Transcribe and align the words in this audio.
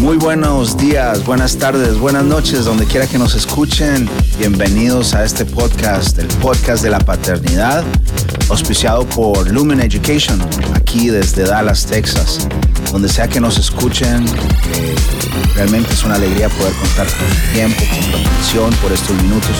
Muy 0.00 0.18
buenos 0.18 0.76
días, 0.76 1.24
buenas 1.24 1.56
tardes, 1.56 1.98
buenas 1.98 2.24
noches, 2.24 2.64
donde 2.64 2.84
quiera 2.84 3.06
que 3.08 3.18
nos 3.18 3.34
escuchen. 3.34 4.08
Bienvenidos 4.38 5.14
a 5.14 5.24
este 5.24 5.44
podcast, 5.44 6.18
el 6.18 6.28
podcast 6.28 6.84
de 6.84 6.90
la 6.90 7.00
paternidad, 7.00 7.82
auspiciado 8.48 9.04
por 9.04 9.50
Lumen 9.50 9.80
Education, 9.80 10.40
aquí 10.74 11.08
desde 11.08 11.42
Dallas, 11.42 11.86
Texas. 11.86 12.46
Donde 12.92 13.08
sea 13.08 13.26
que 13.26 13.40
nos 13.40 13.58
escuchen, 13.58 14.24
eh, 14.74 14.94
realmente 15.56 15.92
es 15.92 16.04
una 16.04 16.14
alegría 16.14 16.48
poder 16.50 16.72
contar 16.74 17.06
con 17.08 17.28
su 17.28 17.52
tiempo, 17.52 17.82
con 17.84 18.02
su 18.02 18.16
atención 18.16 18.70
por 18.80 18.92
estos 18.92 19.22
minutos 19.22 19.50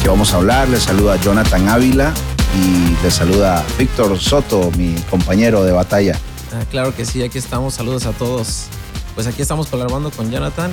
que 0.00 0.08
vamos 0.08 0.32
a 0.32 0.36
hablar. 0.36 0.68
Les 0.68 0.84
saluda 0.84 1.16
Jonathan 1.20 1.68
Ávila 1.68 2.14
y 2.56 3.02
les 3.02 3.14
saluda 3.14 3.64
Víctor 3.78 4.18
Soto, 4.18 4.70
mi 4.76 4.94
compañero 5.10 5.64
de 5.64 5.72
batalla. 5.72 6.18
Ah, 6.52 6.64
claro 6.70 6.94
que 6.94 7.04
sí, 7.04 7.22
aquí 7.22 7.38
estamos. 7.38 7.74
Saludos 7.74 8.06
a 8.06 8.12
todos. 8.12 8.66
Pues 9.14 9.26
aquí 9.26 9.42
estamos 9.42 9.66
colaborando 9.66 10.10
con 10.10 10.30
Jonathan. 10.30 10.72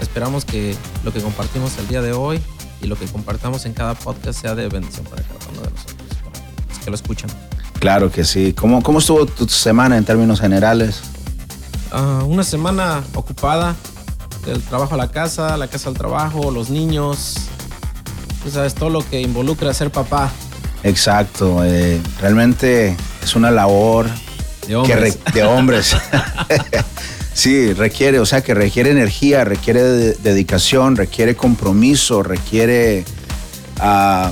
Esperamos 0.00 0.44
que 0.44 0.74
lo 1.04 1.12
que 1.12 1.20
compartimos 1.20 1.76
el 1.78 1.88
día 1.88 2.00
de 2.02 2.12
hoy 2.12 2.40
y 2.80 2.86
lo 2.86 2.96
que 2.96 3.06
compartamos 3.06 3.66
en 3.66 3.74
cada 3.74 3.94
podcast 3.94 4.40
sea 4.40 4.54
de 4.54 4.68
bendición 4.68 5.04
para 5.06 5.22
cada 5.22 5.38
uno 5.52 5.62
de 5.62 5.70
nosotros, 5.70 6.08
para 6.24 6.68
los 6.68 6.78
que 6.78 6.90
lo 6.90 6.94
escuchan. 6.94 7.30
Claro 7.78 8.10
que 8.10 8.24
sí. 8.24 8.54
¿Cómo, 8.54 8.82
cómo 8.82 8.98
estuvo 9.00 9.26
tu 9.26 9.48
semana 9.48 9.96
en 9.96 10.04
términos 10.04 10.40
generales? 10.40 11.02
Ah, 11.90 12.22
una 12.26 12.44
semana 12.44 13.02
ocupada, 13.14 13.74
del 14.46 14.62
trabajo 14.62 14.94
a 14.94 14.98
la 14.98 15.10
casa, 15.10 15.56
la 15.56 15.68
casa 15.68 15.88
al 15.88 15.96
trabajo, 15.96 16.50
los 16.50 16.70
niños, 16.70 17.34
tú 18.42 18.50
sabes, 18.50 18.74
todo 18.74 18.90
lo 18.90 19.08
que 19.08 19.20
involucra 19.20 19.74
ser 19.74 19.90
papá. 19.90 20.30
Exacto, 20.82 21.62
eh, 21.64 22.00
realmente 22.20 22.96
es 23.22 23.36
una 23.36 23.50
labor 23.50 24.06
De 24.66 24.76
hombres. 24.76 25.18
Que 25.26 25.32
de 25.32 25.44
hombres. 25.44 25.94
sí, 27.34 27.72
requiere, 27.74 28.18
o 28.18 28.26
sea, 28.26 28.42
que 28.42 28.54
requiere 28.54 28.90
energía, 28.90 29.44
requiere 29.44 29.82
de- 29.82 30.14
dedicación, 30.14 30.96
requiere 30.96 31.36
compromiso, 31.36 32.22
requiere 32.22 33.04
ah, 33.78 34.30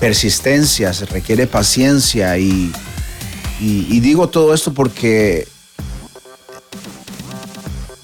persistencia, 0.00 0.92
requiere 1.10 1.46
paciencia 1.46 2.36
y, 2.38 2.72
y- 3.60 3.86
y 3.88 4.00
digo 4.00 4.28
todo 4.28 4.52
esto 4.52 4.74
porque 4.74 5.48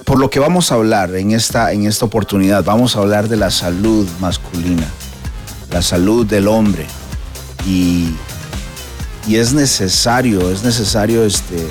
por 0.04 0.18
lo 0.18 0.30
que 0.30 0.38
vamos 0.38 0.72
a 0.72 0.76
hablar 0.76 1.14
en 1.16 1.32
esta, 1.32 1.72
en 1.72 1.86
esta 1.86 2.06
oportunidad, 2.06 2.64
vamos 2.64 2.96
a 2.96 3.00
hablar 3.00 3.28
de 3.28 3.36
la 3.36 3.50
salud 3.50 4.08
masculina, 4.20 4.86
la 5.70 5.82
salud 5.82 6.24
del 6.26 6.48
hombre 6.48 6.86
y, 7.66 8.14
y 9.26 9.36
es 9.36 9.52
necesario, 9.52 10.50
es 10.50 10.62
necesario 10.62 11.24
este, 11.24 11.66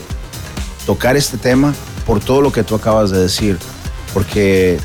tocar 0.85 1.16
este 1.16 1.38
tema 1.38 1.73
por 2.05 2.19
todo 2.19 2.41
lo 2.41 2.52
que 2.52 2.63
tú 2.63 2.75
acabas 2.75 3.11
de 3.11 3.19
decir, 3.19 3.57
porque 4.13 4.79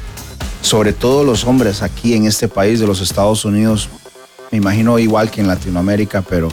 sobre 0.60 0.92
todo 0.92 1.24
los 1.24 1.44
hombres 1.44 1.82
aquí 1.82 2.14
en 2.14 2.26
este 2.26 2.48
país 2.48 2.80
de 2.80 2.86
los 2.86 3.00
Estados 3.00 3.44
Unidos, 3.44 3.88
me 4.50 4.58
imagino 4.58 4.98
igual 4.98 5.30
que 5.30 5.40
en 5.40 5.48
Latinoamérica, 5.48 6.22
pero 6.22 6.48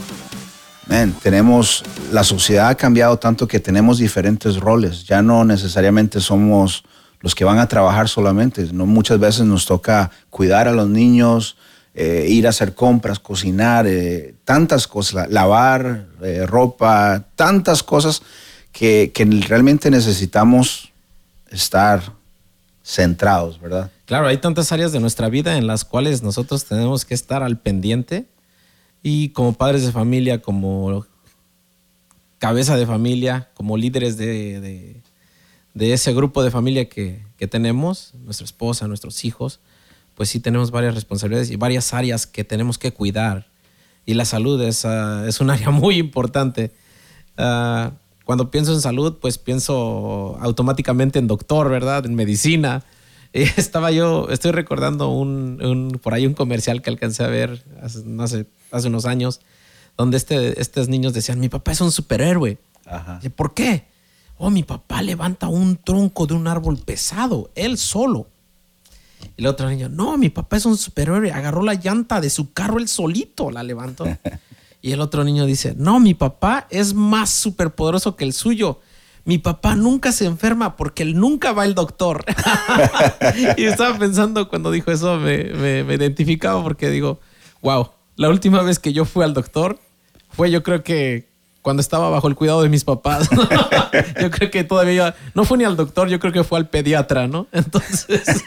tenemos, 1.22 1.84
la 2.12 2.24
sociedad 2.24 2.70
ha 2.70 2.76
cambiado 2.76 3.18
tanto 3.18 3.48
que 3.48 3.60
tenemos 3.60 4.00
diferentes 4.00 4.58
roles, 4.58 5.06
ya 5.06 5.22
no 5.22 5.46
necesariamente 5.46 6.20
somos 6.20 6.84
los 7.22 7.36
que 7.36 7.44
van 7.44 7.60
a 7.60 7.68
trabajar 7.68 8.10
solamente, 8.10 8.68
no 8.74 8.86
muchas 8.86 9.20
veces 9.20 9.46
nos 9.46 9.66
toca 9.66 10.10
cuidar 10.30 10.68
a 10.68 10.72
los 10.72 10.90
niños, 10.90 11.58
eh, 11.96 12.28
ir 12.30 12.46
a 12.46 12.52
hacer 12.52 12.76
compras, 12.76 13.20
cocinar, 13.20 13.88
eh, 13.88 14.36
tantas 14.46 14.88
cosas, 14.88 15.14
la- 15.14 15.28
lavar 15.28 16.08
eh, 16.22 16.46
ropa, 16.46 17.26
tantas 17.36 17.84
cosas 17.84 18.22
que, 18.72 19.12
realmente 19.48 19.90
necesitamos 19.90 20.92
estar 21.50 22.14
centrados, 22.84 23.60
¿verdad? 23.60 23.92
Claro, 24.06 24.28
hay 24.28 24.38
tantas 24.38 24.72
áreas 24.72 24.92
de 24.92 25.00
nuestra 25.00 25.30
vida 25.30 25.58
en 25.58 25.68
las 25.68 25.84
cuales 25.84 26.24
nosotros 26.24 26.66
tenemos 26.66 27.06
que 27.06 27.14
estar 27.14 27.44
al 27.44 27.58
pendiente 27.58 28.26
y 29.04 29.30
como 29.30 29.54
padres 29.54 29.86
de 29.86 29.92
familia, 29.92 30.42
como 30.42 31.06
cabeza 32.38 32.78
de 32.78 32.86
familia, 32.86 33.50
como 33.56 33.78
líderes 33.78 34.18
de, 34.18 35.02
ese 35.76 36.14
grupo 36.14 36.44
de 36.44 36.52
familia 36.52 36.88
que 36.88 37.48
tenemos, 37.50 38.14
nuestra 38.24 38.46
esposa, 38.46 38.88
nuestros 38.88 39.26
hijos, 39.26 39.60
pues 40.20 40.28
sí 40.28 40.42
tenemos 40.42 40.70
varias 40.72 40.96
responsabilidades 40.96 41.50
y 41.50 41.56
varias 41.56 41.94
áreas 41.94 42.28
que 42.28 42.44
tenemos 42.44 42.78
que 42.78 42.92
cuidar. 42.92 43.48
Y 44.06 44.16
la 44.16 44.26
salud 44.26 44.62
es, 44.62 44.84
ah, 44.84 45.24
es 45.26 45.40
un 45.40 45.50
área 45.56 45.70
muy 45.70 45.96
importante. 45.96 46.74
Ah, 47.38 47.94
cuando 48.26 48.52
pienso 48.52 48.74
en 48.74 48.82
salud, 48.82 49.16
pues 49.22 49.38
pienso 49.38 50.38
automáticamente 50.42 51.20
en 51.20 51.28
doctor, 51.28 51.70
¿verdad? 51.70 52.06
En 52.06 52.16
medicina. 52.16 52.84
Y 53.32 53.44
estaba 53.44 53.92
yo, 53.92 54.28
estoy 54.30 54.52
recordando 54.52 55.08
un, 55.10 55.64
un- 55.64 56.00
por 56.04 56.14
ahí 56.16 56.26
un 56.28 56.34
comercial 56.34 56.82
que 56.82 56.90
alcancé 56.90 57.24
a 57.24 57.28
ver 57.28 57.64
hace, 57.82 58.04
no 58.04 58.28
sé, 58.28 58.48
hace 58.72 58.88
unos 58.90 59.06
años, 59.06 59.40
donde 59.96 60.18
este, 60.18 60.60
estos 60.60 60.90
niños 60.90 61.14
decían, 61.14 61.40
mi 61.40 61.48
papá 61.48 61.72
es 61.72 61.80
un 61.80 61.92
superhéroe. 61.94 62.58
Ajá. 62.86 63.22
¿Por 63.38 63.54
qué? 63.54 63.86
Oh, 64.38 64.50
mi 64.50 64.64
papá 64.64 65.02
levanta 65.02 65.48
un 65.48 65.78
tronco 65.78 66.26
de 66.28 66.34
un 66.34 66.46
árbol 66.48 66.78
pesado, 66.80 67.52
él 67.56 67.78
solo. 67.78 68.28
Y 69.38 69.42
el 69.42 69.48
otro 69.48 69.70
niño, 69.70 69.90
no, 69.90 70.18
mi 70.18 70.30
papá 70.30 70.58
es 70.58 70.66
un 70.66 70.78
superhéroe, 70.78 71.32
agarró 71.32 71.64
la 71.64 71.74
llanta 71.74 72.22
de 72.22 72.30
su 72.30 72.54
carro 72.54 72.80
él 72.80 72.88
solito, 72.88 73.52
la 73.52 73.64
levantó. 73.64 74.06
y 74.82 74.92
el 74.92 75.02
otro 75.02 75.24
niño 75.24 75.46
dice, 75.46 75.74
no, 75.78 76.00
mi 76.00 76.14
papá 76.14 76.68
es 76.70 76.94
más 76.94 77.30
superpoderoso 77.30 78.16
que 78.16 78.26
el 78.26 78.34
suyo. 78.34 78.80
Mi 79.26 79.38
papá 79.38 79.76
nunca 79.76 80.12
se 80.12 80.26
enferma 80.26 80.76
porque 80.76 81.04
él 81.04 81.20
nunca 81.20 81.52
va 81.52 81.64
al 81.64 81.76
doctor. 81.76 82.26
y 83.58 83.66
estaba 83.66 83.98
pensando 83.98 84.50
cuando 84.50 84.72
dijo 84.72 84.92
eso, 84.92 85.18
me, 85.18 85.44
me, 85.46 85.84
me 85.84 85.96
identificaba 85.96 86.64
porque 86.64 86.90
digo, 86.90 87.20
wow, 87.62 87.90
la 88.16 88.30
última 88.30 88.62
vez 88.64 88.80
que 88.80 88.94
yo 88.94 89.06
fui 89.06 89.24
al 89.24 89.34
doctor 89.34 89.80
fue 90.30 90.52
yo 90.52 90.64
creo 90.64 90.84
que 90.84 91.30
cuando 91.62 91.82
estaba 91.82 92.10
bajo 92.10 92.28
el 92.28 92.36
cuidado 92.36 92.62
de 92.62 92.70
mis 92.70 92.84
papás. 92.84 93.30
yo 94.22 94.32
creo 94.32 94.50
que 94.50 94.64
todavía 94.64 95.16
no 95.36 95.44
fue 95.44 95.58
ni 95.58 95.66
al 95.66 95.76
doctor, 95.76 96.08
yo 96.10 96.20
creo 96.20 96.34
que 96.34 96.44
fue 96.44 96.58
al 96.58 96.70
pediatra, 96.70 97.28
¿no? 97.28 97.48
Entonces 97.52 98.44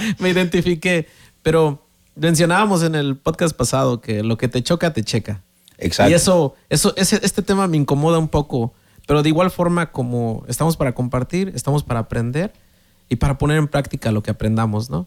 me 0.18 0.30
identifiqué. 0.30 1.06
Pero 1.42 1.84
mencionábamos 2.16 2.82
en 2.82 2.94
el 2.94 3.16
podcast 3.16 3.56
pasado 3.56 4.00
que 4.00 4.22
lo 4.22 4.36
que 4.36 4.48
te 4.48 4.62
choca, 4.62 4.92
te 4.92 5.02
checa. 5.02 5.42
Exacto. 5.78 6.10
Y 6.10 6.14
eso, 6.14 6.54
eso, 6.70 6.94
ese, 6.96 7.20
este 7.22 7.42
tema 7.42 7.66
me 7.66 7.76
incomoda 7.76 8.18
un 8.18 8.28
poco. 8.28 8.72
Pero 9.06 9.22
de 9.22 9.28
igual 9.28 9.50
forma, 9.50 9.90
como 9.92 10.44
estamos 10.48 10.76
para 10.76 10.94
compartir, 10.94 11.52
estamos 11.54 11.82
para 11.82 12.00
aprender 12.00 12.52
y 13.10 13.16
para 13.16 13.36
poner 13.36 13.58
en 13.58 13.68
práctica 13.68 14.10
lo 14.10 14.22
que 14.22 14.30
aprendamos, 14.30 14.88
¿no? 14.88 15.06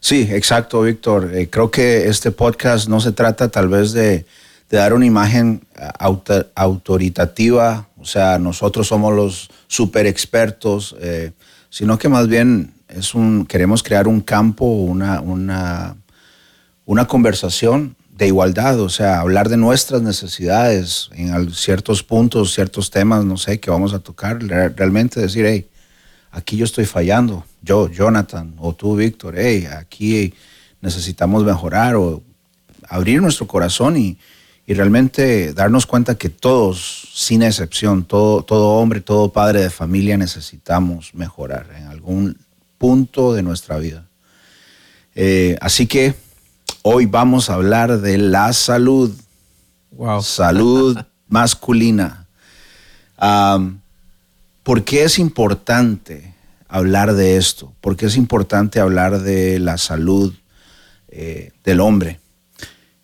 Sí, 0.00 0.26
exacto, 0.30 0.80
Víctor. 0.82 1.30
Eh, 1.34 1.50
creo 1.50 1.70
que 1.70 2.08
este 2.08 2.30
podcast 2.30 2.88
no 2.88 3.00
se 3.00 3.12
trata 3.12 3.50
tal 3.50 3.68
vez 3.68 3.92
de, 3.92 4.24
de 4.70 4.78
dar 4.78 4.94
una 4.94 5.04
imagen 5.04 5.66
eh, 5.76 5.88
auto- 5.98 6.46
autoritativa, 6.54 7.88
o 7.98 8.04
sea, 8.06 8.38
nosotros 8.38 8.86
somos 8.88 9.14
los 9.14 9.50
super 9.66 10.06
expertos, 10.06 10.96
eh, 11.00 11.32
sino 11.70 11.98
que 11.98 12.08
más 12.08 12.28
bien 12.28 12.72
es 12.94 13.14
un, 13.14 13.44
queremos 13.46 13.82
crear 13.82 14.06
un 14.08 14.20
campo, 14.20 14.64
una, 14.64 15.20
una, 15.20 15.96
una 16.86 17.06
conversación 17.06 17.96
de 18.16 18.28
igualdad, 18.28 18.78
o 18.80 18.88
sea, 18.88 19.20
hablar 19.20 19.48
de 19.48 19.56
nuestras 19.56 20.00
necesidades 20.02 21.10
en 21.12 21.50
ciertos 21.52 22.02
puntos, 22.02 22.54
ciertos 22.54 22.90
temas, 22.90 23.24
no 23.24 23.36
sé, 23.36 23.58
que 23.58 23.70
vamos 23.70 23.92
a 23.92 23.98
tocar, 23.98 24.40
re- 24.40 24.68
realmente 24.68 25.20
decir, 25.20 25.44
hey, 25.46 25.66
aquí 26.30 26.56
yo 26.56 26.64
estoy 26.64 26.84
fallando, 26.84 27.44
yo, 27.62 27.88
Jonathan, 27.90 28.54
o 28.58 28.72
tú, 28.74 28.94
Víctor, 28.96 29.34
hey, 29.36 29.66
aquí 29.76 30.32
necesitamos 30.80 31.44
mejorar 31.44 31.96
o 31.96 32.22
abrir 32.88 33.20
nuestro 33.20 33.48
corazón 33.48 33.96
y, 33.96 34.16
y 34.66 34.74
realmente 34.74 35.52
darnos 35.52 35.84
cuenta 35.84 36.14
que 36.14 36.28
todos, 36.28 37.08
sin 37.14 37.42
excepción, 37.42 38.04
todo, 38.04 38.42
todo 38.42 38.74
hombre, 38.74 39.00
todo 39.00 39.32
padre 39.32 39.60
de 39.62 39.70
familia 39.70 40.16
necesitamos 40.16 41.14
mejorar 41.14 41.66
en 41.76 41.86
algún 41.86 42.36
punto 42.78 43.32
de 43.34 43.42
nuestra 43.42 43.78
vida. 43.78 44.06
Eh, 45.14 45.56
así 45.60 45.86
que 45.86 46.14
hoy 46.82 47.06
vamos 47.06 47.50
a 47.50 47.54
hablar 47.54 48.00
de 48.00 48.18
la 48.18 48.52
salud, 48.52 49.12
Wow. 49.92 50.22
salud 50.22 50.98
masculina. 51.28 52.26
¿Por 54.62 54.84
qué 54.84 55.04
es 55.04 55.18
importante 55.18 56.34
hablar 56.68 57.14
de 57.14 57.36
esto? 57.36 57.72
¿Por 57.80 57.96
qué 57.96 58.06
es 58.06 58.16
importante 58.16 58.80
hablar 58.80 59.20
de 59.20 59.58
la 59.58 59.78
salud 59.78 60.34
eh, 61.08 61.52
del 61.64 61.80
hombre? 61.80 62.20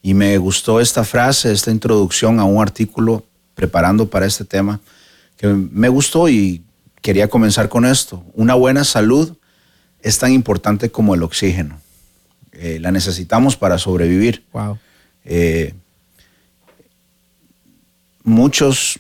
Y 0.03 0.15
me 0.15 0.39
gustó 0.39 0.81
esta 0.81 1.05
frase, 1.05 1.53
esta 1.53 1.71
introducción 1.71 2.41
a 2.41 2.45
un 2.45 2.61
artículo 2.63 3.25
preparando 3.55 4.09
para 4.09 4.27
este 4.27 4.45
tema, 4.45 4.81
que 5.37 5.47
me 5.49 5.89
gustó 5.91 6.29
y 6.29 6.63
quería 7.03 7.29
comenzar 7.29 7.69
con 7.69 7.85
esto. 7.85 8.25
Una 8.35 8.55
buena 8.55 8.85
salud 8.85 9.37
es 10.03 10.19
tan 10.19 10.33
importante 10.33 10.91
como 10.91 11.15
el 11.15 11.23
oxígeno. 11.23 11.81
Eh, 12.53 12.79
la 12.81 12.91
necesitamos 12.91 13.57
para 13.57 13.79
sobrevivir. 13.79 14.45
Wow. 14.53 14.79
Eh, 15.25 15.75
muchos 18.25 18.99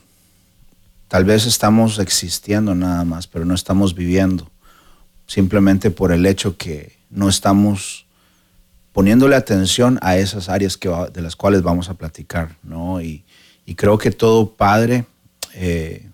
tal 1.08 1.25
vez 1.25 1.47
estamos 1.47 1.99
existiendo 1.99 2.75
nada 2.75 3.05
más, 3.05 3.26
pero 3.26 3.44
no 3.44 3.55
estamos 3.55 3.94
viviendo, 3.94 4.49
simplemente 5.26 5.91
por 5.91 6.12
el 6.12 6.25
hecho 6.25 6.56
que 6.56 6.97
no 7.11 7.29
estamos 7.29 8.06
poniéndole 8.93 9.37
atención 9.37 9.99
a 10.02 10.17
esas 10.17 10.49
áreas 10.49 10.76
que 10.76 10.88
de 11.12 11.20
las 11.20 11.37
cuales 11.37 11.62
vamos 11.62 11.88
a 11.88 11.94
platicar, 11.94 12.56
¿no? 12.62 13.00
Y, 13.00 13.25
creo 13.76 13.99
que 13.99 14.11
todo 14.11 14.50
padre 14.50 15.05
eh, 15.55 16.05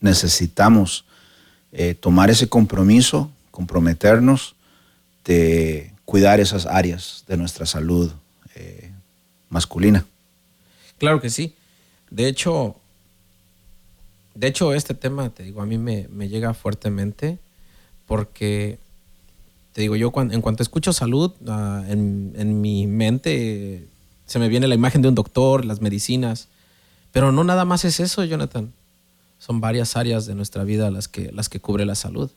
necesitamos 0.00 1.04
eh, 1.70 1.94
tomar 1.94 2.30
ese 2.30 2.48
compromiso, 2.48 3.30
comprometernos 3.58 4.54
de 5.24 5.92
cuidar 6.04 6.38
esas 6.38 6.64
áreas 6.64 7.24
de 7.26 7.36
nuestra 7.36 7.66
salud 7.66 8.12
eh, 8.54 8.92
masculina. 9.48 10.06
Claro 10.96 11.20
que 11.20 11.28
sí. 11.28 11.56
De 12.08 12.28
hecho, 12.28 12.76
de 14.36 14.46
hecho, 14.46 14.74
este 14.74 14.94
tema, 14.94 15.30
te 15.30 15.42
digo, 15.42 15.60
a 15.60 15.66
mí 15.66 15.76
me, 15.76 16.28
llega 16.28 16.54
fuertemente 16.54 17.40
porque, 18.06 18.78
te 19.72 19.80
digo, 19.80 19.96
yo 19.96 20.12
en 20.14 20.40
cuanto 20.40 20.62
escucho 20.62 20.92
salud, 20.92 21.32
ah, 21.48 21.82
en, 21.88 22.60
mi 22.60 22.86
mente 22.86 23.88
se 24.26 24.38
me 24.38 24.48
viene 24.48 24.68
la 24.68 24.76
imagen 24.76 25.02
de 25.02 25.08
un 25.08 25.16
doctor, 25.16 25.64
las 25.64 25.80
medicinas, 25.80 26.46
pero 27.10 27.32
no 27.32 27.42
nada 27.42 27.64
más 27.64 27.84
es 27.84 27.98
eso, 27.98 28.22
Jonathan. 28.22 28.72
Son 29.40 29.60
varias 29.60 29.96
áreas 29.96 30.26
de 30.26 30.36
nuestra 30.36 30.62
vida 30.62 30.92
las 30.92 31.08
que, 31.08 31.32
las 31.32 31.48
que 31.48 31.58
cubre 31.58 31.84
la 31.84 31.96
salud. 31.96 32.30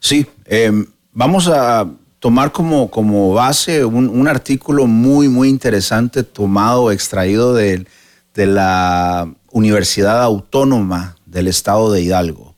Sí, 0.00 0.26
em, 0.44 0.86
vamos 1.12 1.48
a 1.48 1.88
tomar 2.18 2.52
como, 2.52 2.90
como 2.90 3.32
base 3.32 3.84
un, 3.84 4.28
artículo 4.28 4.86
muy, 4.86 5.28
muy 5.28 5.48
interesante 5.48 6.22
tomado, 6.22 6.90
extraído 6.90 7.54
de, 7.54 7.86
de, 8.34 8.46
la 8.46 9.32
Universidad 9.52 10.22
Autónoma 10.22 11.16
del 11.26 11.48
Estado 11.48 11.92
de 11.92 12.02
Hidalgo. 12.02 12.54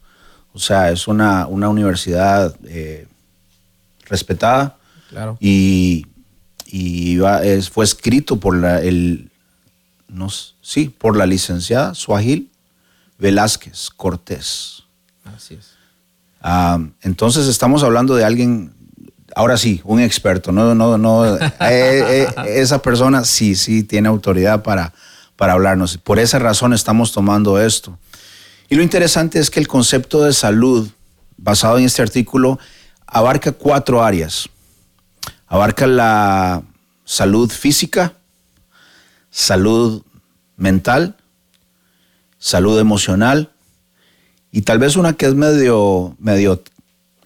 O 0.53 0.59
sea, 0.59 0.91
es 0.91 1.09
una, 1.09 1.47
una 1.47 1.69
universidad 1.69 2.55
eh, 2.65 3.07
respetada. 4.07 4.77
Claro. 5.11 5.37
Y, 5.41 6.07
y 6.67 7.19
fue 7.71 7.85
escrito 7.85 8.39
por 8.39 8.57
la, 8.57 8.81
el, 8.81 9.31
no, 10.09 10.29
sí, 10.61 10.89
por 10.89 11.17
la 11.17 11.27
licenciada 11.27 11.95
Suajil 11.95 12.51
Velázquez 13.19 13.91
Cortés. 13.91 14.85
Así 15.25 15.55
es. 15.55 15.80
Ah, 16.41 16.79
entonces 17.03 17.47
estamos 17.47 17.83
hablando 17.83 18.15
de 18.15 18.25
alguien 18.25 18.73
ahora 19.35 19.57
sí, 19.57 19.81
un 19.85 20.01
experto, 20.01 20.53
no, 20.53 20.75
no, 20.75 20.99
no, 20.99 21.37
eh, 21.37 21.51
eh, 21.61 22.29
esa 22.47 22.83
persona 22.83 23.25
sí, 23.25 23.55
sí 23.55 23.83
tiene 23.83 24.09
autoridad 24.09 24.63
para, 24.63 24.93
para 25.37 25.53
hablarnos. 25.53 25.99
Por 25.99 26.19
esa 26.19 26.39
razón 26.39 26.73
estamos 26.73 27.13
tomando 27.13 27.61
esto. 27.61 27.99
Y 28.69 28.77
lo 28.77 28.83
interesante 28.83 29.39
es 29.39 29.51
que 29.51 29.61
el 29.61 29.69
concepto 29.69 30.23
de 30.23 30.33
salud, 30.33 30.89
basado 31.37 31.79
en 31.79 31.85
este 31.85 32.03
artículo, 32.03 32.59
abarca 33.07 33.53
cuatro 33.53 34.03
áreas. 34.03 34.49
Abarca 35.47 35.87
la 35.87 36.63
salud 37.05 37.51
física, 37.51 38.15
salud 39.31 40.03
mental, 40.57 41.17
salud 42.39 42.79
emocional 42.79 43.51
y 44.53 44.63
tal 44.63 44.79
vez 44.79 44.97
una 44.97 45.13
que 45.13 45.27
es 45.27 45.35
medio, 45.35 46.17
medio 46.19 46.63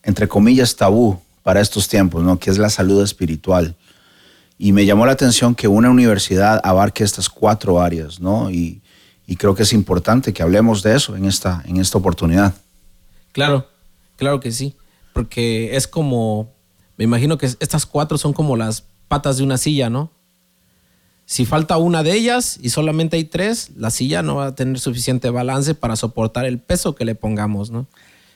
entre 0.02 0.28
comillas, 0.28 0.76
tabú, 0.76 1.18
para 1.44 1.60
estos 1.60 1.88
tiempos, 1.88 2.24
¿no? 2.24 2.38
que 2.38 2.50
es 2.50 2.58
la 2.58 2.70
salud 2.70 3.02
espiritual. 3.02 3.76
Y 4.58 4.72
me 4.72 4.86
llamó 4.86 5.04
la 5.06 5.12
atención 5.12 5.54
que 5.54 5.68
una 5.68 5.90
universidad 5.90 6.60
abarque 6.64 7.04
estas 7.04 7.28
cuatro 7.28 7.80
áreas, 7.80 8.18
¿no? 8.18 8.50
Y, 8.50 8.80
creo 9.36 9.54
que 9.54 9.64
es 9.64 9.72
importante 9.72 10.32
que 10.32 10.42
hablemos 10.42 10.82
de 10.82 10.94
eso 10.94 11.16
en 11.16 11.24
esta, 11.24 11.62
en 11.66 11.78
esta 11.78 11.98
oportunidad. 11.98 12.54
Claro, 13.32 13.66
claro 14.16 14.38
que 14.38 14.52
sí, 14.52 14.76
porque 15.12 15.76
es 15.76 15.88
como, 15.88 16.52
me 16.96 17.04
imagino 17.04 17.36
que 17.36 17.46
estas 17.46 17.84
cuatro 17.84 18.16
son 18.16 18.32
como 18.32 18.56
las 18.56 18.84
patas 19.08 19.38
de 19.38 19.42
una 19.42 19.58
silla, 19.58 19.90
¿no? 19.90 20.10
Si 21.26 21.46
falta 21.46 21.78
una 21.78 22.02
de 22.02 22.14
ellas 22.14 22.58
y 22.60 22.70
solamente 22.70 23.16
hay 23.16 23.24
tres, 23.24 23.70
la 23.76 23.90
silla 23.90 24.22
no 24.22 24.36
va 24.36 24.46
a 24.46 24.54
tener 24.54 24.78
suficiente 24.78 25.30
balance 25.30 25.74
para 25.74 25.96
soportar 25.96 26.44
el 26.44 26.58
peso 26.58 26.94
que 26.94 27.04
le 27.04 27.14
pongamos, 27.14 27.70
¿no? 27.70 27.86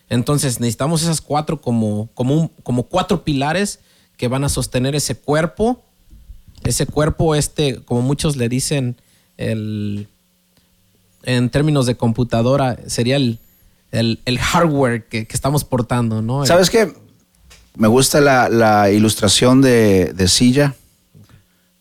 Entonces 0.09 0.59
necesitamos 0.59 1.03
esas 1.03 1.21
cuatro 1.21 1.61
como, 1.61 2.09
como, 2.15 2.83
cuatro 2.85 3.25
pilares 3.25 3.81
que 4.17 4.29
van 4.29 4.45
a 4.45 4.49
sostener 4.49 4.95
ese 4.95 5.15
cuerpo. 5.17 5.83
Ese 6.65 6.87
cuerpo, 6.87 7.35
este, 7.35 7.83
como 7.85 8.03
muchos 8.03 8.37
le 8.37 8.49
dicen, 8.49 8.97
el, 9.37 10.09
en 11.25 11.51
términos 11.51 11.87
de 11.87 11.97
computadora, 11.97 12.79
sería 12.87 13.17
el, 13.17 13.39
hardware 14.41 15.07
que, 15.07 15.27
estamos 15.31 15.65
portando, 15.65 16.23
¿no? 16.23 16.45
¿Sabes 16.47 16.71
qué? 16.71 16.93
Me 17.77 17.87
gusta 17.87 18.21
la, 18.21 18.91
ilustración 18.91 19.61
de, 19.61 20.27
silla, 20.27 20.75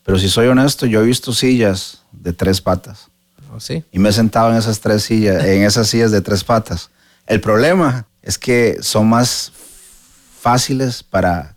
pero 0.08 0.18
si 0.18 0.30
soy 0.30 0.46
honesto, 0.46 0.86
yo 0.86 1.02
he 1.02 1.04
visto 1.04 1.34
sillas 1.34 1.98
de 2.12 2.32
tres 2.32 2.62
patas. 2.62 3.10
¿Oh, 3.54 3.60
¿Sí? 3.60 3.84
Y 3.92 3.98
me 3.98 4.08
he 4.08 4.12
sentado 4.12 4.50
en 4.50 4.56
esas 4.56 4.80
tres 4.80 5.02
sillas, 5.02 5.44
en 5.44 5.64
esas 5.64 5.86
sillas 5.86 6.10
de 6.10 6.22
tres 6.22 6.44
patas. 6.44 6.88
El 7.26 7.42
problema 7.42 8.06
es 8.22 8.38
que 8.38 8.78
son 8.80 9.06
más 9.06 9.52
fáciles 10.40 11.02
para, 11.02 11.56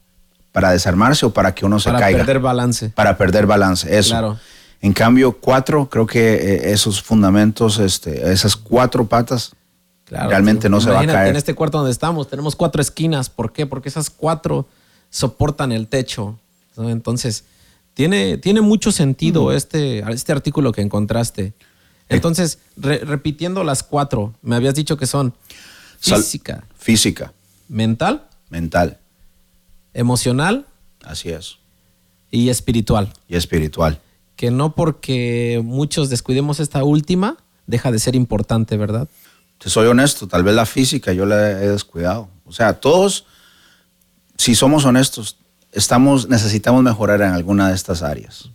para 0.51 0.71
desarmarse 0.71 1.25
o 1.25 1.31
para 1.31 1.56
que 1.56 1.65
uno 1.65 1.80
se 1.80 1.92
caiga. 1.92 2.07
Para 2.07 2.18
perder 2.18 2.39
balance. 2.39 2.89
Para 2.89 3.18
perder 3.18 3.45
balance, 3.45 3.98
eso. 3.98 4.09
Claro. 4.09 4.38
En 4.81 4.92
cambio, 4.92 5.31
cuatro, 5.31 5.88
creo 5.89 6.06
que 6.06 6.33
eh, 6.33 6.74
esos 6.74 7.01
fundamentos, 7.01 7.80
este, 7.80 8.33
esas 8.33 8.57
cuatro 8.57 9.07
patas, 9.07 9.54
realmente 10.09 10.68
no 10.68 10.81
se 10.81 10.92
va 10.92 11.00
a 11.00 11.07
caer. 11.07 11.30
En 11.30 11.38
este 11.38 11.56
cuarto 11.56 11.77
donde 11.77 11.94
estamos, 11.94 12.27
tenemos 12.30 12.57
cuatro 12.57 12.81
esquinas. 12.81 13.30
¿Por 13.30 13.54
qué? 13.54 13.65
Porque 13.65 13.88
esas 13.88 14.09
cuatro 14.09 14.68
soportan 15.09 15.71
el 15.71 15.88
techo. 15.88 16.38
Entonces, 16.75 17.45
tiene, 17.93 18.38
tiene 18.38 18.61
mucho 18.61 18.91
sentido 18.91 19.51
este, 19.51 19.99
este 20.11 20.31
artículo 20.31 20.71
que 20.71 20.81
encontraste. 20.81 21.53
Entonces, 22.09 22.59
repitiendo 22.75 23.63
las 23.63 23.83
cuatro, 23.83 24.33
me 24.41 24.55
habías 24.55 24.75
dicho 24.75 24.97
que 24.97 25.05
son 25.07 25.33
Física. 25.99 26.65
física. 26.77 27.33
Mental. 27.69 28.27
Mental. 28.49 28.99
Emocional. 29.93 30.65
Así 31.03 31.29
es. 31.29 31.57
Y 32.29 32.49
espiritual. 32.49 33.13
Y 33.27 33.35
espiritual. 33.35 34.01
Que 34.35 34.51
no 34.51 34.75
porque 34.75 35.61
muchos 35.63 36.09
descuidemos 36.09 36.59
esta 36.59 36.83
última, 36.83 37.37
deja 37.67 37.91
de 37.91 37.99
ser 37.99 38.15
importante, 38.15 38.77
¿verdad? 38.77 39.07
Te 39.57 39.69
soy 39.69 39.87
honesto, 39.87 40.27
tal 40.27 40.44
vez 40.44 40.55
la 40.55 40.65
física 40.65 41.13
yo 41.13 41.25
la 41.25 41.51
he 41.61 41.68
descuidado. 41.69 42.30
O 42.45 42.51
sea, 42.51 42.80
todos, 42.80 43.25
si 44.37 44.56
somos 44.56 44.85
honestos, 44.85 45.37
estamos, 45.71 46.30
necesitamos 46.30 46.83
mejorar 46.83 47.21
en 47.21 47.31
alguna 47.31 47.69
de 47.69 47.75
estas 47.75 48.01
áreas. 48.04 48.49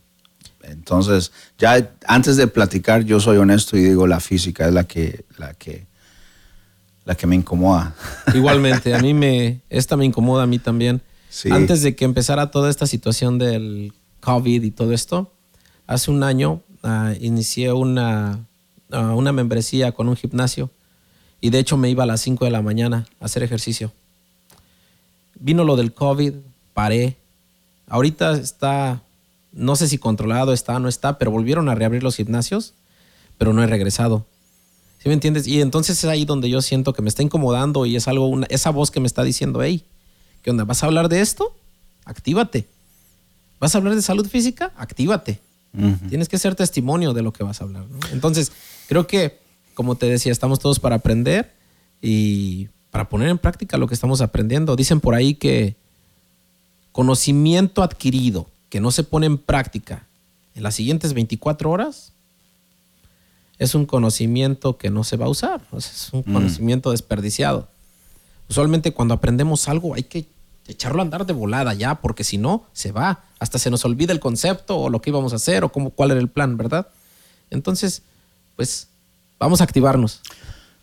Entonces, 0.62 1.32
ya 1.58 1.92
antes 2.06 2.36
de 2.36 2.46
platicar, 2.48 3.04
yo 3.04 3.20
soy 3.20 3.36
honesto 3.36 3.76
y 3.76 3.82
digo 3.82 4.06
la 4.06 4.20
física 4.20 4.66
es 4.66 4.74
la 4.74 4.84
que, 4.84 5.24
la 5.38 5.54
que 5.54 5.86
la 7.06 7.14
que 7.14 7.26
me 7.26 7.36
incomoda. 7.36 7.94
Igualmente, 8.34 8.94
a 8.94 8.98
mí 8.98 9.14
me, 9.14 9.62
esta 9.70 9.96
me 9.96 10.04
incomoda 10.04 10.42
a 10.42 10.46
mí 10.46 10.58
también. 10.58 11.00
Antes 11.50 11.82
de 11.82 11.94
que 11.94 12.04
empezara 12.04 12.50
toda 12.50 12.68
esta 12.68 12.86
situación 12.86 13.38
del 13.38 13.92
COVID 14.20 14.62
y 14.62 14.70
todo 14.70 14.92
esto, 14.92 15.32
hace 15.86 16.10
un 16.10 16.22
año 16.22 16.62
ah, 16.82 17.14
inicié 17.20 17.72
una, 17.72 18.46
ah, 18.90 19.14
una 19.14 19.32
membresía 19.32 19.92
con 19.92 20.08
un 20.08 20.16
gimnasio 20.16 20.70
y 21.40 21.50
de 21.50 21.58
hecho 21.58 21.76
me 21.76 21.90
iba 21.90 22.02
a 22.02 22.06
las 22.06 22.22
5 22.22 22.44
de 22.44 22.50
la 22.50 22.62
mañana 22.62 23.06
a 23.20 23.26
hacer 23.26 23.42
ejercicio. 23.42 23.92
Vino 25.38 25.62
lo 25.62 25.76
del 25.76 25.92
COVID, 25.92 26.34
paré. 26.76 27.16
Ahorita 27.88 28.32
está, 28.32 29.02
no 29.52 29.74
sé 29.74 29.88
si 29.88 29.96
controlado 29.96 30.52
está 30.52 30.76
o 30.76 30.78
no 30.78 30.88
está, 30.88 31.18
pero 31.18 31.30
volvieron 31.30 31.68
a 31.70 31.74
reabrir 31.74 32.02
los 32.02 32.16
gimnasios, 32.16 32.74
pero 33.38 33.54
no 33.54 33.62
he 33.62 33.66
regresado 33.66 34.26
me 35.08 35.14
entiendes? 35.14 35.46
Y 35.46 35.60
entonces 35.60 35.98
es 35.98 36.04
ahí 36.04 36.24
donde 36.24 36.48
yo 36.50 36.60
siento 36.62 36.92
que 36.92 37.02
me 37.02 37.08
está 37.08 37.22
incomodando 37.22 37.86
y 37.86 37.96
es 37.96 38.08
algo, 38.08 38.26
una, 38.26 38.46
esa 38.50 38.70
voz 38.70 38.90
que 38.90 39.00
me 39.00 39.06
está 39.06 39.22
diciendo, 39.22 39.62
hey, 39.62 39.84
¿qué 40.42 40.50
onda? 40.50 40.64
¿Vas 40.64 40.82
a 40.82 40.86
hablar 40.86 41.08
de 41.08 41.20
esto? 41.20 41.54
Actívate. 42.04 42.66
¿Vas 43.60 43.74
a 43.74 43.78
hablar 43.78 43.94
de 43.94 44.02
salud 44.02 44.26
física? 44.28 44.72
Actívate. 44.76 45.40
Tienes 46.08 46.30
que 46.30 46.38
ser 46.38 46.54
testimonio 46.54 47.12
de 47.12 47.20
lo 47.20 47.34
que 47.34 47.44
vas 47.44 47.60
a 47.60 47.64
hablar. 47.64 47.84
Entonces, 48.10 48.50
creo 48.88 49.06
que, 49.06 49.38
como 49.74 49.96
te 49.96 50.06
decía, 50.06 50.32
estamos 50.32 50.58
todos 50.58 50.80
para 50.80 50.96
aprender 50.96 51.52
y 52.00 52.68
para 52.90 53.10
poner 53.10 53.28
en 53.28 53.36
práctica 53.36 53.76
lo 53.76 53.86
que 53.86 53.92
estamos 53.92 54.22
aprendiendo. 54.22 54.74
Dicen 54.74 55.00
por 55.00 55.14
ahí 55.14 55.34
que 55.34 55.76
conocimiento 56.96 57.82
adquirido 57.82 58.46
que 58.70 58.80
no 58.80 58.90
se 58.90 59.04
pone 59.04 59.26
en 59.26 59.36
práctica 59.36 60.06
en 60.54 60.62
las 60.62 60.76
siguientes 60.76 61.12
24 61.12 61.70
horas 61.70 62.14
es 63.58 63.74
un 63.74 63.84
conocimiento 63.84 64.78
que 64.78 64.88
no 64.88 65.04
se 65.04 65.18
va 65.18 65.26
a 65.26 65.28
usar, 65.28 65.60
es 65.76 66.08
un 66.12 66.20
mm. 66.20 66.32
conocimiento 66.32 66.92
desperdiciado. 66.92 67.68
Usualmente 68.48 68.94
cuando 68.94 69.12
aprendemos 69.12 69.68
algo 69.68 69.92
hay 69.92 70.04
que 70.04 70.24
echarlo 70.68 71.02
a 71.02 71.04
andar 71.04 71.26
de 71.26 71.34
volada 71.34 71.74
ya, 71.74 71.96
porque 71.96 72.24
si 72.24 72.38
no, 72.38 72.64
se 72.72 72.92
va. 72.92 73.24
Hasta 73.40 73.58
se 73.58 73.70
nos 73.70 73.84
olvida 73.84 74.14
el 74.14 74.20
concepto 74.20 74.78
o 74.78 74.88
lo 74.88 75.02
que 75.02 75.10
íbamos 75.10 75.34
a 75.34 75.36
hacer 75.36 75.64
o 75.64 75.68
cómo, 75.68 75.90
cuál 75.90 76.12
era 76.12 76.20
el 76.20 76.28
plan, 76.28 76.56
¿verdad? 76.56 76.86
Entonces, 77.50 78.00
pues 78.56 78.88
vamos 79.38 79.60
a 79.60 79.64
activarnos. 79.64 80.22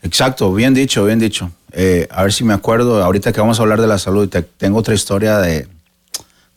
Exacto, 0.04 0.54
bien 0.54 0.76
dicho, 0.76 1.06
bien 1.06 1.18
dicho. 1.18 1.50
Eh, 1.72 2.08
a 2.12 2.22
ver 2.22 2.34
si 2.34 2.44
me 2.44 2.54
acuerdo, 2.54 3.04
ahorita 3.04 3.34
que 3.34 3.42
vamos 3.42 3.58
a 3.58 3.64
hablar 3.64 3.82
de 3.82 3.88
la 3.88 3.98
salud, 3.98 4.30
te- 4.30 4.44
tengo 4.44 4.78
otra 4.78 4.94
historia 4.94 5.40
de, 5.40 5.68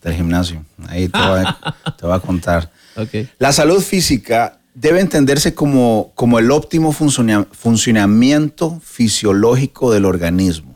del 0.07 0.15
gimnasio. 0.17 0.63
Ahí 0.87 1.07
te 1.09 1.17
voy, 1.19 1.43
a- 1.45 1.75
te 1.97 2.05
voy 2.05 2.15
a 2.15 2.19
contar. 2.19 2.71
La 3.39 3.51
salud 3.51 3.81
física 3.81 4.59
debe 4.73 4.99
entenderse 5.01 5.53
como, 5.53 6.11
como 6.15 6.39
el 6.39 6.49
óptimo 6.51 6.91
funcionamiento 7.51 8.79
fisiológico 8.83 9.91
del 9.91 10.05
organismo, 10.05 10.75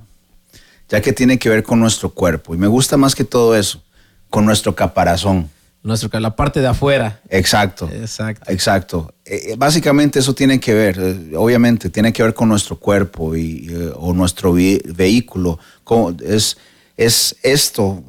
ya 0.89 1.01
que 1.01 1.13
tiene 1.13 1.38
que 1.39 1.50
ver 1.50 1.63
con 1.63 1.79
nuestro 1.79 2.09
cuerpo. 2.11 2.53
Y 2.53 2.57
me 2.57 2.67
gusta 2.67 2.97
más 2.97 3.15
que 3.15 3.23
todo 3.23 3.55
eso, 3.55 3.81
con 4.29 4.45
nuestro 4.45 4.75
caparazón. 4.75 5.50
Nuestro, 5.83 6.19
la 6.19 6.35
parte 6.35 6.61
de 6.61 6.67
afuera. 6.67 7.21
Exacto. 7.29 7.89
Exacto. 7.91 8.51
Exacto. 8.51 9.13
Eh, 9.25 9.41
eh, 9.50 9.55
básicamente 9.57 10.19
eso 10.19 10.35
tiene 10.35 10.59
que 10.59 10.73
ver, 10.75 11.00
eh, 11.00 11.35
obviamente, 11.35 11.89
tiene 11.89 12.13
que 12.13 12.21
ver 12.21 12.33
con 12.35 12.50
nuestro 12.50 12.77
cuerpo 12.77 13.35
y, 13.35 13.67
eh, 13.67 13.91
o 13.95 14.13
nuestro 14.13 14.53
vehículo. 14.53 15.57
Como- 15.83 16.15
es, 16.23 16.57
es 16.97 17.35
esto 17.41 18.03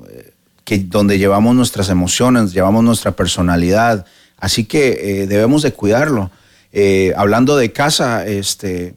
que 0.65 0.79
donde 0.79 1.19
llevamos 1.19 1.55
nuestras 1.55 1.89
emociones, 1.89 2.53
llevamos 2.53 2.85
nuestra 2.85 3.13
personalidad. 3.13 4.07
Así 4.37 4.65
que 4.65 5.23
eh, 5.23 5.27
debemos 5.27 5.63
de 5.63 5.73
cuidarlo. 5.73 6.31
Eh, 6.73 7.13
hablando 7.17 7.57
de 7.57 7.73
casa, 7.73 8.27
este, 8.27 8.95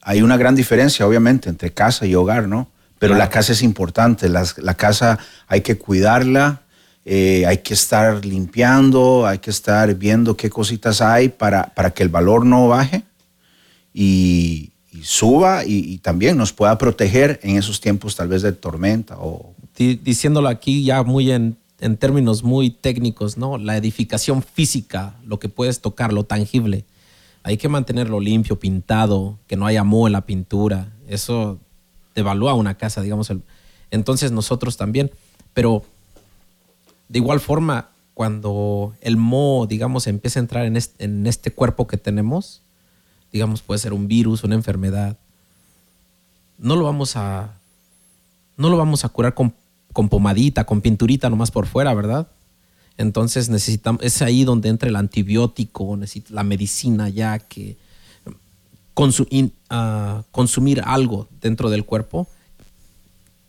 hay 0.00 0.22
una 0.22 0.36
gran 0.36 0.54
diferencia, 0.54 1.06
obviamente, 1.06 1.48
entre 1.48 1.72
casa 1.72 2.06
y 2.06 2.14
hogar, 2.14 2.48
¿no? 2.48 2.68
Pero 2.98 3.14
Claro. 3.14 3.24
la 3.24 3.30
casa 3.30 3.52
es 3.52 3.62
importante. 3.62 4.28
Las- 4.28 4.58
la 4.58 4.74
casa 4.74 5.18
hay 5.48 5.60
que 5.62 5.76
cuidarla, 5.76 6.62
eh, 7.04 7.44
hay 7.46 7.58
que 7.58 7.74
estar 7.74 8.24
limpiando, 8.24 9.26
hay 9.26 9.38
que 9.38 9.50
estar 9.50 9.92
viendo 9.96 10.36
qué 10.36 10.48
cositas 10.50 11.00
hay 11.00 11.28
para, 11.28 11.74
para 11.74 11.90
que 11.90 12.02
el 12.04 12.08
valor 12.10 12.46
no 12.46 12.68
baje 12.68 13.02
y, 13.92 14.70
y 14.92 15.02
suba 15.02 15.64
y, 15.64 15.78
y 15.78 15.98
también 15.98 16.36
nos 16.36 16.52
pueda 16.52 16.78
proteger 16.78 17.40
en 17.42 17.56
esos 17.56 17.80
tiempos 17.80 18.14
tal 18.16 18.28
vez 18.28 18.42
de 18.42 18.52
tormenta 18.52 19.16
o 19.18 19.54
Di- 19.76 19.96
diciéndolo 19.96 20.48
aquí 20.48 20.84
ya 20.84 21.02
muy 21.02 21.30
en, 21.30 21.56
en 21.80 21.96
términos 21.96 22.42
muy 22.42 22.70
técnicos, 22.70 23.36
¿no? 23.36 23.58
La 23.58 23.76
edificación 23.76 24.42
física, 24.42 25.14
lo 25.24 25.38
que 25.38 25.48
puedes 25.48 25.80
tocar, 25.80 26.12
lo 26.12 26.24
tangible. 26.24 26.84
Hay 27.42 27.56
que 27.56 27.68
mantenerlo 27.68 28.20
limpio, 28.20 28.58
pintado, 28.58 29.38
que 29.46 29.56
no 29.56 29.66
haya 29.66 29.82
moho 29.82 30.06
en 30.06 30.12
la 30.12 30.26
pintura. 30.26 30.92
Eso 31.08 31.58
devalúa 32.14 32.54
una 32.54 32.76
casa, 32.76 33.02
digamos. 33.02 33.32
entonces 33.90 34.30
nosotros 34.30 34.76
también. 34.76 35.10
Pero 35.54 35.84
de 37.08 37.18
igual 37.18 37.40
forma, 37.40 37.88
cuando 38.14 38.94
el 39.00 39.16
moho, 39.16 39.66
digamos, 39.66 40.06
empieza 40.06 40.38
a 40.38 40.42
entrar 40.42 40.66
en 40.66 40.76
este, 40.76 41.04
en 41.04 41.26
este 41.26 41.50
cuerpo 41.50 41.86
que 41.86 41.96
tenemos, 41.96 42.62
digamos, 43.32 43.62
puede 43.62 43.78
ser 43.78 43.92
un 43.92 44.06
virus, 44.06 44.44
una 44.44 44.54
enfermedad, 44.54 45.16
no 46.58 46.76
lo 46.76 46.84
vamos 46.84 47.16
a, 47.16 47.54
no 48.56 48.68
lo 48.68 48.76
vamos 48.76 49.04
a 49.04 49.08
curar 49.08 49.34
con, 49.34 49.54
con 49.92 50.08
pomadita, 50.08 50.64
con 50.64 50.80
pinturita 50.80 51.28
nomás 51.30 51.50
por 51.50 51.66
fuera, 51.66 51.92
¿verdad? 51.94 52.28
Entonces 52.98 53.48
necesitamos, 53.48 54.02
es 54.02 54.20
ahí 54.22 54.44
donde 54.44 54.68
entra 54.68 54.88
el 54.88 54.96
antibiótico, 54.96 55.98
la 56.30 56.42
medicina 56.42 57.08
ya 57.08 57.38
que 57.38 57.76
consu- 58.94 59.26
in- 59.30 59.52
ah, 59.70 60.22
consumir 60.30 60.82
algo 60.84 61.28
dentro 61.40 61.70
del 61.70 61.84
cuerpo, 61.84 62.28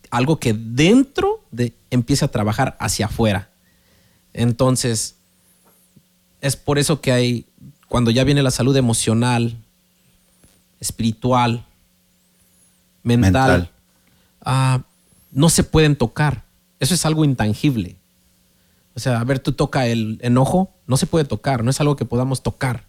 algo 0.10 0.40
que 0.40 0.54
dentro 0.54 1.44
de 1.52 1.74
empiece 1.92 2.24
a 2.26 2.30
trabajar 2.30 2.78
hacia 2.80 3.08
afuera. 3.08 3.50
Entonces, 4.34 5.16
es 6.42 6.56
por 6.56 6.78
eso 6.80 7.02
que 7.02 7.12
hay, 7.12 7.46
cuando 7.88 8.12
ya 8.12 8.24
viene 8.24 8.42
la 8.44 8.52
salud 8.52 8.76
emocional, 8.76 9.58
espiritual, 10.80 11.66
mental, 13.04 13.32
Mental. 13.32 13.70
ah, 14.46 14.84
no 15.34 15.50
se 15.50 15.64
pueden 15.64 15.96
tocar. 15.96 16.44
Eso 16.80 16.94
es 16.94 17.06
algo 17.06 17.26
intangible. 17.26 17.98
O 18.96 19.00
sea, 19.00 19.20
a 19.20 19.24
ver, 19.24 19.40
tú 19.40 19.54
toca 19.54 19.88
el 19.88 20.20
enojo, 20.22 20.72
no 20.88 20.98
se 20.98 21.08
puede 21.08 21.26
tocar, 21.26 21.64
no 21.64 21.70
es 21.72 21.80
algo 21.82 21.96
que 21.96 22.06
podamos 22.06 22.44
tocar. 22.44 22.86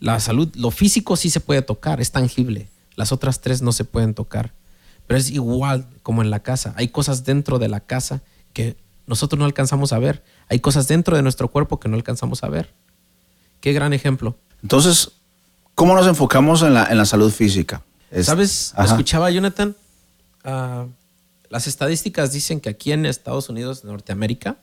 La 0.00 0.20
salud, 0.20 0.48
lo 0.56 0.70
físico 0.70 1.16
sí 1.16 1.30
se 1.30 1.40
puede 1.40 1.62
tocar, 1.62 2.00
es 2.00 2.10
tangible. 2.12 2.68
Las 2.96 3.12
otras 3.12 3.40
tres 3.40 3.62
no 3.62 3.72
se 3.72 3.84
pueden 3.84 4.14
tocar. 4.14 4.52
Pero 5.06 5.18
es 5.18 5.30
igual 5.30 5.86
como 6.02 6.22
en 6.22 6.30
la 6.30 6.40
casa. 6.40 6.74
Hay 6.76 6.88
cosas 6.88 7.24
dentro 7.24 7.58
de 7.58 7.68
la 7.68 7.80
casa 7.80 8.22
que 8.52 8.76
nosotros 9.06 9.38
no 9.38 9.44
alcanzamos 9.44 9.92
a 9.92 9.98
ver. 9.98 10.24
Hay 10.48 10.58
cosas 10.60 10.88
dentro 10.88 11.16
de 11.16 11.22
nuestro 11.22 11.48
cuerpo 11.48 11.78
que 11.78 11.88
no 11.88 11.94
alcanzamos 11.96 12.42
a 12.42 12.48
ver. 12.48 12.72
Qué 13.60 13.72
gran 13.72 13.92
ejemplo. 13.92 14.36
Entonces, 14.62 15.12
¿cómo 15.74 15.94
nos 15.94 16.06
enfocamos 16.08 16.62
en 16.62 16.74
la, 16.74 16.86
en 16.90 16.98
la 16.98 17.04
salud 17.06 17.30
física? 17.30 17.82
Es- 18.10 18.26
¿Sabes? 18.26 18.72
Ajá. 18.74 18.86
Escuchaba 18.86 19.30
Jonathan. 19.30 19.76
ah, 20.44 20.86
las 21.50 21.66
estadísticas 21.66 22.32
dicen 22.32 22.60
que 22.60 22.68
aquí 22.68 22.92
en 22.92 23.06
Estados 23.06 23.48
Unidos, 23.48 23.84
Norteamérica, 23.84 24.56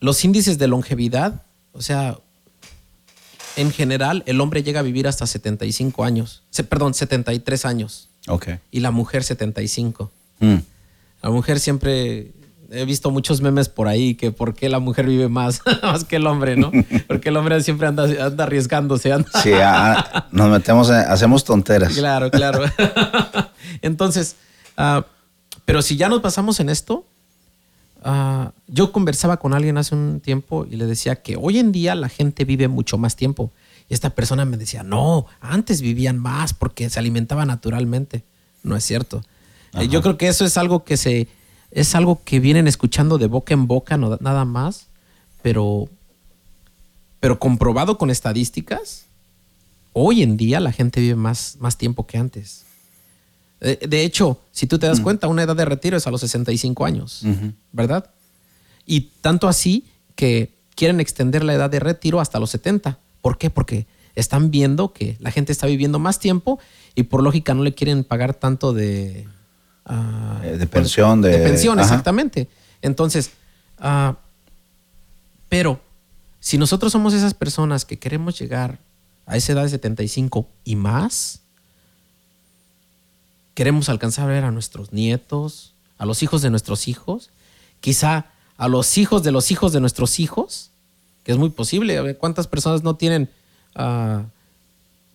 los 0.00 0.24
índices 0.24 0.58
de 0.58 0.68
longevidad, 0.68 1.42
o 1.72 1.82
sea, 1.82 2.18
en 3.56 3.72
general, 3.72 4.22
el 4.26 4.40
hombre 4.40 4.62
llega 4.62 4.80
a 4.80 4.84
vivir 4.84 5.08
hasta 5.08 5.26
75 5.26 6.04
años. 6.04 6.42
Perdón, 6.68 6.94
73 6.94 7.64
años. 7.64 8.08
Ok. 8.28 8.48
Y 8.70 8.80
la 8.80 8.92
mujer 8.92 9.24
75. 9.24 10.10
Mm. 10.40 10.56
La 11.22 11.30
mujer 11.30 11.58
siempre. 11.58 12.32
He 12.70 12.84
visto 12.84 13.10
muchos 13.10 13.40
memes 13.40 13.70
por 13.70 13.88
ahí 13.88 14.14
que 14.14 14.30
por 14.30 14.54
qué 14.54 14.68
la 14.68 14.78
mujer 14.78 15.06
vive 15.06 15.28
más, 15.28 15.62
más 15.82 16.04
que 16.04 16.16
el 16.16 16.26
hombre, 16.26 16.54
¿no? 16.56 16.70
Porque 17.08 17.30
el 17.30 17.36
hombre 17.38 17.60
siempre 17.62 17.88
anda, 17.88 18.04
anda 18.24 18.44
arriesgándose. 18.44 19.10
anda- 19.10 19.30
Sí, 19.42 19.52
a- 19.54 20.28
nos 20.30 20.50
metemos, 20.50 20.90
en- 20.90 20.96
hacemos 20.96 21.42
tonteras. 21.44 21.94
Claro, 21.94 22.30
claro. 22.30 22.62
Entonces, 23.82 24.36
ah, 24.76 25.06
pero 25.64 25.82
si 25.82 25.96
ya 25.96 26.08
nos 26.08 26.20
pasamos 26.20 26.60
en 26.60 26.68
esto, 26.68 27.06
ah, 28.02 28.52
yo 28.66 28.92
conversaba 28.92 29.38
con 29.38 29.54
alguien 29.54 29.78
hace 29.78 29.94
un 29.94 30.20
tiempo 30.20 30.66
y 30.70 30.76
le 30.76 30.86
decía 30.86 31.16
que 31.16 31.36
hoy 31.36 31.58
en 31.58 31.72
día 31.72 31.94
la 31.94 32.08
gente 32.08 32.44
vive 32.44 32.68
mucho 32.68 32.98
más 32.98 33.16
tiempo. 33.16 33.50
Y 33.88 33.94
esta 33.94 34.10
persona 34.10 34.44
me 34.44 34.56
decía, 34.56 34.82
no, 34.82 35.26
antes 35.40 35.80
vivían 35.80 36.18
más 36.18 36.52
porque 36.54 36.90
se 36.90 36.98
alimentaba 36.98 37.44
naturalmente. 37.46 38.22
No 38.62 38.76
es 38.76 38.84
cierto. 38.84 39.22
Eh, 39.74 39.88
Yo 39.88 40.02
creo 40.02 40.18
que 40.18 40.28
eso 40.28 40.44
es 40.44 40.56
algo 40.56 40.84
que 40.84 40.96
se 40.96 41.28
es 41.70 41.94
algo 41.94 42.22
que 42.24 42.40
vienen 42.40 42.66
escuchando 42.66 43.18
de 43.18 43.26
boca 43.26 43.52
en 43.52 43.66
boca, 43.66 43.98
no, 43.98 44.16
nada 44.20 44.46
más, 44.46 44.86
pero 45.42 45.88
pero 47.20 47.38
comprobado 47.38 47.98
con 47.98 48.10
estadísticas, 48.10 49.04
hoy 49.92 50.22
en 50.22 50.36
día 50.36 50.60
la 50.60 50.72
gente 50.72 51.00
vive 51.00 51.16
más, 51.16 51.56
más 51.60 51.76
tiempo 51.76 52.06
que 52.06 52.18
antes. 52.18 52.64
De, 53.60 53.76
de 53.76 54.04
hecho, 54.04 54.40
si 54.52 54.66
tú 54.66 54.78
te 54.78 54.86
das 54.86 55.00
cuenta, 55.00 55.26
una 55.28 55.42
edad 55.42 55.56
de 55.56 55.64
retiro 55.64 55.96
es 55.96 56.06
a 56.06 56.10
los 56.10 56.20
65 56.20 56.84
años. 56.84 57.22
¿verdad? 57.72 58.10
Y 58.86 59.10
tanto 59.20 59.48
así 59.48 59.84
que 60.14 60.52
quieren 60.74 61.00
extender 61.00 61.44
la 61.44 61.54
edad 61.54 61.68
de 61.70 61.80
retiro 61.80 62.20
hasta 62.20 62.38
los 62.38 62.50
70. 62.50 62.98
¿Por 63.20 63.36
qué? 63.38 63.50
Porque 63.50 63.86
están 64.14 64.50
viendo 64.50 64.92
que 64.92 65.16
la 65.20 65.30
gente 65.30 65.52
está 65.52 65.66
viviendo 65.66 65.98
más 65.98 66.18
tiempo 66.18 66.58
y 66.94 67.04
por 67.04 67.22
lógica 67.22 67.54
no 67.54 67.62
le 67.62 67.74
quieren 67.74 68.04
pagar 68.04 68.34
tanto 68.34 68.72
de... 68.72 69.26
ah, 69.84 70.40
Eh, 70.44 70.56
de 70.56 70.66
pensión, 70.66 71.20
de- 71.20 71.38
pensión, 71.38 71.78
ajá. 71.78 71.88
exactamente. 71.88 72.48
Entonces, 72.82 73.30
ah, 73.78 74.16
pero 75.48 75.80
si 76.40 76.58
nosotros 76.58 76.92
somos 76.92 77.14
esas 77.14 77.34
personas 77.34 77.84
que 77.84 77.98
queremos 77.98 78.38
llegar 78.38 78.78
a 79.26 79.36
esa 79.36 79.52
edad 79.52 79.62
de 79.64 79.68
75 79.70 80.46
y 80.64 80.76
más, 80.76 81.40
queremos 83.58 83.88
alcanzar 83.88 84.26
a 84.26 84.32
ver 84.32 84.44
a 84.44 84.52
nuestros 84.52 84.92
nietos, 84.92 85.72
a 85.98 86.06
los 86.06 86.22
hijos 86.22 86.42
de 86.42 86.50
nuestros 86.50 86.86
hijos, 86.86 87.30
quizá 87.80 88.26
a 88.56 88.68
los 88.68 88.96
hijos 88.98 89.24
de 89.24 89.32
los 89.32 89.50
hijos 89.50 89.72
de 89.72 89.80
nuestros 89.80 90.20
hijos, 90.20 90.70
que 91.24 91.32
es 91.32 91.38
muy 91.38 91.50
posible. 91.50 91.98
A 91.98 92.02
ver, 92.02 92.18
¿Cuántas 92.18 92.46
personas 92.46 92.84
no 92.84 92.94
tienen 92.94 93.28
ah, 93.74 94.26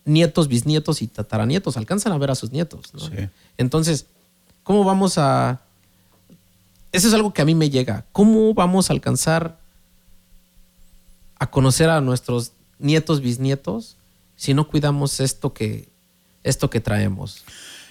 nietos, 0.04 0.48
bisnietos 0.48 1.00
y 1.00 1.06
tataranietos? 1.06 1.78
Alcanzan 1.78 2.12
a 2.12 2.18
ver 2.18 2.30
a 2.30 2.34
sus 2.34 2.52
nietos. 2.52 2.92
¿no? 2.92 3.00
Sí. 3.00 3.30
Entonces, 3.56 4.04
¿cómo 4.62 4.84
vamos 4.84 5.16
a... 5.16 5.62
Eso 6.92 7.08
es 7.08 7.14
algo 7.14 7.32
que 7.32 7.40
a 7.40 7.46
mí 7.46 7.54
me 7.54 7.70
llega. 7.70 8.04
¿Cómo 8.12 8.52
vamos 8.52 8.90
a 8.90 8.92
alcanzar 8.92 9.56
a 11.38 11.50
conocer 11.50 11.88
a 11.88 12.02
nuestros 12.02 12.52
nietos, 12.78 13.22
bisnietos, 13.22 13.96
si 14.36 14.52
no 14.52 14.68
cuidamos 14.68 15.20
esto 15.20 15.54
que, 15.54 15.88
esto 16.42 16.68
que 16.68 16.82
traemos? 16.82 17.42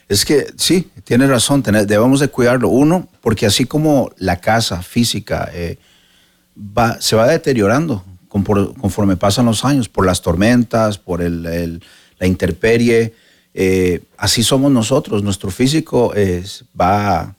Es 0.10 0.26
que 0.26 0.48
sí, 0.58 0.90
tienes 1.04 1.30
razón, 1.30 1.62
debemos 1.64 2.20
de 2.20 2.28
cuidarlo. 2.28 2.68
Uno, 2.70 3.08
porque 3.22 3.46
así 3.46 3.66
como 3.66 4.12
la 4.18 4.38
casa 4.40 4.82
física 4.82 5.50
eh, 5.54 5.78
va, 6.58 7.00
se 7.02 7.16
va 7.16 7.28
deteriorando 7.28 8.04
conforme 8.30 9.16
pasan 9.16 9.46
los 9.46 9.64
años, 9.64 9.88
por 9.90 10.06
las 10.08 10.22
tormentas, 10.22 10.98
por 10.98 11.22
el- 11.22 11.46
el- 11.46 11.84
la 12.20 12.26
intemperie, 12.28 13.14
eh, 13.54 14.02
así 14.18 14.42
somos 14.44 14.72
nosotros. 14.72 15.22
Nuestro 15.24 15.52
físico 15.52 16.14
es, 16.16 16.66
va, 16.80 17.36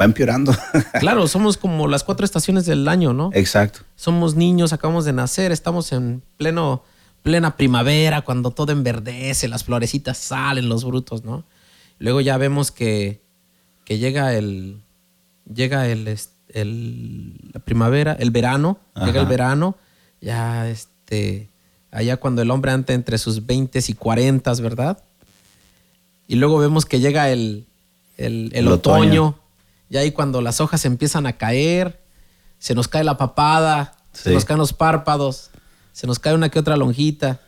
va 0.00 0.04
empeorando. 0.04 0.54
Claro, 1.00 1.26
somos 1.26 1.56
como 1.56 1.88
las 1.88 2.04
cuatro 2.04 2.24
estaciones 2.24 2.66
del 2.66 2.86
año, 2.88 3.12
¿no? 3.14 3.30
Exacto. 3.32 3.80
Somos 3.96 4.34
niños, 4.34 4.72
acabamos 4.74 5.04
de 5.06 5.12
nacer, 5.14 5.52
estamos 5.52 5.92
en 5.92 6.22
pleno 6.36 6.82
plena 7.22 7.56
primavera, 7.56 8.22
cuando 8.22 8.50
todo 8.50 8.72
enverdece, 8.72 9.48
las 9.48 9.64
florecitas 9.64 10.18
salen, 10.18 10.68
los 10.68 10.84
brutos, 10.84 11.24
¿no? 11.24 11.44
Luego 11.98 12.20
ya 12.20 12.36
vemos 12.38 12.70
que, 12.70 13.20
que 13.84 13.98
llega 13.98 14.34
el. 14.34 14.80
Llega 15.52 15.88
el, 15.88 16.16
el, 16.48 17.34
la 17.52 17.60
primavera, 17.60 18.12
el 18.18 18.30
verano, 18.30 18.78
llega 19.04 19.20
el 19.20 19.26
verano, 19.26 19.76
ya 20.20 20.68
este. 20.68 21.48
Allá 21.90 22.18
cuando 22.18 22.40
el 22.40 22.50
hombre 22.52 22.70
anda 22.70 22.94
entre 22.94 23.18
sus 23.18 23.46
20 23.46 23.80
y 23.86 23.92
40, 23.94 24.54
¿verdad? 24.54 25.02
Y 26.28 26.36
luego 26.36 26.58
vemos 26.58 26.86
que 26.86 27.00
llega 27.00 27.30
el, 27.30 27.66
el, 28.16 28.68
otoño, 28.68 29.36
y 29.88 29.96
ahí 29.96 30.12
cuando 30.12 30.40
las 30.40 30.60
hojas 30.60 30.84
empiezan 30.84 31.26
a 31.26 31.32
caer, 31.32 32.00
se 32.60 32.76
nos 32.76 32.86
cae 32.86 33.02
la 33.02 33.16
papada, 33.16 33.96
se 34.12 34.32
nos 34.32 34.44
caen 34.44 34.58
los 34.58 34.72
párpados, 34.72 35.49
se 36.00 36.06
nos 36.06 36.18
cae 36.18 36.32
una 36.32 36.48
que 36.48 36.58
otra 36.58 36.78
lonjita, 36.78 37.42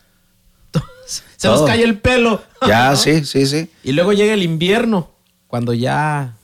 se 1.37 1.47
nos 1.47 1.63
cae 1.63 1.81
el 1.81 1.97
pelo. 1.97 2.43
Ya, 2.67 2.95
sí, 3.03 3.25
sí, 3.25 3.47
sí. 3.47 3.67
Y 3.83 3.93
luego 3.93 4.13
llega 4.13 4.31
el 4.31 4.43
invierno, 4.43 5.09
cuando 5.47 5.73
ya 5.73 6.37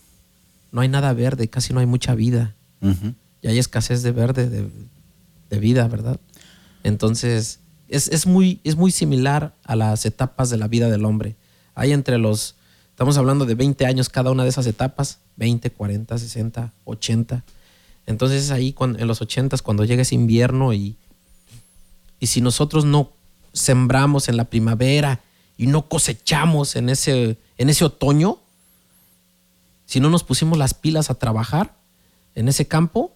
no 0.71 0.81
hay 0.81 0.87
nada 0.87 1.13
verde, 1.13 1.49
casi 1.49 1.71
no 1.71 1.81
hay 1.81 1.85
mucha 1.85 2.15
vida. 2.15 2.55
Y 3.43 3.47
hay 3.47 3.59
escasez 3.59 4.01
de 4.01 4.11
verde, 4.11 4.49
de, 4.49 5.59
vida, 5.59 5.87
¿verdad? 5.87 6.19
Entonces, 6.83 7.59
es, 7.89 8.25
muy, 8.25 8.59
es 8.63 8.75
muy 8.75 8.89
similar 8.89 9.53
a 9.63 9.75
las 9.75 10.03
etapas 10.07 10.49
de 10.49 10.57
la 10.57 10.67
vida 10.67 10.89
del 10.89 11.05
hombre. 11.05 11.35
Hay 11.75 11.91
entre 11.91 12.17
los, 12.17 12.55
estamos 12.89 13.19
hablando 13.19 13.45
de 13.45 13.53
20 13.53 13.85
años 13.85 14.09
cada 14.09 14.31
una 14.31 14.41
de 14.41 14.49
esas 14.49 14.65
etapas, 14.65 15.19
20, 15.35 15.69
40, 15.69 16.17
60, 16.17 16.73
80. 16.85 17.43
Entonces 18.07 18.45
es 18.45 18.49
ahí 18.49 18.73
cuando, 18.73 18.97
en 18.97 19.07
los 19.07 19.21
80 19.21 19.57
cuando 19.59 19.85
llega 19.85 20.01
ese 20.01 20.15
invierno 20.15 20.73
y, 20.73 20.97
y 22.19 22.27
si 22.27 22.41
nosotros 22.41 22.85
no 22.85 23.11
sembramos 23.53 24.29
en 24.29 24.38
la 24.38 24.45
primavera 24.45 25.21
y 25.57 25.67
no 25.67 25.88
cosechamos 25.88 26.75
en 26.75 26.89
ese, 26.89 27.38
en 27.57 27.69
ese 27.69 27.85
otoño, 27.85 28.39
si 29.85 29.99
no 29.99 30.09
nos 30.09 30.23
pusimos 30.23 30.57
las 30.57 30.73
pilas 30.73 31.09
a 31.09 31.15
trabajar 31.15 31.75
en 32.35 32.47
ese 32.47 32.67
campo, 32.67 33.11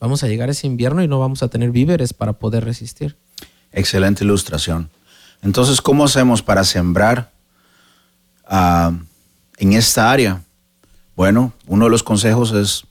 vamos 0.00 0.24
a 0.24 0.28
llegar 0.28 0.50
ese 0.50 0.66
invierno 0.66 1.02
y 1.02 1.08
no 1.08 1.20
vamos 1.20 1.42
a 1.42 1.48
tener 1.48 1.70
víveres 1.70 2.12
para 2.12 2.32
poder 2.32 2.64
resistir. 2.64 3.16
Excelente 3.70 4.24
ilustración. 4.24 4.90
Entonces, 5.42 5.80
¿cómo 5.80 6.04
hacemos 6.04 6.42
para 6.42 6.64
sembrar 6.64 7.32
ah, 8.46 8.92
en 9.58 9.72
esta 9.72 10.10
área? 10.10 10.42
Bueno, 11.16 11.52
uno 11.66 11.84
de 11.86 11.90
los 11.90 12.02
consejos 12.02 12.52
es 12.52 12.84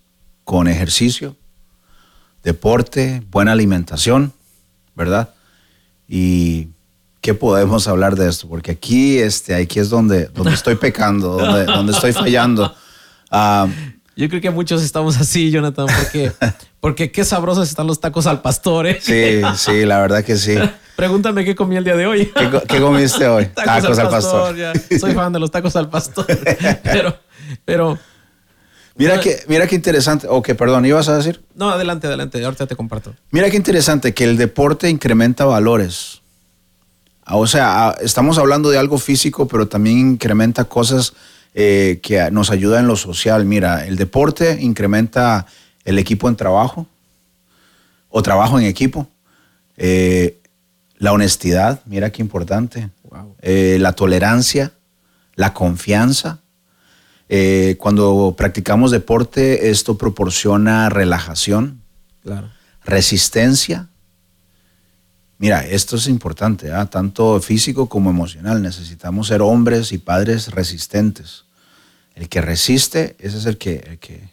con 0.44 0.68
ejercicio, 0.68 1.36
deporte, 2.44 3.24
buena 3.30 3.52
alimentación, 3.52 4.34
¿verdad? 4.96 5.30
Y 6.08 6.70
qué 7.22 7.34
podemos 7.34 7.88
hablar 7.88 8.16
de 8.16 8.28
esto, 8.28 8.48
porque 8.48 8.72
aquí, 8.72 9.20
este, 9.20 9.56
aquí 9.56 9.80
es 9.80 9.90
donde, 9.90 10.26
donde 10.26 10.54
estoy 10.54 10.76
pecando, 10.76 11.38
donde, 11.38 11.94
estoy 11.94 12.14
fallando. 12.14 12.74
Ah, 13.30 13.68
Yo 14.16 14.28
creo 14.28 14.42
que 14.42 14.50
muchos 14.50 14.82
estamos 14.82 15.18
así, 15.18 15.52
Jonathan, 15.52 15.86
porque, 15.86 16.32
porque 16.80 17.12
qué 17.12 17.24
sabrosos 17.24 17.70
están 17.70 17.88
los 17.88 18.00
tacos 18.00 18.28
al 18.28 18.42
pastor. 18.42 18.88
¿eh? 18.88 19.00
Sí, 19.02 19.42
sí, 19.56 19.86
la 19.86 20.02
verdad 20.02 20.24
que 20.24 20.36
sí. 20.36 20.56
Pregúntame 20.96 21.46
qué 21.46 21.56
comí 21.56 21.78
el 21.78 21.84
día 21.84 21.96
de 21.96 22.06
hoy. 22.06 22.32
¿Qué, 22.68 22.80
comiste 22.80 23.28
hoy? 23.28 23.46
tacos, 23.56 23.98
al 23.98 24.10
pastor. 24.10 24.56
Soy 25.00 25.14
fan 25.14 25.32
de 25.32 25.40
los 25.40 25.50
tacos 25.50 25.76
al 25.76 25.90
pastor. 25.90 26.26
Pero, 26.84 27.18
pero 27.66 27.98
Mira 28.96 29.20
que, 29.20 29.40
mira 29.48 29.68
qué 29.68 29.76
interesante. 29.76 30.28
O 30.30 30.42
que, 30.42 30.56
perdón, 30.56 30.86
¿ibas 30.86 31.08
a 31.08 31.18
decir? 31.18 31.42
No, 31.56 31.70
adelante, 31.70 32.08
adelante. 32.08 32.44
Ahorita 32.44 32.68
te 32.68 32.76
comparto. 32.76 33.16
Mira 33.32 33.50
qué 33.50 33.58
interesante 33.58 34.14
que 34.14 34.24
el 34.24 34.38
deporte 34.38 34.90
incrementa 34.90 35.46
valores. 35.46 36.22
Ah, 37.24 37.38
o 37.38 37.48
sea, 37.48 37.88
ah, 37.88 37.98
estamos 38.02 38.38
hablando 38.38 38.70
de 38.70 38.78
algo 38.78 38.98
físico, 38.98 39.48
pero 39.48 39.68
también 39.68 39.98
incrementa 39.98 40.66
cosas 40.66 41.14
eh, 41.54 42.00
que 42.04 42.30
nos 42.32 42.52
ayudan 42.52 42.82
en 42.82 42.88
lo 42.88 42.96
social. 42.96 43.46
Mira, 43.46 43.86
el 43.86 43.96
deporte 43.96 44.58
incrementa 44.60 45.46
el 45.86 45.98
equipo 45.98 46.28
en 46.28 46.36
trabajo 46.36 46.88
o 48.10 48.22
trabajo 48.22 48.60
en 48.60 48.66
equipo. 48.66 49.08
Eh, 49.78 50.40
la 50.98 51.14
honestidad, 51.14 51.82
mira 51.86 52.12
qué 52.12 52.22
importante. 52.22 52.90
Eh, 53.42 53.78
la 53.80 53.94
tolerancia, 53.94 54.74
la 55.36 55.54
confianza 55.54 56.40
eh, 57.34 57.78
cuando 57.80 58.36
practicamos 58.38 58.92
deporte, 58.92 59.70
esto 59.70 59.98
proporciona 59.98 60.90
relajación, 60.90 61.82
resistencia. 62.84 63.88
Mira, 65.38 65.66
esto 65.66 65.96
es 65.96 66.08
importante, 66.08 66.74
¿ah? 66.74 66.88
tanto 66.88 67.40
físico 67.40 67.88
como 67.88 68.10
emocional. 68.10 68.62
Necesitamos 68.62 69.28
ser 69.28 69.42
hombres 69.42 69.94
y 69.94 69.98
padres 69.98 70.52
resistentes. 70.52 71.46
El 72.16 72.28
que 72.28 72.42
resiste, 72.42 73.16
ese 73.18 73.38
es 73.38 73.46
el 73.46 73.58
que, 73.58 73.76
el 73.76 73.98
que, 73.98 74.30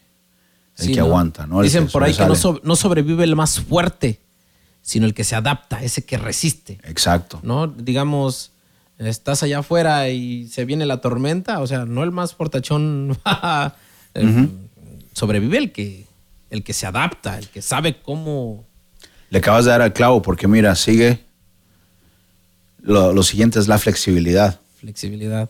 el 0.75 0.91
que 0.91 0.99
aguanta. 0.99 1.47
¿no? 1.47 1.61
Dicen 1.61 1.87
por 1.87 2.03
ahí 2.03 2.13
que 2.13 2.25
no, 2.25 2.75
sobrevive 2.75 3.23
el 3.23 3.37
más 3.37 3.61
fuerte, 3.61 4.19
sino 4.81 5.05
el 5.05 5.13
que 5.13 5.23
se 5.23 5.37
adapta, 5.37 5.81
ese 5.81 6.03
que 6.03 6.17
resiste. 6.17 6.81
Exacto. 6.83 7.39
¿no? 7.43 7.65
Digamos, 7.67 8.51
estás 9.07 9.43
allá 9.43 9.59
afuera 9.59 10.09
y 10.09 10.47
se 10.47 10.65
viene 10.65 10.85
la 10.85 11.01
tormenta, 11.01 11.61
o 11.61 11.67
sea, 11.67 11.85
no 11.85 12.03
el 12.03 12.11
más 12.11 12.33
portachón 12.33 13.17
sobrevive 15.13 15.57
el 15.57 15.71
que, 15.71 16.05
el 16.49 16.63
que 16.63 16.73
se 16.73 16.85
adapta, 16.85 17.37
el 17.37 17.47
que 17.47 17.61
sabe 17.61 18.01
cómo... 18.01 18.65
Le 19.29 19.39
acabas 19.39 19.65
de 19.65 19.71
dar 19.71 19.81
al 19.81 19.93
clavo 19.93 20.21
porque 20.21 20.47
mira, 20.47 20.75
sigue, 20.75 21.19
lo, 22.81 23.23
siguiente 23.23 23.59
es 23.59 23.67
la 23.67 23.77
flexibilidad. 23.77 24.59
Flexibilidad. 24.79 25.49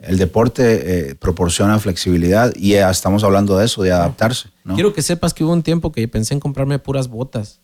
El 0.00 0.18
deporte 0.18 1.10
eh, 1.10 1.14
proporciona 1.14 1.78
flexibilidad 1.78 2.52
y 2.54 2.70
ya 2.70 2.90
estamos 2.90 3.24
hablando 3.24 3.56
de 3.58 3.64
eso, 3.64 3.82
de 3.82 3.92
adaptarse. 3.92 4.48
Quiero 4.74 4.92
que 4.92 5.02
sepas 5.02 5.34
que 5.34 5.44
hubo 5.44 5.52
un 5.52 5.62
tiempo 5.62 5.92
que 5.92 6.06
pensé 6.08 6.34
en 6.34 6.40
comprarme 6.40 6.78
puras 6.78 7.08
botas 7.08 7.60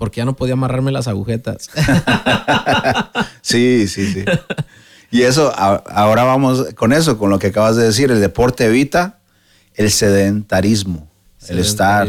porque 0.00 0.22
ya 0.22 0.24
no 0.24 0.34
podía 0.34 0.54
amarrarme 0.54 0.92
las 0.92 1.08
agujetas. 1.08 1.68
sí, 3.42 3.86
sí, 3.86 4.10
sí. 4.10 4.24
Y 5.10 5.22
eso, 5.22 5.52
ahora 5.54 6.24
vamos 6.24 6.68
con 6.74 6.94
eso, 6.94 7.18
con 7.18 7.28
lo 7.28 7.38
que 7.38 7.48
acabas 7.48 7.76
de 7.76 7.82
decir, 7.84 8.10
el 8.10 8.18
deporte 8.18 8.64
evita 8.64 9.18
el 9.74 9.90
sedentarismo, 9.90 11.06
el 11.48 11.58
estar, 11.58 12.08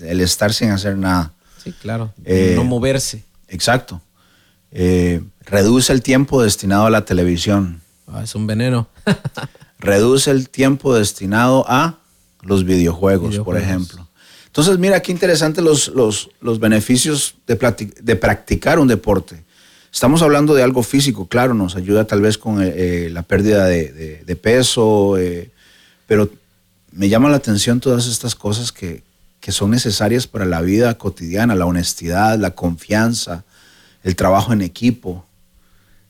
el, 0.00 0.20
estar 0.22 0.54
sin 0.54 0.70
hacer 0.70 0.96
nada. 0.96 1.34
Sí, 1.62 1.74
claro. 1.82 2.14
Eh, 2.24 2.54
no 2.56 2.64
moverse. 2.64 3.22
Exacto. 3.48 4.00
Eh, 4.70 5.22
reduce 5.42 5.92
el 5.92 6.00
tiempo 6.00 6.42
destinado 6.42 6.86
a 6.86 6.90
la 6.90 7.04
televisión. 7.04 7.82
Ah, 8.06 8.22
es 8.24 8.34
un 8.34 8.46
veneno. 8.46 8.88
reduce 9.78 10.30
el 10.30 10.48
tiempo 10.48 10.94
destinado 10.94 11.66
a 11.68 11.98
los 12.40 12.64
videojuegos. 12.64 13.38
por 13.40 13.58
ejemplo. 13.58 14.07
Entonces, 14.58 14.80
mira 14.80 15.00
qué 15.00 15.12
interesante 15.12 15.62
los, 15.62 15.86
los, 15.94 16.58
beneficios 16.58 17.36
de, 17.46 17.92
de, 18.02 18.16
practicar 18.16 18.80
un 18.80 18.88
deporte. 18.88 19.44
Estamos 19.92 20.20
hablando 20.20 20.52
de 20.52 20.64
algo 20.64 20.82
físico, 20.82 21.28
claro, 21.28 21.54
nos 21.54 21.76
ayuda 21.76 22.08
tal 22.08 22.20
vez 22.20 22.38
con 22.38 22.60
eh, 22.60 22.72
eh, 22.74 23.08
la 23.08 23.22
pérdida 23.22 23.66
de, 23.66 24.38
peso, 24.42 25.16
eh, 25.16 25.52
pero 26.08 26.28
me 26.90 27.08
llama 27.08 27.30
la 27.30 27.36
atención 27.36 27.78
todas 27.78 28.08
estas 28.08 28.34
cosas 28.34 28.72
que, 28.72 29.04
que, 29.38 29.52
son 29.52 29.70
necesarias 29.70 30.26
para 30.26 30.44
la 30.44 30.60
vida 30.60 30.98
cotidiana, 30.98 31.54
la 31.54 31.66
honestidad, 31.66 32.36
la 32.36 32.50
confianza, 32.50 33.44
el 34.02 34.16
trabajo 34.16 34.52
en 34.52 34.62
equipo, 34.62 35.24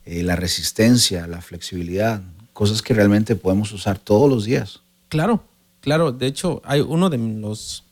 la 0.06 0.36
resistencia, 0.36 1.26
la 1.26 1.42
flexibilidad, 1.42 2.22
cosas 2.54 2.80
que 2.80 2.94
realmente 2.94 3.36
podemos 3.36 3.72
usar 3.72 3.98
todos 3.98 4.30
los 4.30 4.46
días. 4.46 4.80
Claro, 5.10 5.44
claro. 5.82 6.12
De 6.12 6.26
hecho, 6.26 6.62
hay 6.64 6.80
uno 6.80 7.10
de 7.10 7.18
los 7.18 7.84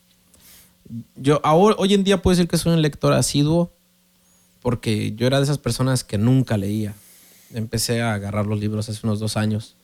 yo 1.16 1.40
hoy 1.44 1.94
en 1.94 2.04
día 2.04 2.22
puedo 2.22 2.36
decir 2.36 2.48
que 2.48 2.58
soy 2.58 2.72
un 2.72 2.82
lector 2.82 3.12
asiduo 3.12 3.72
porque 4.62 5.14
yo 5.14 5.26
era 5.26 5.38
de 5.38 5.44
esas 5.44 5.58
personas 5.58 6.04
que 6.04 6.18
nunca 6.18 6.56
leía. 6.56 6.94
Empecé 7.54 8.02
a 8.02 8.14
agarrar 8.14 8.46
los 8.46 8.58
libros 8.58 8.88
hace 8.88 9.06
unos 9.06 9.20
dos 9.20 9.36
años. 9.36 9.76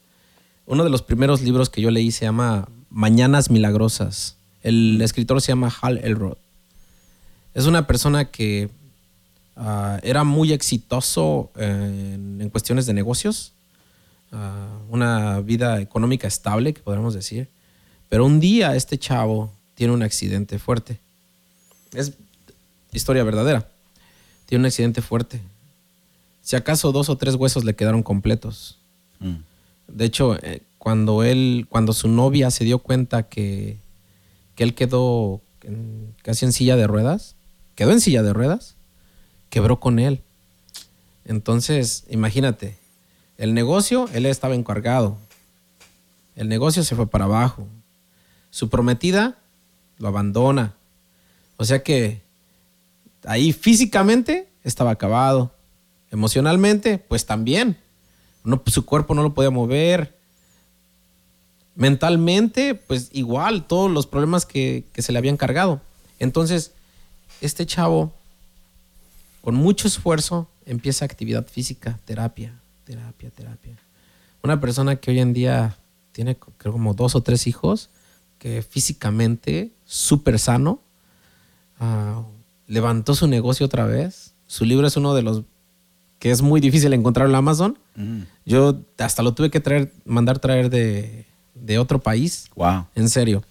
Uno 0.67 0.85
de 0.85 0.91
los 0.91 1.03
primeros 1.03 1.43
libros 1.43 1.71
que 1.71 1.81
yo 1.81 1.91
leí 1.91 2.11
se 2.11 2.25
llama 2.25 2.69
Mañanas 2.91 3.51
Milagrosas. 3.51 4.37
El 4.63 5.01
escritor 5.01 5.41
se 5.41 5.53
llama 5.53 5.73
Hal 5.81 5.99
Elrod. 5.99 6.37
Es 7.55 7.67
una 7.67 7.87
persona 7.87 8.27
que 8.27 8.71
ah, 9.57 10.01
era 10.03 10.25
muy 10.25 10.53
exitoso 10.53 11.51
en, 11.57 12.49
cuestiones 12.51 12.87
de 12.87 12.95
negocios, 12.95 13.53
ah, 14.33 14.69
una 14.89 15.41
vida 15.41 15.81
económica 15.81 16.27
estable, 16.27 16.75
que 16.75 16.81
podríamos 16.81 17.15
decir. 17.15 17.49
Pero 18.09 18.27
un 18.27 18.41
día 18.41 18.75
este 18.75 18.99
chavo 18.99 19.53
tiene 19.83 19.95
un 19.95 20.05
accidente 20.05 20.61
fuerte. 20.61 21.01
Es 21.93 22.13
historia 22.93 23.25
verdadera. 23.25 23.69
Tiene 24.47 24.63
un 24.63 24.67
accidente 24.67 25.03
fuerte. 25.03 25.41
Si 26.41 26.55
acaso 26.55 26.93
dos 26.93 27.09
o 27.09 27.17
tres 27.17 27.35
huesos 27.35 27.65
le 27.65 27.75
quedaron 27.75 28.05
completos. 28.05 28.79
Mm. 29.19 29.39
De 29.89 30.05
hecho, 30.05 30.39
eh, 30.41 30.63
cuando 30.79 31.25
él, 31.25 31.67
cuando 31.69 31.95
su 31.95 32.07
novia 32.07 32.53
se 32.53 32.63
dio 32.63 32.79
cuenta 32.79 33.25
que, 33.25 33.81
que 34.55 34.63
él 34.63 34.77
quedó 34.77 35.41
casi 36.23 36.45
en 36.45 36.53
silla 36.53 36.77
de 36.77 36.87
ruedas, 36.87 37.35
quedó 37.75 37.91
en 37.91 38.01
silla 38.01 38.23
de 38.23 38.33
ruedas, 38.33 38.77
quebró 39.51 39.81
con 39.81 39.99
él. 39.99 40.21
Entonces, 41.25 42.05
imagínate, 42.09 42.77
el 43.37 43.53
negocio, 43.53 44.09
él 44.13 44.27
estaba 44.27 44.55
encargado. 44.55 45.19
El 46.37 46.49
negocio 46.49 46.85
se 46.85 46.95
fue 46.95 47.11
para 47.11 47.25
abajo. 47.25 47.67
Su 48.51 48.69
prometida 48.69 49.42
lo 50.03 50.09
abandona. 50.09 50.75
O 51.59 51.65
sea 51.65 51.85
que 51.85 52.23
ahí 53.25 53.53
físicamente 53.53 54.49
estaba 54.65 54.91
acabado. 54.91 55.55
Emocionalmente, 56.11 56.99
pues 56.99 57.25
también. 57.25 57.79
No, 58.43 58.61
su 58.67 58.85
cuerpo 58.85 59.15
no 59.15 59.23
lo 59.23 59.33
podía 59.33 59.51
mover. 59.51 60.19
Mentalmente, 61.77 62.75
pues 62.75 63.11
igual, 63.13 63.65
todos 63.69 63.89
los 63.91 64.09
problemas 64.09 64.45
que, 64.45 64.85
que 64.93 65.03
se 65.03 65.13
le 65.13 65.19
habían 65.19 65.37
cargado. 65.37 65.81
Entonces, 66.19 66.73
este 67.41 67.65
chavo, 67.65 68.13
con 69.41 69.55
mucho 69.55 69.87
esfuerzo, 69.87 70.49
empieza 70.67 71.05
actividad 71.05 71.47
física, 71.47 72.01
terapia, 72.05 72.61
terapia, 72.85 73.31
terapia. 73.31 73.79
Una 74.43 74.61
persona 74.61 74.97
que 74.97 75.13
hoy 75.13 75.21
en 75.21 75.33
día 75.33 75.77
tiene 76.11 76.37
creo 76.59 76.73
como 76.73 76.93
dos 76.93 77.15
o 77.15 77.23
tres 77.23 77.47
hijos, 77.47 77.89
que 78.43 78.61
físicamente 78.61 79.71
súper 79.85 80.37
sano, 80.41 80.83
ah, 81.79 82.25
levantó 82.67 83.15
su 83.15 83.29
negocio 83.29 83.67
otra 83.67 83.87
vez. 83.87 84.35
Su 84.49 84.65
libro 84.65 84.89
es 84.89 84.97
uno 84.97 85.15
de 85.15 85.23
los 85.23 85.45
que 86.19 86.33
es 86.33 86.43
muy 86.43 86.61
difícil 86.61 86.93
encontrar 86.93 87.29
en 87.29 87.37
Amazon. 87.37 87.79
Mm. 87.95 88.23
Yo 88.45 88.81
hasta 88.99 89.23
lo 89.23 89.35
tuve 89.35 89.49
que 89.53 89.61
traer, 89.61 89.93
mandar 90.05 90.41
traer 90.41 90.71
de, 90.71 91.25
de 91.55 91.79
otro 91.79 92.01
país. 92.01 92.51
Wow. 92.57 92.87
En 92.97 93.09
serio. 93.09 93.45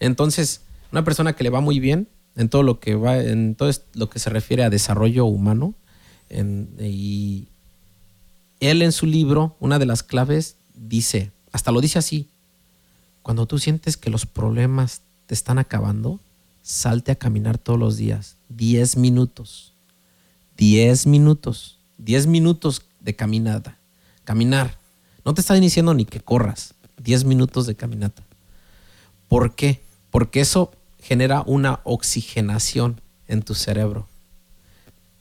Entonces, 0.00 0.62
una 0.90 1.04
persona 1.04 1.34
que 1.34 1.44
le 1.44 1.50
va 1.50 1.60
muy 1.60 1.78
bien 1.78 2.08
en 2.34 2.48
todo 2.48 2.64
lo 2.64 2.80
que 2.80 2.96
va, 2.96 3.18
en 3.18 3.54
todo 3.54 3.70
lo 3.94 4.10
que 4.10 4.18
se 4.18 4.28
refiere 4.28 4.64
a 4.64 4.70
desarrollo 4.70 5.24
humano. 5.24 5.74
y 6.80 7.46
él 8.58 8.82
en 8.82 8.90
su 8.90 9.06
libro, 9.06 9.56
una 9.60 9.78
de 9.78 9.86
las 9.86 10.02
claves, 10.02 10.56
dice, 10.74 11.30
hasta 11.52 11.70
lo 11.70 11.80
dice 11.80 12.00
así, 12.00 12.31
cuando 13.22 13.46
tú 13.46 13.58
sientes 13.58 13.96
que 13.96 14.10
los 14.10 14.26
problemas 14.26 15.02
te 15.26 15.34
están 15.34 15.58
acabando, 15.58 16.20
salte 16.62 17.12
a 17.12 17.16
caminar 17.16 17.58
todos 17.58 17.78
los 17.78 17.96
días, 17.96 18.36
10 18.50 18.96
minutos, 18.96 19.72
10 20.56 21.06
minutos, 21.06 21.78
10 21.98 22.26
minutos 22.26 22.82
de 23.00 23.14
caminata, 23.14 23.78
caminar. 24.24 24.78
No 25.24 25.34
te 25.34 25.40
está 25.40 25.54
diciendo 25.54 25.94
ni 25.94 26.04
que 26.04 26.20
corras, 26.20 26.74
10 27.02 27.24
minutos 27.24 27.66
de 27.66 27.74
caminata. 27.74 28.22
¿Por 29.28 29.54
qué? 29.54 29.82
Porque 30.10 30.40
eso 30.40 30.72
genera 31.00 31.42
una 31.46 31.80
oxigenación 31.84 33.00
en 33.28 33.42
tu 33.42 33.54
cerebro. 33.54 34.06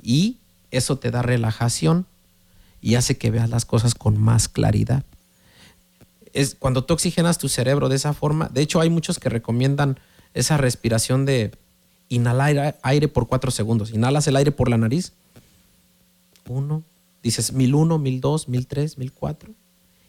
Y 0.02 0.38
eso 0.72 0.98
te 0.98 1.12
da 1.12 1.22
relajación 1.22 2.06
y 2.82 2.96
hace 2.96 3.18
que 3.18 3.32
veas 3.32 3.50
las 3.50 3.66
cosas 3.66 3.94
con 3.96 4.20
más 4.20 4.48
claridad. 4.48 5.04
Es 6.34 6.56
cuando 6.56 6.84
tú 6.84 6.94
oxigenas 6.94 7.38
tu 7.38 7.50
cerebro 7.50 7.90
de 7.90 7.96
esa 7.96 8.14
forma, 8.14 8.50
de 8.54 8.62
hecho 8.62 8.80
hay 8.80 8.90
muchos 8.90 9.20
que 9.20 9.30
recomiendan 9.30 10.00
esa 10.34 10.58
respiración 10.58 11.26
de 11.26 11.52
inhalar 12.10 12.80
aire 12.82 13.08
por 13.08 13.28
cuatro 13.28 13.52
segundos. 13.52 13.92
Inhalas 13.92 14.28
el 14.28 14.36
aire 14.36 14.52
por 14.52 14.70
la 14.70 14.78
nariz. 14.78 15.14
Uno, 16.48 16.84
dices 17.24 17.54
mil 17.54 17.76
uno, 17.76 17.98
mil 17.98 18.22
dos, 18.22 18.48
mil 18.48 18.68
tres, 18.68 18.98
mil 18.98 19.12
cuatro. 19.12 19.52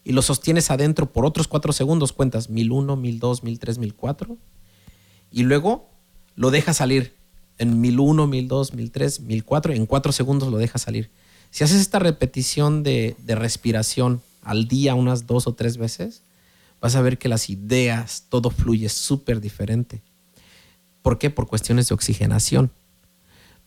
Y 0.04 0.12
lo 0.12 0.22
sostienes 0.22 0.70
adentro 0.70 1.12
por 1.12 1.24
otros 1.24 1.46
cuatro 1.48 1.72
segundos. 1.72 2.12
Cuentas 2.12 2.50
mil 2.50 2.72
uno, 2.72 2.96
mil 2.96 3.18
dos, 3.18 3.42
mil 3.42 3.58
tres, 3.58 3.78
mil 3.78 3.94
cuatro 3.94 4.36
y 5.32 5.42
luego 5.42 5.88
lo 6.36 6.50
deja 6.50 6.74
salir 6.74 7.14
en 7.58 7.80
1001, 7.80 8.26
1002, 8.26 8.74
1003, 8.74 9.20
1004, 9.20 9.72
en 9.72 9.86
cuatro 9.86 10.12
segundos 10.12 10.50
lo 10.50 10.58
deja 10.58 10.78
salir. 10.78 11.10
Si 11.50 11.64
haces 11.64 11.80
esta 11.80 11.98
repetición 11.98 12.82
de, 12.82 13.16
respiración 13.26 14.22
al 14.42 14.68
día 14.68 14.94
unas 14.94 15.26
dos 15.26 15.46
o 15.46 15.54
tres 15.54 15.76
veces, 15.76 16.22
vas 16.80 16.96
a 16.96 17.02
ver 17.02 17.18
que 17.18 17.28
las 17.28 17.48
ideas, 17.48 18.26
todo 18.28 18.50
fluye 18.50 18.88
súper 18.88 19.40
diferente. 19.40 20.02
¿Por 21.00 21.18
qué? 21.18 21.30
Por 21.30 21.46
cuestiones 21.46 21.88
de 21.88 21.94
oxigenación. 21.94 22.70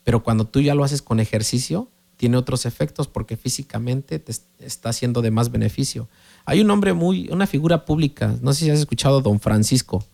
Pero 0.04 0.24
cuando 0.24 0.46
tú 0.46 0.62
ya 0.62 0.76
lo 0.76 0.84
haces 0.84 1.02
con 1.02 1.20
ejercicio, 1.20 1.90
tiene 2.18 2.38
otros 2.38 2.66
efectos 2.66 3.08
porque 3.08 3.38
físicamente 3.38 4.20
te 4.20 4.34
está 4.60 4.90
haciendo 4.90 5.22
de 5.22 5.32
más 5.32 5.52
beneficio. 5.52 6.08
Hay 6.46 6.62
un 6.62 6.70
hombre 6.72 6.94
muy, 6.94 7.30
una 7.30 7.48
figura 7.48 7.86
pública, 7.86 8.36
no 8.42 8.54
sé 8.54 8.66
si 8.66 8.72
has 8.72 8.80
escuchado 8.80 9.22
Don 9.22 9.40
Francisco. 9.40 10.06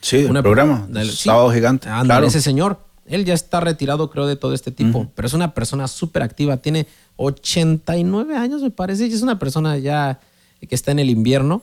Sí, 0.00 0.24
un 0.24 0.40
programa, 0.42 0.86
del, 0.88 1.10
Sábado 1.10 1.50
Gigante. 1.50 1.88
claro. 2.04 2.26
ese 2.26 2.40
señor. 2.40 2.87
Él 3.08 3.24
ya 3.24 3.34
está 3.34 3.60
retirado, 3.60 4.10
creo, 4.10 4.26
de 4.26 4.36
todo 4.36 4.54
este 4.54 4.70
tipo, 4.70 5.08
pero 5.14 5.26
es 5.26 5.34
una 5.34 5.54
persona 5.54 5.88
súper 5.88 6.22
activa. 6.22 6.58
Tiene 6.58 6.86
89 7.16 8.36
años, 8.36 8.62
me 8.62 8.70
parece, 8.70 9.06
y 9.06 9.12
es 9.12 9.22
una 9.22 9.38
persona 9.38 9.78
ya 9.78 10.20
que 10.60 10.74
está 10.74 10.92
en 10.92 10.98
el 10.98 11.10
invierno, 11.10 11.62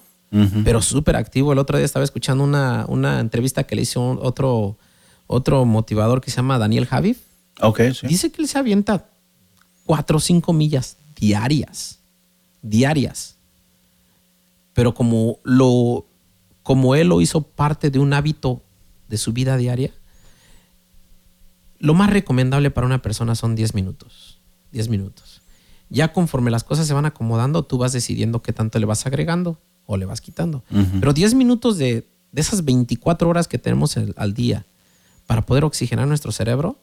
pero 0.63 0.81
súper 0.81 1.15
activo. 1.15 1.53
El 1.53 1.60
otro 1.60 1.77
día 1.77 1.86
estaba 1.86 2.03
escuchando 2.03 2.43
una, 2.43 2.86
una 2.89 3.19
entrevista 3.19 3.63
que 3.63 3.75
le 3.75 3.84
hizo 3.84 4.19
otro, 4.21 4.77
otro 5.27 5.63
motivador 5.65 6.19
que 6.19 6.29
se 6.29 6.38
llama 6.38 6.58
Daniel 6.58 6.86
Javif. 6.86 7.19
Ok, 7.62 7.81
sí. 7.93 8.08
Dice 8.08 8.31
que 8.31 8.41
él 8.41 8.47
se 8.47 8.58
avienta 8.58 9.05
4 9.86 10.17
o 10.17 10.19
5 10.19 10.51
millas 10.51 10.97
diarias. 11.15 11.99
Diarias. 12.62 13.36
Pero 14.73 14.93
como 14.93 15.39
lo 15.43 16.05
como 16.63 16.95
él 16.95 17.10
lo 17.10 17.21
hizo 17.21 17.41
parte 17.41 17.91
de 17.91 17.99
un 17.99 18.12
hábito 18.12 18.60
de 19.08 19.19
su 19.19 19.34
vida 19.34 19.55
diaria, 19.55 19.91
lo 21.79 21.93
más 21.93 22.09
recomendable 22.09 22.71
para 22.71 22.88
una 22.88 23.01
persona 23.01 23.35
son 23.35 23.55
10 23.55 23.73
minutos. 23.73 24.39
10 24.71 24.89
minutos. 24.89 25.41
Ya 25.89 26.13
conforme 26.13 26.51
las 26.51 26.63
cosas 26.63 26.88
se 26.88 26.93
van 26.93 27.05
acomodando, 27.05 27.63
tú 27.63 27.77
vas 27.77 27.93
decidiendo 27.93 28.41
qué 28.41 28.53
tanto 28.53 28.79
le 28.79 28.85
vas 28.85 29.05
agregando 29.05 29.59
o 29.85 29.97
le 29.97 30.05
vas 30.05 30.21
quitando. 30.21 30.63
Pero 30.99 31.13
10 31.13 31.35
minutos 31.35 31.77
de, 31.77 32.07
esas 32.35 32.65
24 32.65 33.29
horas 33.29 33.47
que 33.47 33.57
tenemos 33.57 33.95
al 34.15 34.33
día 34.33 34.65
para 35.27 35.43
poder 35.43 35.63
oxigenar 35.63 36.07
nuestro 36.07 36.31
cerebro, 36.31 36.77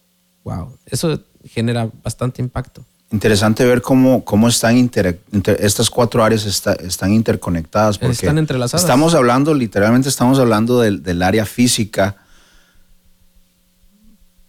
wow, 0.45 0.77
eso 0.87 1.21
genera 1.45 1.91
bastante 2.03 2.41
impacto 2.41 2.85
interesante 3.13 3.65
ver 3.65 3.83
cómo, 3.83 4.25
cómo 4.25 4.49
están 4.49 4.91
estas 5.59 5.91
cuatro 5.91 6.25
áreas 6.25 6.47
están 6.47 7.13
interconectadas. 7.13 7.99
Porque 7.99 8.15
están 8.15 8.39
entrelazadas. 8.39 8.83
Estamos 8.83 9.15
hablando, 9.15 9.55
literalmente 9.55 10.09
estamos 10.09 10.39
hablando 10.39 10.81
del, 10.81 11.23
área 11.23 11.45
física, 11.45 12.17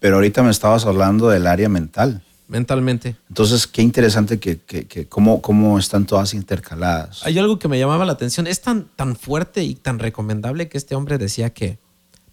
pero 0.03 0.17
ahorita 0.17 0.43
me 0.43 0.51
estabas 0.51 0.85
hablando 0.85 1.29
del 1.29 1.47
área 1.47 1.69
mental. 1.69 2.21
Mentalmente. 2.49 3.15
Entonces, 3.29 3.67
qué 3.67 3.81
interesante 3.81 4.37
que, 4.37 4.59
que, 4.59 5.07
cómo, 5.07 5.41
cómo, 5.41 5.79
están 5.79 6.05
todas 6.05 6.33
intercaladas. 6.33 7.25
Hay 7.25 7.39
algo 7.39 7.57
que 7.57 7.69
me 7.69 7.79
llamaba 7.79 8.03
la 8.03 8.11
atención. 8.11 8.45
Es 8.45 8.59
tan, 8.59 8.89
tan 8.97 9.15
fuerte 9.15 9.63
y 9.63 9.75
tan 9.75 9.99
recomendable 9.99 10.67
que 10.67 10.77
este 10.77 10.95
hombre 10.95 11.17
decía 11.17 11.51
que, 11.51 11.79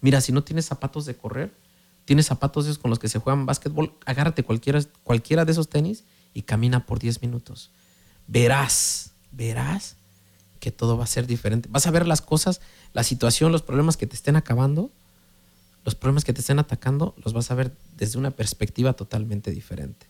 mira, 0.00 0.20
si 0.20 0.32
no 0.32 0.42
tienes 0.42 0.66
zapatos 0.66 1.06
de 1.06 1.14
correr, 1.14 1.54
tienes 2.06 2.26
zapatos 2.26 2.64
esos 2.64 2.78
con 2.78 2.90
los 2.90 2.98
que 2.98 3.08
se 3.08 3.20
juegan 3.20 3.46
básquetbol, 3.46 3.94
agárrate 4.04 4.42
cualquiera, 4.42 4.80
cualquiera 5.04 5.44
de 5.44 5.52
esos 5.52 5.68
tenis 5.68 6.02
y 6.34 6.42
camina 6.42 6.86
por 6.86 6.98
10 6.98 7.22
minutos. 7.22 7.70
Verás, 8.26 9.12
verás 9.30 9.94
que 10.58 10.72
todo 10.72 10.98
va 10.98 11.04
a 11.04 11.06
ser 11.06 11.28
diferente. 11.28 11.68
Vas 11.70 11.86
a 11.86 11.92
ver 11.92 12.08
las 12.08 12.20
cosas, 12.20 12.60
la 12.94 13.04
situación, 13.04 13.52
los 13.52 13.62
problemas 13.62 13.96
que 13.96 14.08
te 14.08 14.16
estén 14.16 14.34
acabando, 14.34 14.90
los 15.84 15.94
problemas 15.94 16.24
que 16.24 16.32
te 16.32 16.40
estén 16.40 16.58
atacando, 16.58 17.14
los 17.24 17.32
vas 17.32 17.50
a 17.50 17.54
ver 17.54 17.72
desde 17.96 18.18
una 18.18 18.30
perspectiva 18.30 18.92
totalmente 18.92 19.50
diferente. 19.50 20.06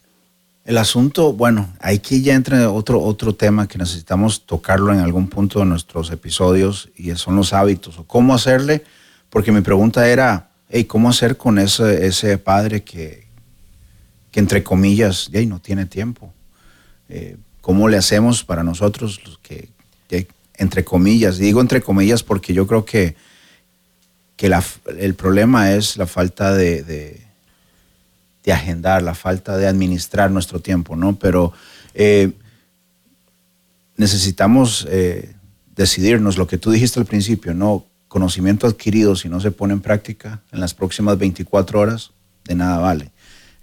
El 0.65 0.79
asunto, 0.79 1.33
bueno, 1.33 1.73
aquí 1.81 2.23
ya 2.23 2.35
entra 2.35 2.71
otro, 2.71 3.01
otro 3.01 3.35
tema 3.35 3.67
que 3.67 3.79
necesitamos 3.79 4.45
tocarlo 4.47 4.93
en 4.93 5.01
algún 5.01 5.29
punto 5.29 5.61
de 5.61 5.65
nuestros 5.65 6.11
episodios 6.11 6.91
y 6.97 7.15
son 7.17 7.37
los 7.37 7.53
hábitos 7.53 7.99
o 7.99 8.05
cómo 8.05 8.35
hacerle, 8.35 8.85
porque 9.31 9.53
mi 9.53 9.63
pregunta 9.63 10.09
era, 10.09 10.51
hey, 10.69 10.85
¿cómo 10.85 11.09
hacer 11.09 11.37
con 11.37 11.59
ese, 11.59 12.07
ese 12.07 12.37
padre 12.37 12.83
que, 12.85 13.31
que 14.31 14.41
entre 14.41 14.63
comillas, 14.63 15.29
ya 15.33 15.45
no 15.47 15.61
tiene 15.61 15.87
tiempo. 15.87 16.33
Eh, 17.09 17.37
¿Cómo 17.61 17.89
le 17.89 17.97
hacemos 17.97 18.45
para 18.45 18.63
nosotros, 18.63 19.21
que, 19.43 19.69
entre 20.55 20.85
comillas, 20.85 21.39
digo 21.39 21.61
entre 21.61 21.81
comillas 21.81 22.23
porque 22.23 22.53
yo 22.53 22.67
creo 22.67 22.85
que, 22.85 23.17
que 24.41 24.51
el 24.99 25.15
problema 25.17 25.73
es 25.73 25.99
la 25.99 26.07
falta 26.07 26.55
de, 26.55 26.83
de, 26.83 28.53
agendar, 28.53 29.03
la 29.03 29.15
falta 29.15 29.59
de 29.59 29.67
administrar 29.67 30.31
nuestro 30.31 30.61
tiempo, 30.61 30.97
¿no? 30.97 31.15
Pero 31.19 31.53
eh, 31.93 32.33
necesitamos 33.99 34.89
eh, 34.89 35.37
decidirnos, 35.77 36.39
lo 36.39 36.47
que 36.47 36.57
tú 36.57 36.71
dijiste 36.71 36.99
al 36.99 37.05
principio, 37.05 37.53
¿no? 37.53 37.85
Conocimiento 38.09 38.67
adquirido, 38.67 39.15
si 39.15 39.29
no 39.29 39.41
se 39.41 39.51
pone 39.51 39.75
en 39.75 39.81
práctica 39.81 40.41
en 40.53 40.61
las 40.61 40.73
próximas 40.73 41.19
24 41.19 41.79
horas, 41.79 42.13
de 42.45 42.55
nada 42.55 42.79
vale. 42.79 43.11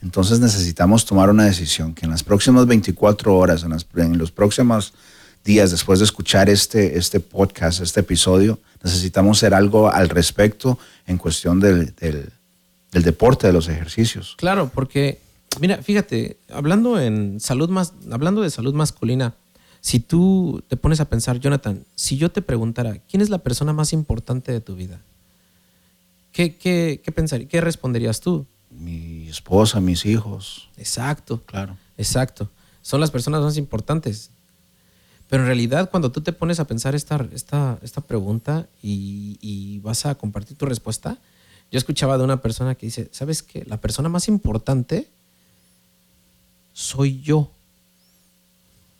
Entonces 0.03 0.39
necesitamos 0.39 1.05
tomar 1.05 1.31
una 1.31 1.45
decisión 1.45 1.95
que 1.95 2.05
en 2.05 2.11
las 2.11 2.23
próximas 2.23 2.67
24 2.67 3.35
horas, 3.35 3.63
en, 3.63 4.17
los 4.19 4.31
próximos 4.31 4.93
días 5.47 5.71
después 5.71 5.97
de 5.97 6.05
escuchar 6.05 6.47
este, 6.47 6.99
este 6.99 7.19
podcast, 7.19 7.81
este 7.81 8.01
episodio, 8.01 8.59
necesitamos 8.83 9.39
hacer 9.39 9.55
algo 9.55 9.89
al 9.89 10.09
respecto 10.09 10.77
en 11.07 11.17
cuestión 11.17 11.59
del, 11.59 11.95
deporte, 12.91 13.47
de 13.47 13.53
los 13.53 13.67
ejercicios. 13.67 14.35
Claro, 14.37 14.69
porque 14.71 15.25
Mira, 15.59 15.81
fíjate, 15.81 16.37
hablando 16.49 16.99
en 16.99 17.39
salud 17.39 17.69
más, 17.69 17.93
hablando 18.11 18.41
de 18.41 18.49
salud 18.49 18.73
masculina, 18.73 19.33
si 19.81 19.99
tú 19.99 20.63
te 20.67 20.77
pones 20.77 20.99
a 20.99 21.05
pensar, 21.05 21.39
Jonathan, 21.39 21.83
si 21.95 22.17
yo 22.17 22.29
te 22.29 22.41
preguntara, 22.41 22.99
¿quién 23.09 23.21
es 23.21 23.29
la 23.29 23.39
persona 23.39 23.73
más 23.73 23.93
importante 23.93 24.51
de 24.51 24.61
tu 24.61 24.75
vida? 24.75 24.99
¿Qué, 26.31 26.55
qué, 26.55 27.01
qué 27.03 27.11
pensarías? 27.11 27.49
¿Qué 27.49 27.61
responderías 27.61 28.19
tú? 28.19 28.45
Mi 28.69 29.27
esposa, 29.27 29.79
mis 29.79 30.05
hijos. 30.05 30.69
Exacto. 30.77 31.41
Claro. 31.45 31.77
Exacto. 31.97 32.49
Son 32.81 32.99
las 33.01 33.09
personas 33.09 33.41
más 33.41 33.57
importantes. 33.57 34.29
Pero 35.29 35.43
en 35.43 35.47
realidad, 35.47 35.89
cuando 35.89 36.11
tú 36.11 36.21
te 36.21 36.31
pones 36.31 36.59
a 36.59 36.67
pensar 36.67 36.95
esta, 36.95 37.25
esta, 37.33 37.79
esta 37.81 38.01
pregunta 38.01 38.67
y, 38.81 39.37
y 39.41 39.79
vas 39.79 40.05
a 40.05 40.15
compartir 40.15 40.57
tu 40.57 40.65
respuesta, 40.65 41.17
yo 41.71 41.77
escuchaba 41.77 42.17
de 42.17 42.23
una 42.23 42.41
persona 42.41 42.75
que 42.75 42.85
dice, 42.85 43.09
¿sabes 43.11 43.43
qué? 43.43 43.65
La 43.65 43.81
persona 43.81 44.07
más 44.07 44.27
importante 44.29 45.09
soy 46.77 47.21
yo. 47.21 47.51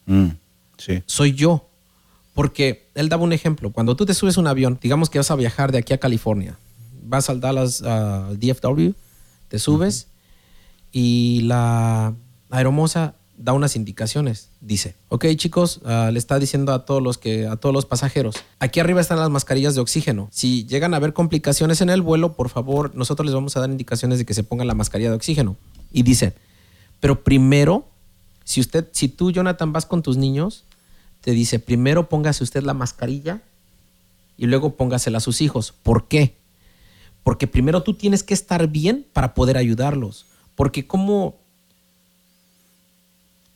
Mm, 0.05 0.29
sí. 0.77 1.03
Soy 1.05 1.33
yo. 1.33 1.69
Porque 2.33 2.89
él 2.95 3.07
daba 3.07 3.23
un 3.23 3.33
ejemplo. 3.33 3.71
Cuando 3.71 3.95
tú 3.95 4.05
te 4.05 4.13
subes 4.13 4.37
a 4.37 4.41
un 4.41 4.47
avión, 4.47 4.77
digamos 4.81 5.09
que 5.09 5.19
vas 5.19 5.31
a 5.31 5.35
viajar 5.35 5.71
de 5.71 5.77
aquí 5.77 5.93
a 5.93 5.97
California, 5.97 6.57
vas 7.03 7.29
al 7.29 7.39
Dallas, 7.39 7.81
al 7.81 8.39
DFW, 8.39 8.91
te 9.47 9.59
subes 9.59 10.07
y 10.91 11.41
la 11.43 12.13
aeromoza 12.49 13.15
da 13.37 13.53
unas 13.53 13.75
indicaciones. 13.75 14.49
Dice, 14.59 14.95
ok 15.09 15.25
chicos, 15.35 15.79
ah, 15.85 16.09
le 16.11 16.19
está 16.19 16.39
diciendo 16.39 16.73
a 16.73 16.85
todos 16.85 17.01
los 17.01 17.17
que, 17.17 17.47
a 17.47 17.55
todos 17.55 17.73
los 17.73 17.85
pasajeros, 17.85 18.35
aquí 18.59 18.79
arriba 18.79 18.99
están 18.99 19.19
las 19.19 19.29
mascarillas 19.29 19.75
de 19.75 19.81
oxígeno. 19.81 20.27
Si 20.31 20.65
llegan 20.65 20.93
a 20.93 20.97
haber 20.97 21.13
complicaciones 21.13 21.81
en 21.81 21.89
el 21.89 22.01
vuelo, 22.01 22.33
por 22.33 22.49
favor, 22.49 22.93
nosotros 22.95 23.25
les 23.25 23.35
vamos 23.35 23.55
a 23.55 23.61
dar 23.61 23.69
indicaciones 23.69 24.17
de 24.17 24.25
que 24.25 24.33
se 24.33 24.43
pongan 24.43 24.67
la 24.67 24.73
mascarilla 24.73 25.11
de 25.11 25.15
oxígeno. 25.15 25.55
Y 25.91 26.03
dice, 26.03 26.33
pero 26.99 27.23
primero, 27.23 27.87
si 28.43 28.59
usted, 28.59 28.87
si 28.91 29.07
tú, 29.07 29.31
Jonathan, 29.31 29.71
vas 29.71 29.85
con 29.85 30.01
tus 30.01 30.17
niños, 30.17 30.65
te 31.21 31.31
dice, 31.31 31.59
primero 31.59 32.09
póngase 32.09 32.43
usted 32.43 32.63
la 32.63 32.73
mascarilla 32.73 33.41
y 34.35 34.47
luego 34.47 34.75
póngasela 34.75 35.19
a 35.19 35.21
sus 35.21 35.41
hijos. 35.41 35.73
¿Por 35.83 36.07
qué? 36.07 36.37
Porque 37.23 37.47
primero 37.47 37.83
tú 37.83 37.93
tienes 37.93 38.23
que 38.23 38.33
estar 38.33 38.67
bien 38.67 39.05
para 39.13 39.33
poder 39.33 39.57
ayudarlos. 39.57 40.25
Porque 40.55 40.87
como 40.87 41.35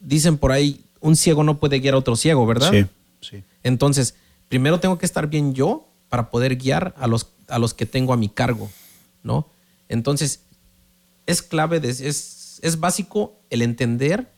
dicen 0.01 0.37
por 0.37 0.51
ahí, 0.51 0.83
un 0.99 1.15
ciego 1.15 1.43
no 1.43 1.59
puede 1.59 1.79
guiar 1.79 1.93
a 1.95 1.97
otro 1.97 2.15
ciego, 2.15 2.45
¿verdad? 2.45 2.71
Sí, 2.71 2.85
sí. 3.21 3.43
Entonces, 3.63 4.15
primero 4.49 4.79
tengo 4.79 4.97
que 4.97 5.05
estar 5.05 5.27
bien 5.27 5.53
yo 5.53 5.87
para 6.09 6.29
poder 6.29 6.55
guiar 6.57 6.93
a 6.97 7.07
los, 7.07 7.31
a 7.47 7.57
los 7.59 7.73
que 7.73 7.85
tengo 7.85 8.13
a 8.13 8.17
mi 8.17 8.29
cargo, 8.29 8.69
¿no? 9.23 9.47
Entonces, 9.89 10.41
es 11.25 11.41
clave, 11.41 11.79
de- 11.79 11.89
es, 11.89 12.59
es 12.61 12.79
básico 12.79 13.39
el 13.49 13.61
entender 13.61 14.31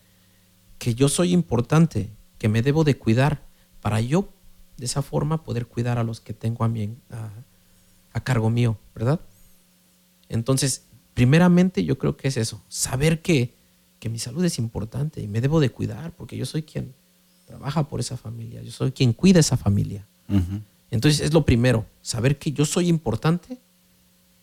que 0.77 0.95
yo 0.95 1.09
soy 1.09 1.31
importante, 1.33 2.09
que 2.37 2.49
me 2.49 2.61
debo 2.61 2.83
de 2.83 2.97
cuidar 2.97 3.41
para 3.81 4.01
yo 4.01 4.29
de 4.77 4.85
esa 4.85 5.01
forma 5.01 5.43
poder 5.43 5.65
cuidar 5.67 5.97
a 5.97 6.03
los 6.03 6.19
que 6.19 6.33
tengo 6.33 6.63
a, 6.63 6.67
mí, 6.67 6.95
a, 7.09 7.29
a 8.13 8.23
cargo 8.23 8.49
mío, 8.49 8.77
¿verdad? 8.95 9.19
Entonces, 10.29 10.83
primeramente 11.13 11.83
yo 11.83 11.97
creo 11.97 12.17
que 12.17 12.27
es 12.27 12.37
eso, 12.37 12.61
saber 12.69 13.21
que, 13.21 13.53
que 14.03 14.09
mi 14.09 14.19
salud 14.19 14.43
es 14.43 14.59
importante 14.59 15.21
y 15.21 15.29
me 15.29 15.39
debo 15.39 15.61
de 15.61 15.69
cuidar 15.69 16.11
porque 16.11 16.35
yo 16.35 16.45
soy 16.45 16.63
quien 16.63 16.93
trabaja 17.47 17.87
por 17.87 18.01
esa 18.01 18.17
familia, 18.17 18.61
yo 18.61 18.69
soy 18.69 18.91
quien 18.91 19.13
cuida 19.13 19.39
esa 19.39 19.55
familia. 19.55 20.05
Entonces 20.91 21.21
es 21.21 21.31
lo 21.31 21.45
primero, 21.45 21.85
saber 22.01 22.37
que 22.37 22.51
yo 22.51 22.65
soy 22.65 22.89
importante. 22.89 23.57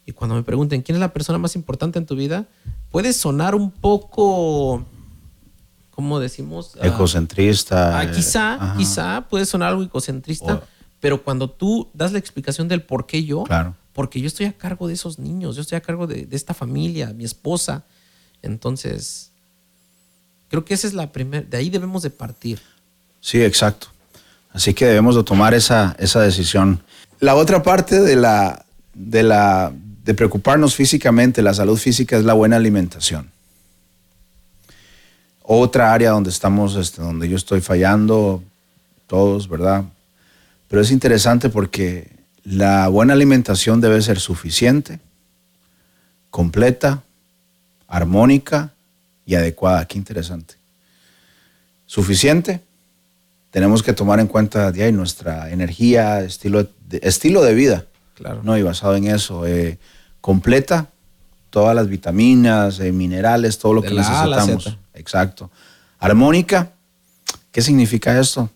Y 0.06 0.12
cuando 0.12 0.34
me 0.34 0.42
pregunten 0.42 0.80
quién 0.80 0.96
es 0.96 1.00
la 1.00 1.12
persona 1.12 1.36
más 1.38 1.56
importante 1.56 1.98
en 1.98 2.06
tu 2.06 2.16
vida, 2.16 2.46
puede 2.90 3.12
sonar 3.12 3.54
un 3.54 3.70
poco, 3.70 4.82
¿cómo 5.90 6.18
decimos? 6.20 6.78
Ah, 6.80 6.86
Ecocentrista. 6.86 7.98
ah, 7.98 8.04
eh, 8.04 8.10
quizá, 8.16 8.54
ajá. 8.54 8.76
quizá 8.78 9.26
puede 9.28 9.44
sonar 9.44 9.68
algo 9.68 9.82
egocentrista, 9.82 10.54
O- 10.54 10.62
pero 11.00 11.22
cuando 11.22 11.50
tú 11.50 11.88
das 11.92 12.12
la 12.12 12.18
explicación 12.18 12.66
del 12.66 12.80
por 12.82 13.04
qué 13.04 13.24
yo, 13.26 13.44
Claro. 13.44 13.76
porque 13.92 14.22
yo 14.22 14.26
estoy 14.26 14.46
a 14.46 14.54
cargo 14.54 14.88
de 14.88 14.94
esos 14.94 15.18
niños, 15.18 15.54
yo 15.56 15.60
estoy 15.60 15.76
a 15.76 15.82
cargo 15.82 16.06
de, 16.06 16.24
de 16.24 16.34
esta 16.36 16.54
familia, 16.54 17.12
mi 17.12 17.24
esposa. 17.24 17.84
Entonces, 18.42 19.29
creo 20.50 20.64
que 20.64 20.74
esa 20.74 20.86
es 20.86 20.92
la 20.92 21.10
primera, 21.10 21.46
de 21.48 21.56
ahí 21.56 21.70
debemos 21.70 22.02
de 22.02 22.10
partir. 22.10 22.60
Sí, 23.20 23.42
exacto. 23.42 23.86
Así 24.52 24.74
que 24.74 24.84
debemos 24.84 25.14
de 25.14 25.22
tomar 25.22 25.54
esa, 25.54 25.94
esa 25.98 26.20
decisión. 26.20 26.82
La 27.20 27.36
otra 27.36 27.62
parte 27.62 28.00
de 28.00 28.16
la, 28.16 28.66
de 28.92 29.22
la 29.22 29.72
de 30.04 30.14
preocuparnos 30.14 30.74
físicamente, 30.74 31.40
la 31.40 31.54
salud 31.54 31.78
física 31.78 32.16
es 32.16 32.24
la 32.24 32.34
buena 32.34 32.56
alimentación. 32.56 33.30
Otra 35.42 35.92
área 35.92 36.10
donde 36.10 36.30
estamos, 36.30 36.74
este, 36.74 37.00
donde 37.00 37.28
yo 37.28 37.36
estoy 37.36 37.60
fallando, 37.60 38.42
todos, 39.06 39.48
¿verdad? 39.48 39.84
Pero 40.68 40.82
es 40.82 40.90
interesante 40.90 41.48
porque 41.48 42.10
la 42.42 42.88
buena 42.88 43.12
alimentación 43.12 43.80
debe 43.80 44.02
ser 44.02 44.18
suficiente, 44.18 44.98
completa, 46.30 47.02
armónica 47.86 48.72
y 49.30 49.36
adecuada. 49.36 49.84
Qué 49.86 49.96
interesante. 49.96 50.56
Suficiente, 51.86 52.60
tenemos 53.52 53.80
que 53.84 53.92
tomar 53.92 54.18
en 54.18 54.26
cuenta 54.26 54.72
de 54.72 54.82
ahí 54.82 54.92
nuestra 54.92 55.50
energía, 55.50 56.20
estilo 56.20 56.64
de, 56.88 56.98
estilo 57.04 57.42
de 57.42 57.54
vida, 57.54 57.84
Claro. 58.16 58.40
¿no? 58.42 58.58
Y 58.58 58.62
basado 58.62 58.96
en 58.96 59.06
eso, 59.06 59.46
eh, 59.46 59.78
completa, 60.20 60.88
todas 61.50 61.76
las 61.76 61.86
vitaminas, 61.88 62.80
eh, 62.80 62.90
minerales, 62.90 63.58
todo 63.58 63.74
lo 63.74 63.82
De 63.82 63.88
que 63.88 63.94
la 63.94 64.02
A 64.02 64.22
a 64.22 64.26
la 64.26 64.36
necesitamos. 64.44 64.78
Exacto. 64.94 65.48
Armónica, 66.00 66.72
¿qué 67.52 67.62
significa 67.62 68.18
esto? 68.18 68.50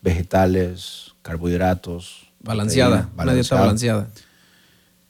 Vegetales, 0.00 1.12
carbohidratos. 1.20 2.26
Balanceada, 2.40 3.02
proteína, 3.02 3.22
una 3.22 3.34
dieta 3.34 3.54
balanceada. 3.54 4.08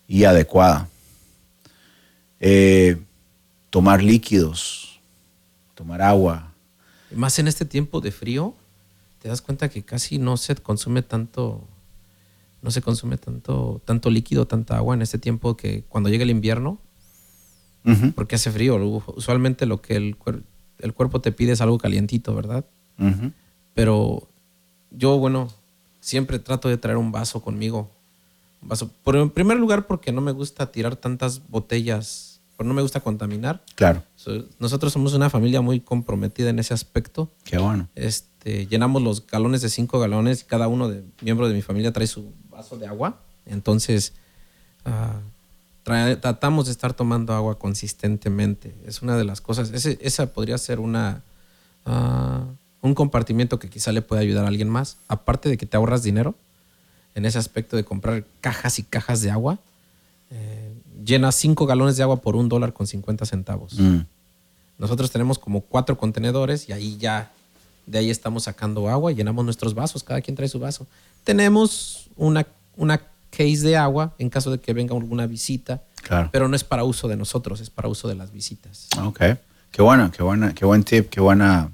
y 0.09 0.25
adecuada. 0.25 0.89
Eh, 2.41 3.01
tomar 3.71 4.03
líquidos, 4.03 5.01
tomar 5.75 6.03
agua. 6.03 6.53
Más 7.15 7.39
en 7.39 7.49
este 7.49 7.65
tiempo 7.65 8.01
de 8.01 8.13
frío, 8.13 8.55
te 9.21 9.29
das 9.29 9.43
cuenta 9.43 9.69
que 9.69 9.83
casi 9.83 10.19
no 10.19 10.37
se 10.37 10.55
consume 10.57 11.03
tanto, 11.03 11.65
no 12.63 12.71
se 12.71 12.83
consume 12.83 13.17
tanto, 13.17 13.81
tanto 13.85 14.11
líquido, 14.11 14.47
tanta 14.47 14.77
agua 14.77 14.95
en 14.95 15.03
este 15.03 15.19
tiempo 15.19 15.57
que 15.57 15.83
cuando 15.89 16.09
llega 16.09 16.23
el 16.25 16.31
invierno, 16.31 16.79
porque 18.15 18.35
hace 18.37 18.51
frío, 18.51 18.77
usualmente 19.17 19.65
lo 19.67 19.81
que 19.81 19.97
el, 19.97 20.19
cuer- 20.19 20.43
el 20.81 20.93
cuerpo 20.93 21.21
te 21.23 21.33
pide 21.33 21.53
es 21.53 21.61
algo 21.63 21.79
calientito, 21.79 22.35
¿verdad? 22.35 22.65
Pero 23.75 24.29
yo, 24.91 25.17
bueno, 25.19 25.49
siempre 26.01 26.39
trato 26.39 26.69
de 26.69 26.77
traer 26.77 26.99
un 26.99 27.11
vaso 27.13 27.41
conmigo. 27.43 27.91
Un 28.61 28.69
vaso. 28.69 28.91
Por, 29.03 29.17
en 29.17 29.31
primer 29.31 29.57
lugar, 29.59 29.87
porque 29.87 30.13
no 30.13 30.21
me 30.21 30.33
gusta 30.33 30.71
tirar 30.71 30.97
tantas 30.97 31.49
botellas, 31.49 32.40
porque 32.61 32.69
no 32.69 32.75
me 32.75 32.83
gusta 32.83 33.01
contaminar. 33.01 33.63
Claro, 33.75 34.03
So- 34.17 34.45
Nosotros 34.59 34.93
somos 34.93 35.15
una 35.15 35.31
familia 35.31 35.63
muy 35.63 35.81
comprometida 35.81 36.51
en 36.51 36.59
ese 36.59 36.75
aspecto. 36.75 37.31
qué 37.45 37.57
bueno. 37.57 37.89
Este, 37.95 38.67
llenamos 38.67 39.01
los 39.01 39.27
galones 39.27 39.63
de 39.63 39.71
cinco 39.71 39.99
galones 39.99 40.43
y 40.43 40.45
cada 40.45 40.69
uno 40.69 40.91
de 40.91 41.03
miembro 41.23 41.49
de 41.49 41.55
mi 41.55 41.63
familia 41.63 41.91
trae 41.91 42.07
su 42.07 42.35
vaso 42.51 42.77
de 42.77 42.87
agua. 42.87 43.19
Entonces, 43.47 44.13
tra- 45.87 46.21
tratamos 46.21 46.67
de 46.67 46.73
estar 46.73 46.93
tomando 46.93 47.33
agua 47.33 47.59
consistentemente. 47.59 48.75
Es 48.85 49.01
una 49.01 49.17
de 49.17 49.25
las 49.25 49.41
cosas. 49.41 49.71
Ese- 49.73 49.99
esa 50.03 50.27
podría 50.35 50.59
ser 50.59 50.81
una 50.81 51.23
ah, 51.87 52.45
un 52.83 52.95
compartimiento 52.95 53.59
que 53.59 53.71
quizá 53.71 53.91
le 53.91 54.03
pueda 54.03 54.21
ayudar 54.21 54.45
a 54.45 54.49
alguien 54.49 54.69
más. 54.69 54.99
Aparte 55.09 55.49
de 55.49 55.57
que 55.57 55.65
te 55.65 55.79
ahorras 55.79 56.03
dinero 56.03 56.35
en 57.15 57.25
ese 57.25 57.39
aspecto 57.39 57.75
de 57.77 57.85
comprar 57.85 58.25
cajas 58.43 58.79
y 58.79 58.83
cajas 58.83 59.23
de 59.23 59.31
agua. 59.31 59.59
eh, 60.31 60.60
llenas 61.11 61.35
cinco 61.35 61.67
galones 61.67 61.97
de 61.99 62.03
agua 62.03 62.17
por 62.23 62.37
un 62.37 62.49
dólar 62.49 62.73
con 62.73 62.87
50 62.87 63.27
centavos. 63.27 63.79
Mm, 63.79 63.99
Nosotros 64.79 65.11
tenemos 65.11 65.39
como 65.39 65.61
cuatro 65.61 65.99
contenedores 65.99 66.69
y 66.69 66.73
ahí 66.73 66.97
ya, 66.97 67.31
de 67.87 67.99
ahí 67.99 68.09
estamos 68.11 68.45
sacando 68.45 68.89
agua 68.89 69.13
y 69.13 69.15
llenamos 69.15 69.45
nuestros 69.45 69.75
vasos, 69.75 70.03
cada 70.03 70.23
quien 70.23 70.35
trae 70.37 70.49
su 70.49 70.59
vaso. 70.59 70.87
Tenemos 71.25 72.09
una, 72.17 72.47
una 72.77 72.99
case 73.31 73.59
de 73.61 73.77
agua 73.77 74.15
en 74.19 74.31
caso 74.31 74.51
de 74.51 74.59
que 74.59 74.73
venga 74.73 74.95
alguna 74.95 75.27
visita, 75.27 75.83
claro. 76.03 76.31
pero 76.33 76.49
no 76.49 76.57
es 76.57 76.65
para 76.65 76.85
uso 76.85 77.09
de 77.09 77.17
nosotros, 77.17 77.61
es 77.61 77.69
para 77.71 77.89
uso 77.89 78.09
de 78.09 78.15
las 78.15 78.33
visitas. 78.33 78.89
Ok. 79.03 79.21
Qué 79.71 79.83
buena, 79.83 80.11
qué 80.11 80.23
buena, 80.23 80.55
qué 80.55 80.65
buen 80.65 80.83
tip, 80.83 81.11
qué 81.11 81.21
buena 81.21 81.71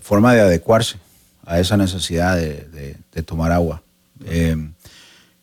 forma 0.00 0.32
de 0.34 0.40
adecuarse 0.40 0.96
a 1.44 1.58
esa 1.60 1.76
necesidad 1.76 2.36
de, 2.36 2.64
de- 2.72 2.96
de 3.12 3.22
tomar 3.22 3.52
agua. 3.52 3.82
Eh, 4.24 4.56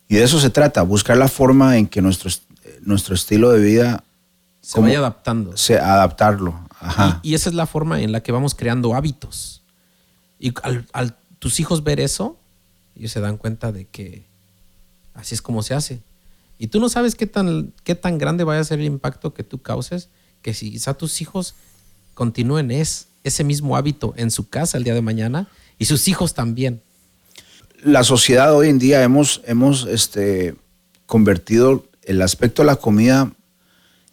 y 0.08 0.14
de 0.16 0.22
eso 0.22 0.38
se 0.38 0.50
trata, 0.50 0.82
buscar 0.82 1.16
la 1.16 1.28
forma 1.28 1.76
en 1.78 1.86
que 1.86 2.00
nuestro, 2.02 2.28
est- 2.28 2.44
nuestro 2.86 3.14
estilo 3.14 3.50
de 3.50 3.60
vida 3.60 4.04
Se 4.62 4.74
¿Cómo? 4.74 4.86
vaya 4.86 4.98
adaptando. 5.00 5.56
se 5.56 5.78
adaptarlo. 5.78 6.58
Ajá. 6.80 7.20
Y, 7.22 7.32
y 7.32 7.34
esa 7.34 7.50
es 7.50 7.54
la 7.54 7.66
forma 7.66 8.00
en 8.00 8.12
la 8.12 8.22
que 8.22 8.32
vamos 8.32 8.54
creando 8.54 8.94
hábitos. 8.94 9.62
Y 10.38 10.54
al, 10.62 10.86
al 10.92 11.16
tus 11.38 11.60
hijos 11.60 11.84
ver 11.84 12.00
eso, 12.00 12.38
ellos 12.96 13.12
se 13.12 13.20
dan 13.20 13.36
cuenta 13.36 13.72
de 13.72 13.84
que 13.84 14.24
así 15.14 15.34
es 15.34 15.42
como 15.42 15.62
se 15.62 15.74
hace. 15.74 16.00
Y 16.58 16.68
tú 16.68 16.80
no 16.80 16.88
sabes 16.88 17.14
qué 17.14 17.26
tan, 17.26 17.72
qué 17.84 17.94
tan 17.94 18.18
grande 18.18 18.44
vaya 18.44 18.60
a 18.60 18.64
ser 18.64 18.80
el 18.80 18.86
impacto 18.86 19.34
que 19.34 19.44
tú 19.44 19.60
causes, 19.60 20.08
que 20.42 20.54
si 20.54 20.70
quizá 20.70 20.94
tus 20.94 21.20
hijos 21.20 21.54
continúen 22.14 22.70
es, 22.70 23.08
ese 23.24 23.44
mismo 23.44 23.76
hábito 23.76 24.14
en 24.16 24.30
su 24.30 24.48
casa 24.48 24.78
el 24.78 24.84
día 24.84 24.94
de 24.94 25.02
mañana 25.02 25.48
y 25.78 25.86
sus 25.86 26.06
hijos 26.08 26.32
también. 26.32 26.80
La 27.82 28.04
sociedad 28.04 28.54
hoy 28.54 28.68
en 28.68 28.78
día 28.78 29.02
hemos, 29.02 29.42
hemos 29.46 29.84
este, 29.86 30.54
convertido 31.06 31.85
el 32.06 32.22
aspecto 32.22 32.62
de 32.62 32.66
la 32.66 32.76
comida 32.76 33.30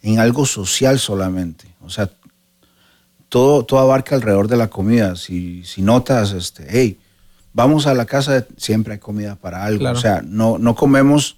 en 0.02 0.18
algo 0.18 0.44
social 0.44 0.98
solamente. 0.98 1.66
O 1.80 1.90
sea, 1.90 2.10
todo, 3.28 3.64
todo 3.64 3.80
abarca 3.80 4.14
alrededor 4.14 4.48
de 4.48 4.56
la 4.56 4.68
comida. 4.68 5.16
Si, 5.16 5.64
si 5.64 5.82
notas, 5.82 6.32
este, 6.32 6.66
hey, 6.68 6.98
vamos 7.54 7.86
a 7.86 7.94
la 7.94 8.04
casa, 8.04 8.46
siempre 8.56 8.94
hay 8.94 8.98
comida 8.98 9.36
para 9.36 9.64
algo. 9.64 9.88
O 9.88 9.96
sea, 9.96 10.22
no, 10.22 10.58
no 10.58 10.74
comemos, 10.74 11.36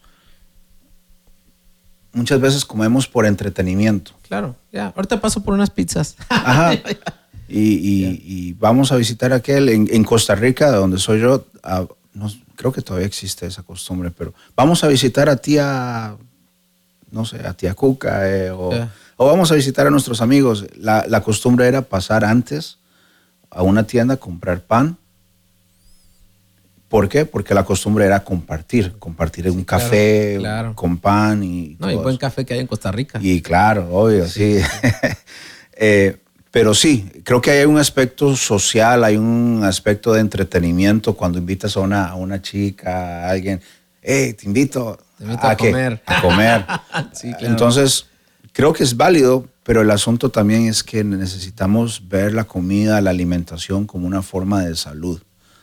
muchas 2.13 2.41
veces 2.41 2.65
comemos 2.65 3.07
por 3.07 3.27
entretenimiento. 3.27 4.13
Claro, 4.27 4.57
ya, 4.73 4.93
ahorita 4.97 5.21
paso 5.21 5.45
por 5.45 5.55
unas 5.55 5.71
pizzas. 5.71 6.17
Ajá. 6.29 6.73
Y, 7.49 8.55
vamos 8.55 8.91
a 8.91 8.97
visitar 8.97 9.33
aquel 9.33 9.69
en, 9.69 10.05
Costa 10.05 10.35
Rica, 10.35 10.73
de 10.73 10.79
donde 10.79 10.99
soy 10.99 11.21
yo. 11.21 11.47
no, 12.15 12.31
creo 12.57 12.73
que 12.73 12.83
todavía 12.83 13.07
existe 13.07 13.47
esa 13.47 13.63
costumbre, 13.63 14.11
pero 14.11 14.35
vamos 14.57 14.83
a 14.83 14.89
visitar 14.89 15.29
a 15.29 15.37
tía, 15.37 16.17
no 17.11 17.25
sé, 17.25 17.47
a 17.47 17.55
tía 17.55 17.75
Cuca, 17.75 18.29
eh, 18.29 18.51
o, 18.51 18.71
vamos 19.19 19.51
a 19.53 19.55
visitar 19.55 19.87
a 19.87 19.91
nuestros 19.91 20.21
amigos. 20.21 20.67
La, 20.77 21.05
la, 21.09 21.23
costumbre 21.23 21.67
era 21.67 21.83
pasar 21.83 22.25
antes 22.25 22.79
a 23.51 23.63
una 23.63 23.85
tienda 23.85 24.15
a 24.15 24.17
comprar 24.19 24.61
pan 24.61 24.99
¿Por 26.89 27.09
qué? 27.09 27.25
Porque 27.25 27.53
la 27.53 27.65
costumbre 27.65 28.07
era 28.07 28.23
compartir, 28.23 28.95
compartir 28.99 29.51
un 29.51 29.65
café 29.65 30.39
con 30.75 30.99
pan 30.99 31.43
y... 31.43 31.77
No, 31.81 31.91
y 31.91 31.97
buen 31.97 32.17
café 32.17 32.45
que 32.45 32.55
hay 32.55 32.61
en 32.61 32.69
Costa 32.69 32.93
Rica. 32.93 33.19
Y 33.21 33.43
claro, 33.43 33.89
obvio, 33.91 34.27
sí. 34.27 34.59
Eh, 35.79 36.17
pero 36.51 36.73
sí, 36.73 37.07
creo 37.23 37.43
que 37.43 37.51
hay 37.51 37.67
un 37.67 37.77
aspecto 37.77 38.35
social, 38.35 39.05
hay 39.05 39.19
un 39.19 39.61
aspecto 39.63 40.15
de 40.15 40.21
entretenimiento 40.21 41.15
cuando 41.15 41.39
invitas 41.39 41.77
a 41.77 41.81
una, 41.81 42.07
a 42.07 42.15
una 42.15 42.41
chica, 42.41 43.27
a 43.27 43.31
alguien, 43.31 43.61
hey, 44.07 44.33
te 44.35 44.47
invito, 44.47 44.99
a, 45.41 45.57
comer. 45.57 46.03
A 46.07 46.23
comer. 46.23 46.67
sí, 47.13 47.31
claro. 47.31 47.47
Entonces, 47.47 48.07
creo 48.53 48.73
que 48.73 48.85
es 48.85 48.97
válido, 48.97 49.49
pero 49.65 49.83
el 49.83 49.91
asunto 49.91 50.31
también 50.31 50.67
es 50.67 50.85
que 50.85 51.03
necesitamos 51.03 52.09
ver 52.09 52.33
la 52.33 52.45
comida, 52.45 53.01
la 53.01 53.11
alimentación 53.11 53.87
como 53.87 54.07
una 54.07 54.23
forma 54.23 54.65
de 54.65 54.77
salud 54.77 55.21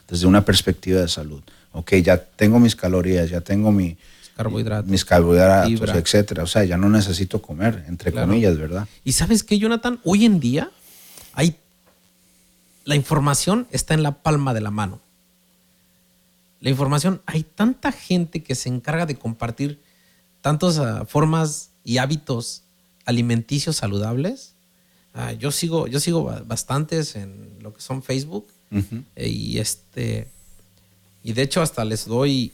desde 0.08 0.28
una 0.28 0.44
perspectiva 0.44 1.00
de 1.02 1.08
salud. 1.08 1.42
Ok, 1.72 1.96
ya 1.96 2.18
tengo 2.18 2.60
mis 2.60 2.76
calorías, 2.76 3.30
ya 3.30 3.42
tengo 3.42 3.72
mi, 3.72 3.98
carbohidratos, 4.36 4.92
mis 4.92 5.06
carbohidratos, 5.06 5.90
etcétera. 5.90 6.44
O 6.44 6.48
sea, 6.48 6.66
ya 6.66 6.78
no 6.78 6.90
necesito 6.90 7.42
comer, 7.42 7.86
entre 7.88 8.12
comillas, 8.12 8.58
¿verdad? 8.58 8.88
Y 9.04 9.14
sabes 9.14 9.44
qué, 9.44 9.58
Jonathan, 9.58 10.00
hoy 10.04 10.26
en 10.26 10.40
día 10.40 10.70
hay 11.34 11.56
la 12.86 12.96
información 12.96 13.68
está 13.72 13.94
en 13.94 14.04
la 14.04 14.12
palma 14.12 14.54
de 14.54 14.62
la 14.62 14.72
mano. 14.72 15.00
La 16.64 16.70
información, 16.70 17.22
hay 17.26 17.44
tanta 17.44 17.92
gente 17.92 18.42
que 18.42 18.56
se 18.56 18.70
encarga 18.70 19.06
de 19.06 19.18
compartir 19.18 19.82
tantas 20.40 20.78
ah, 20.78 21.04
formas 21.06 21.72
y 21.84 21.98
hábitos 21.98 22.64
alimenticios 23.04 23.76
saludables. 23.76 24.56
Ah, 25.14 25.34
yo 25.34 25.52
sigo, 25.52 25.88
yo 25.88 26.00
sigo 26.00 26.24
bastantes 26.46 27.18
en 27.18 27.58
lo 27.60 27.74
que 27.74 27.82
son 27.82 28.02
Facebook 28.02 28.48
eh, 29.18 29.28
y 29.28 29.60
este. 29.60 30.30
Y 31.22 31.34
de 31.34 31.42
hecho, 31.42 31.62
hasta 31.62 31.84
les 31.84 32.06
doy. 32.06 32.54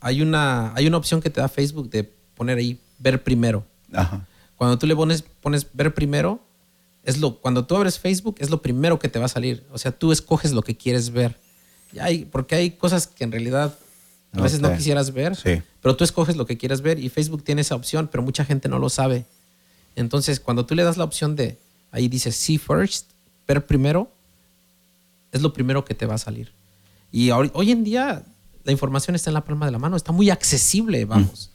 Hay 0.00 0.22
una, 0.22 0.74
hay 0.74 0.86
una 0.86 0.96
opción 0.96 1.20
que 1.20 1.28
te 1.28 1.42
da 1.42 1.48
Facebook 1.48 1.90
de 1.90 2.04
poner 2.04 2.56
ahí 2.56 2.80
ver 2.98 3.22
primero. 3.22 3.66
Cuando 4.56 4.78
tú 4.78 4.86
le 4.86 4.96
pones, 4.96 5.20
pones 5.20 5.66
ver 5.74 5.92
primero, 5.92 6.40
es 7.04 7.18
lo, 7.18 7.38
cuando 7.42 7.66
tú 7.66 7.76
abres 7.76 7.98
Facebook, 7.98 8.36
es 8.38 8.48
lo 8.48 8.62
primero 8.62 8.98
que 8.98 9.10
te 9.10 9.18
va 9.18 9.26
a 9.26 9.28
salir. 9.28 9.66
O 9.70 9.76
sea, 9.76 9.92
tú 9.92 10.12
escoges 10.12 10.52
lo 10.52 10.62
que 10.62 10.78
quieres 10.78 11.10
ver. 11.10 11.36
Hay, 11.98 12.24
porque 12.24 12.54
hay 12.54 12.70
cosas 12.72 13.06
que 13.06 13.24
en 13.24 13.32
realidad 13.32 13.74
a 14.32 14.42
veces 14.42 14.60
no 14.60 14.74
quisieras 14.76 15.12
ver, 15.12 15.36
pero 15.80 15.96
tú 15.96 16.04
escoges 16.04 16.36
lo 16.36 16.46
que 16.46 16.56
quieres 16.56 16.82
ver 16.82 16.98
y 16.98 17.08
Facebook 17.08 17.42
tiene 17.42 17.62
esa 17.62 17.74
opción, 17.74 18.08
pero 18.10 18.22
mucha 18.22 18.44
gente 18.44 18.68
no 18.68 18.78
lo 18.78 18.88
sabe. 18.88 19.24
Entonces, 19.96 20.38
cuando 20.38 20.66
tú 20.66 20.74
le 20.74 20.84
das 20.84 20.96
la 20.96 21.04
opción 21.04 21.34
de, 21.34 21.58
ahí 21.90 22.08
dice 22.08 22.30
see 22.30 22.58
first, 22.58 23.10
ver 23.48 23.66
primero, 23.66 24.10
es 25.32 25.42
lo 25.42 25.52
primero 25.52 25.84
que 25.84 25.94
te 25.94 26.06
va 26.06 26.14
a 26.14 26.18
salir. 26.18 26.52
Y 27.10 27.30
hoy, 27.30 27.70
en 27.70 27.82
día 27.82 28.24
la 28.62 28.72
información 28.72 29.16
está 29.16 29.30
en 29.30 29.34
la 29.34 29.44
palma 29.44 29.66
de 29.66 29.72
la 29.72 29.78
mano, 29.78 29.96
está 29.96 30.12
muy 30.12 30.30
accesible, 30.30 31.04
vamos. 31.04 31.50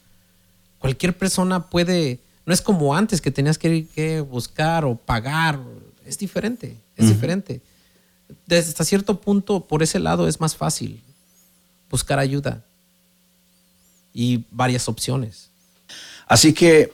Cualquier 0.79 1.17
persona 1.17 1.69
puede, 1.69 2.19
no 2.45 2.53
es 2.53 2.61
como 2.61 2.95
antes 2.95 3.21
que 3.21 3.31
tenías 3.31 3.57
que, 3.57 3.87
que 3.87 4.19
buscar 4.19 4.83
o 4.83 4.95
pagar, 4.95 5.59
es 6.05 6.17
diferente, 6.17 6.77
es 6.97 7.07
diferente. 7.07 7.61
Desde 8.45 8.69
hasta 8.69 8.85
cierto 8.85 9.19
punto, 9.19 9.61
por 9.61 9.83
ese 9.83 9.99
lado 9.99 10.27
es 10.27 10.39
más 10.39 10.55
fácil 10.55 11.01
buscar 11.89 12.19
ayuda 12.19 12.63
y 14.13 14.45
varias 14.51 14.87
opciones. 14.87 15.49
Así 16.27 16.53
que 16.53 16.93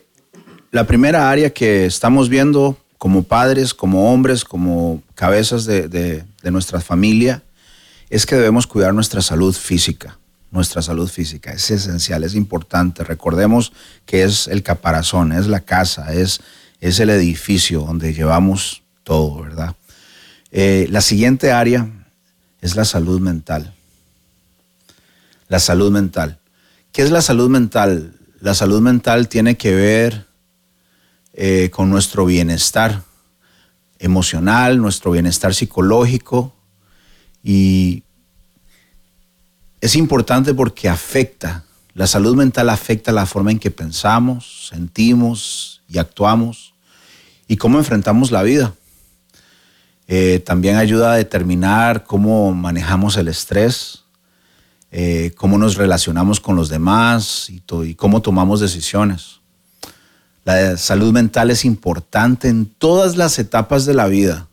la 0.71 0.85
primera 0.85 1.29
área 1.29 1.49
que 1.51 1.85
estamos 1.85 2.29
viendo 2.29 2.77
como 2.97 3.23
padres, 3.23 3.73
como 3.73 4.13
hombres, 4.13 4.45
como 4.45 5.01
cabezas 5.15 5.65
de, 5.65 6.23
nuestra 6.43 6.81
familia, 6.81 7.43
es 8.09 8.25
que 8.25 8.35
debemos 8.35 8.67
cuidar 8.67 8.93
nuestra 8.93 9.21
salud 9.21 9.55
física. 9.55 10.17
Nuestra 10.51 10.81
salud 10.81 11.09
física 11.09 11.51
es 11.51 11.71
esencial, 11.71 12.23
es 12.23 12.35
importante. 12.35 13.03
Recordemos 13.03 13.71
que 14.05 14.23
es 14.23 14.47
el 14.47 14.63
caparazón, 14.63 15.31
es 15.31 15.47
la 15.47 15.61
casa, 15.61 16.13
es, 16.13 16.41
es 16.79 16.99
el 16.99 17.09
edificio 17.09 17.81
donde 17.81 18.13
llevamos 18.13 18.83
todo, 19.03 19.41
¿verdad? 19.41 19.75
Eh, 20.51 20.87
la 20.89 21.01
siguiente 21.01 21.51
área 21.51 21.89
es 22.61 22.75
la 22.75 22.85
salud 22.85 23.19
mental. 23.19 23.73
La 25.47 25.59
salud 25.59 25.91
mental. 25.91 26.39
¿Qué 26.91 27.01
es 27.01 27.11
la 27.11 27.21
salud 27.21 27.49
mental? 27.49 28.15
La 28.39 28.53
salud 28.53 28.81
mental 28.81 29.27
tiene 29.27 29.55
que 29.55 29.73
ver 29.73 30.27
eh, 31.33 31.69
con 31.71 31.89
nuestro 31.89 32.25
bienestar 32.25 33.03
emocional, 33.99 34.79
nuestro 34.79 35.11
bienestar 35.11 35.53
psicológico 35.53 36.53
y 37.43 38.03
es 39.79 39.95
importante 39.95 40.53
porque 40.53 40.89
afecta, 40.89 41.63
la 41.93 42.07
salud 42.07 42.35
mental 42.35 42.69
afecta 42.69 43.11
la 43.11 43.25
forma 43.25 43.51
en 43.51 43.59
que 43.59 43.71
pensamos, 43.71 44.67
sentimos 44.69 45.81
y 45.87 45.97
actuamos 45.97 46.73
y 47.47 47.57
cómo 47.57 47.77
enfrentamos 47.79 48.31
la 48.31 48.43
vida. 48.43 48.73
Eh, 50.13 50.39
también 50.39 50.75
ayuda 50.75 51.13
a 51.13 51.15
determinar 51.15 52.03
cómo 52.03 52.53
manejamos 52.53 53.15
el 53.15 53.29
estrés, 53.29 54.03
eh, 54.91 55.31
cómo 55.37 55.57
nos 55.57 55.75
relacionamos 55.77 56.41
con 56.41 56.57
los 56.57 56.67
demás 56.67 57.49
y 57.49 57.63
cómo 57.93 58.21
tomamos 58.21 58.59
decisiones. 58.59 59.39
La 60.43 60.75
salud 60.75 61.13
mental 61.13 61.49
es 61.49 61.63
importante 61.63 62.49
en 62.49 62.65
todas 62.65 63.15
las 63.15 63.39
etapas 63.39 63.85
de 63.85 63.93
la 63.93 64.07
vida, 64.07 64.49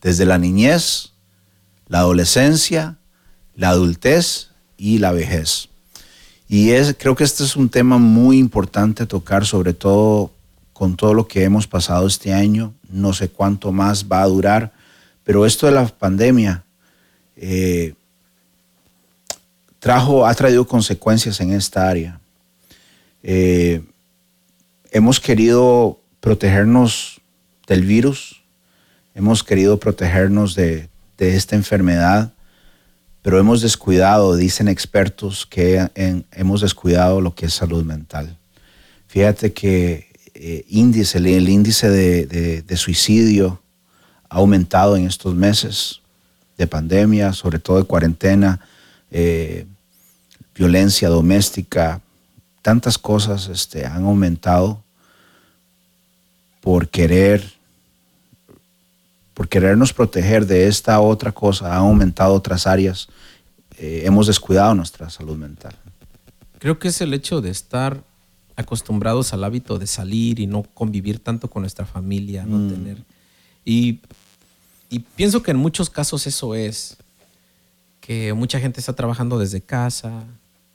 desde 0.00 0.26
la 0.26 0.38
niñez, 0.38 1.10
la 1.88 1.98
adolescencia, 1.98 2.96
la 3.56 3.70
adultez 3.70 4.50
y 4.76 4.98
la 4.98 5.10
vejez. 5.10 5.70
Y 6.46 6.70
es, 6.70 6.94
creo 6.96 7.16
que 7.16 7.24
este 7.24 7.42
es 7.42 7.56
un 7.56 7.68
tema 7.68 7.98
muy 7.98 8.38
importante 8.38 9.06
tocar, 9.06 9.44
sobre 9.44 9.74
todo 9.74 10.30
con 10.72 10.94
todo 10.94 11.14
lo 11.14 11.26
que 11.26 11.42
hemos 11.42 11.66
pasado 11.66 12.06
este 12.06 12.32
año. 12.32 12.72
No 12.88 13.12
sé 13.12 13.28
cuánto 13.28 13.72
más 13.72 14.06
va 14.06 14.22
a 14.22 14.28
durar, 14.28 14.72
pero 15.24 15.46
esto 15.46 15.66
de 15.66 15.72
la 15.72 15.86
pandemia 15.86 16.64
eh, 17.36 17.94
trajo, 19.80 20.26
ha 20.26 20.34
traído 20.34 20.66
consecuencias 20.66 21.40
en 21.40 21.52
esta 21.52 21.88
área. 21.88 22.20
Eh, 23.22 23.82
hemos 24.90 25.18
querido 25.18 26.00
protegernos 26.20 27.20
del 27.66 27.84
virus, 27.84 28.42
hemos 29.14 29.42
querido 29.42 29.78
protegernos 29.78 30.54
de, 30.54 30.88
esta 31.18 31.56
enfermedad, 31.56 32.32
pero 33.22 33.38
hemos 33.38 33.62
descuidado, 33.62 34.36
dicen 34.36 34.68
expertos, 34.68 35.46
que 35.46 35.88
hemos 36.32 36.60
descuidado 36.60 37.22
lo 37.22 37.34
que 37.34 37.46
es 37.46 37.54
salud 37.54 37.82
mental. 37.82 38.36
Fíjate 39.06 39.54
que 39.54 40.08
eh, 40.34 40.64
índice, 40.68 41.18
el, 41.18 41.48
índice 41.48 41.88
de, 41.88 42.76
suicidio 42.76 43.62
ha 44.28 44.36
aumentado 44.36 44.96
en 44.96 45.06
estos 45.06 45.34
meses 45.34 46.00
de 46.56 46.66
pandemia, 46.66 47.32
sobre 47.32 47.58
todo 47.58 47.78
de 47.78 47.84
cuarentena, 47.84 48.60
eh, 49.10 49.66
violencia 50.54 51.08
doméstica, 51.08 52.00
tantas 52.62 52.96
cosas 52.96 53.48
este, 53.48 53.84
han 53.86 54.04
aumentado 54.04 54.82
por 56.60 56.88
querer, 56.88 57.52
por 59.34 59.48
querernos 59.48 59.92
proteger 59.92 60.46
de 60.46 60.68
esta 60.68 61.00
otra 61.00 61.32
cosa, 61.32 61.72
ha 61.72 61.76
aumentado 61.76 62.34
otras 62.34 62.66
áreas, 62.66 63.08
eh, 63.76 64.02
hemos 64.04 64.26
descuidado 64.28 64.74
nuestra 64.74 65.10
salud 65.10 65.36
mental. 65.36 65.74
Creo 66.58 66.78
que 66.78 66.88
es 66.88 67.00
el 67.00 67.12
hecho 67.12 67.40
de 67.40 67.50
estar 67.50 68.02
acostumbrados 68.56 69.32
al 69.34 69.44
hábito 69.44 69.78
de 69.78 69.86
salir 69.86 70.38
y 70.38 70.46
no 70.46 70.62
convivir 70.62 71.18
tanto 71.18 71.50
con 71.50 71.62
nuestra 71.62 71.84
familia, 71.84 72.46
no 72.46 72.58
Mm. 72.58 72.68
tener. 72.70 72.98
Y, 73.64 74.00
y 74.90 75.00
pienso 75.00 75.42
que 75.42 75.52
en 75.52 75.56
muchos 75.56 75.90
casos 75.90 76.26
eso 76.26 76.54
es, 76.54 76.96
que 78.00 78.34
mucha 78.34 78.60
gente 78.60 78.80
está 78.80 78.92
trabajando 78.92 79.38
desde 79.38 79.62
casa 79.62 80.24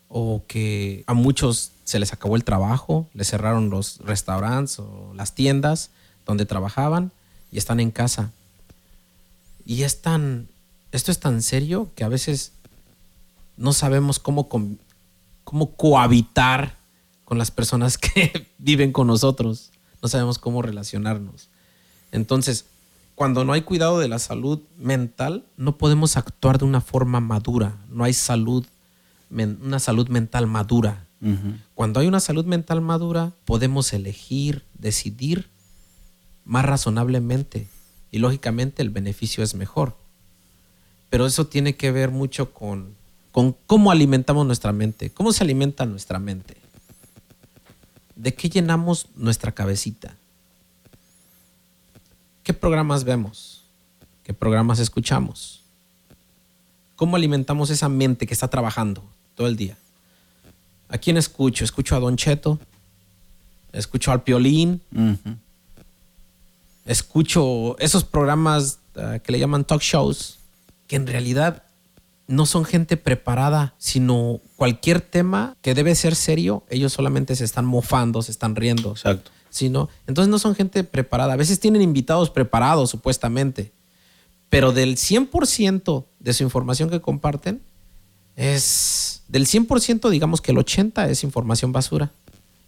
o 0.07 0.41
que 0.47 1.03
a 1.05 1.13
muchos 1.13 1.71
se 1.83 1.99
les 1.99 2.11
acabó 2.11 2.35
el 2.35 2.43
trabajo, 2.43 3.07
les 3.13 3.29
cerraron 3.29 3.69
los 3.69 3.99
restaurantes 3.99 4.79
o 4.79 5.13
las 5.15 5.35
tiendas 5.35 5.91
donde 6.25 6.47
trabajaban 6.47 7.11
y 7.51 7.59
están 7.59 7.79
en 7.79 7.91
casa. 7.91 8.31
Y 9.63 9.83
es 9.83 10.01
tan, 10.01 10.47
esto 10.91 11.11
es 11.11 11.19
tan 11.19 11.43
serio 11.43 11.91
que 11.95 12.03
a 12.03 12.09
veces 12.09 12.53
no 13.57 13.73
sabemos 13.73 14.17
cómo, 14.17 14.49
cómo 15.43 15.71
cohabitar 15.75 16.77
con 17.25 17.37
las 17.37 17.51
personas 17.51 17.97
que 17.99 18.47
viven 18.57 18.91
con 18.91 19.05
nosotros. 19.05 19.69
No 20.01 20.09
sabemos 20.09 20.39
cómo 20.39 20.63
relacionarnos. 20.63 21.49
Entonces, 22.11 22.65
cuando 23.19 23.43
no 23.43 23.51
hay 23.51 23.63
cuidado 23.63 23.99
de 23.99 24.07
la 24.07 24.17
salud 24.17 24.61
mental, 24.77 25.43
no 25.57 25.77
podemos 25.77 26.15
actuar 26.15 26.57
de 26.57 26.63
una 26.63 26.79
forma 26.79 27.19
madura. 27.19 27.75
No 27.89 28.05
hay 28.05 28.13
salud, 28.13 28.65
una 29.29 29.79
salud 29.79 30.07
mental 30.07 30.47
madura. 30.47 31.05
Cuando 31.75 31.99
hay 31.99 32.07
una 32.07 32.21
salud 32.21 32.45
mental 32.45 32.79
madura, 32.79 33.33
podemos 33.43 33.91
elegir, 33.91 34.63
decidir 34.73 35.49
más 36.45 36.63
razonablemente. 36.63 37.67
Y 38.09 38.19
lógicamente 38.19 38.81
el 38.81 38.89
beneficio 38.89 39.43
es 39.43 39.53
mejor. 39.53 39.97
Pero 41.09 41.25
eso 41.25 41.45
tiene 41.45 41.75
que 41.75 41.91
ver 41.91 42.11
mucho 42.11 42.53
con, 42.53 42.95
con 43.33 43.53
cómo 43.67 43.91
alimentamos 43.91 44.45
nuestra 44.45 44.71
mente. 44.71 45.09
¿Cómo 45.09 45.33
se 45.33 45.43
alimenta 45.43 45.85
nuestra 45.85 46.19
mente? 46.19 46.55
¿De 48.15 48.33
qué 48.33 48.49
llenamos 48.49 49.07
nuestra 49.17 49.51
cabecita? 49.51 50.15
¿Qué 52.49 52.55
programas 52.55 53.03
vemos? 53.03 53.61
¿Qué 54.23 54.33
programas 54.33 54.79
escuchamos? 54.79 55.61
¿Cómo 56.95 57.15
alimentamos 57.15 57.69
esa 57.69 57.89
mente 57.89 58.25
que 58.25 58.33
está 58.33 58.47
trabajando 58.47 59.03
todo 59.35 59.45
el 59.45 59.55
día? 59.55 59.77
¿A 60.87 60.97
quién 60.97 61.17
escucho? 61.17 61.63
¿Escucho 61.63 61.95
a 61.95 61.99
Don 61.99 62.17
Cheto? 62.17 62.57
¿Escucho 63.71 64.11
al 64.11 64.23
Piolín? 64.23 64.81
Escucho 66.85 67.77
esos 67.77 68.03
programas 68.03 68.79
ah, 68.95 69.19
que 69.19 69.31
le 69.31 69.37
llaman 69.37 69.63
talk 69.63 69.83
shows, 69.83 70.39
que 70.87 70.95
en 70.95 71.05
realidad 71.05 71.61
no 72.25 72.47
son 72.47 72.65
gente 72.65 72.97
preparada, 72.97 73.75
sino 73.77 74.41
cualquier 74.55 75.01
tema 75.01 75.55
que 75.61 75.75
debe 75.75 75.93
ser 75.93 76.15
serio, 76.15 76.63
ellos 76.71 76.93
solamente 76.93 77.35
se 77.35 77.45
están 77.45 77.65
mofando, 77.65 78.23
se 78.23 78.31
están 78.31 78.55
riendo. 78.55 78.93
Exacto. 78.93 79.29
Sino 79.49 79.89
entonces 80.07 80.29
no 80.29 80.39
son 80.39 80.55
gente 80.55 80.83
preparada. 80.83 81.33
A 81.33 81.37
veces 81.37 81.59
tienen 81.59 81.81
invitados 81.81 82.29
preparados, 82.29 82.89
supuestamente, 82.89 83.71
pero 84.49 84.71
del 84.71 84.95
100% 84.95 86.05
de 86.19 86.33
su 86.33 86.43
información 86.43 86.89
que 86.89 87.01
comparten, 87.01 87.61
es 88.35 89.21
del 89.27 89.45
100%, 89.45 90.09
digamos 90.09 90.41
que 90.41 90.51
el 90.51 90.57
80% 90.57 91.09
es 91.09 91.23
información 91.23 91.71
basura 91.71 92.11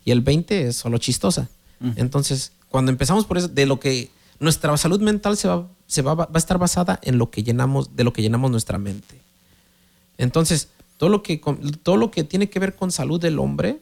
y 0.03 0.11
el 0.11 0.23
20% 0.23 0.51
es 0.51 0.75
solo 0.75 0.97
chistosa. 0.97 1.49
Entonces, 1.95 2.51
cuando 2.69 2.91
empezamos 2.91 3.25
por 3.25 3.39
eso, 3.39 3.47
de 3.47 3.65
lo 3.65 3.79
que 3.79 4.11
nuestra 4.39 4.75
salud 4.77 5.01
mental 5.01 5.35
se 5.35 5.47
va, 5.47 5.67
se 5.87 6.03
va, 6.03 6.13
va 6.13 6.29
a 6.31 6.37
estar 6.37 6.59
basada 6.59 6.99
en 7.01 7.17
lo 7.17 7.31
que 7.31 7.41
llenamos, 7.41 7.95
de 7.95 8.03
lo 8.03 8.13
que 8.13 8.21
llenamos 8.21 8.51
nuestra 8.51 8.77
mente. 8.77 9.19
Entonces, 10.19 10.67
todo 10.97 11.09
lo 11.09 11.23
que, 11.23 11.41
todo 11.81 11.97
lo 11.97 12.11
que 12.11 12.23
tiene 12.23 12.49
que 12.49 12.59
ver 12.59 12.75
con 12.75 12.91
salud 12.91 13.19
del 13.19 13.39
hombre 13.39 13.79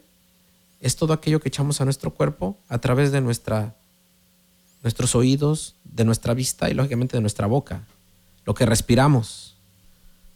es 0.82 0.96
todo 0.96 1.14
aquello 1.14 1.40
que 1.40 1.50
echamos 1.50 1.82
a 1.82 1.86
nuestro 1.86 2.14
cuerpo 2.14 2.58
a 2.68 2.80
través 2.80 3.12
de 3.12 3.22
nuestros 3.22 5.16
oídos, 5.16 5.76
de 5.84 6.06
nuestra 6.06 6.34
vista 6.34 6.70
y 6.70 6.74
lógicamente 6.74 7.18
de 7.18 7.22
nuestra 7.22 7.48
boca. 7.48 7.84
Lo 8.46 8.54
que 8.54 8.66
respiramos, 8.66 9.56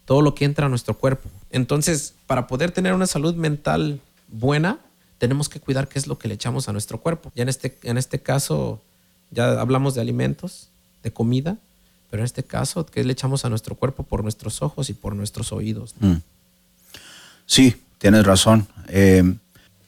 todo 0.06 0.22
lo 0.22 0.36
que 0.36 0.46
entra 0.46 0.66
a 0.66 0.70
nuestro 0.70 0.98
cuerpo. 0.98 1.30
Entonces, 1.50 2.14
para 2.28 2.48
poder 2.48 2.72
tener 2.72 2.94
una 2.94 3.08
salud 3.08 3.36
mental 3.36 4.02
buena, 4.28 4.80
tenemos 5.18 5.48
que 5.48 5.60
cuidar 5.60 5.88
qué 5.88 6.00
es 6.00 6.08
lo 6.08 6.18
que 6.18 6.28
le 6.28 6.34
echamos 6.34 6.68
a 6.68 6.74
nuestro 6.74 7.00
cuerpo. 7.00 7.32
Ya 7.36 7.44
en 7.44 7.50
este, 7.50 7.78
en 7.84 7.98
este 7.98 8.20
caso, 8.20 8.82
ya 9.32 9.60
hablamos 9.62 9.96
de 9.96 10.02
alimentos, 10.02 10.70
de 11.02 11.14
comida, 11.14 11.58
pero 12.12 12.22
en 12.22 12.26
este 12.26 12.44
caso, 12.44 12.86
¿qué 12.86 13.04
le 13.04 13.14
echamos 13.14 13.46
a 13.46 13.50
nuestro 13.50 13.76
cuerpo 13.76 14.04
por 14.04 14.24
nuestros 14.24 14.62
ojos 14.62 14.89
y 14.89 14.94
por 14.94 15.16
nuestros 15.16 15.52
oídos? 15.52 15.96
Mm. 16.00 16.16
Sí, 17.46 17.82
tienes 17.98 18.26
razón. 18.26 18.68
Eh, 18.89 19.36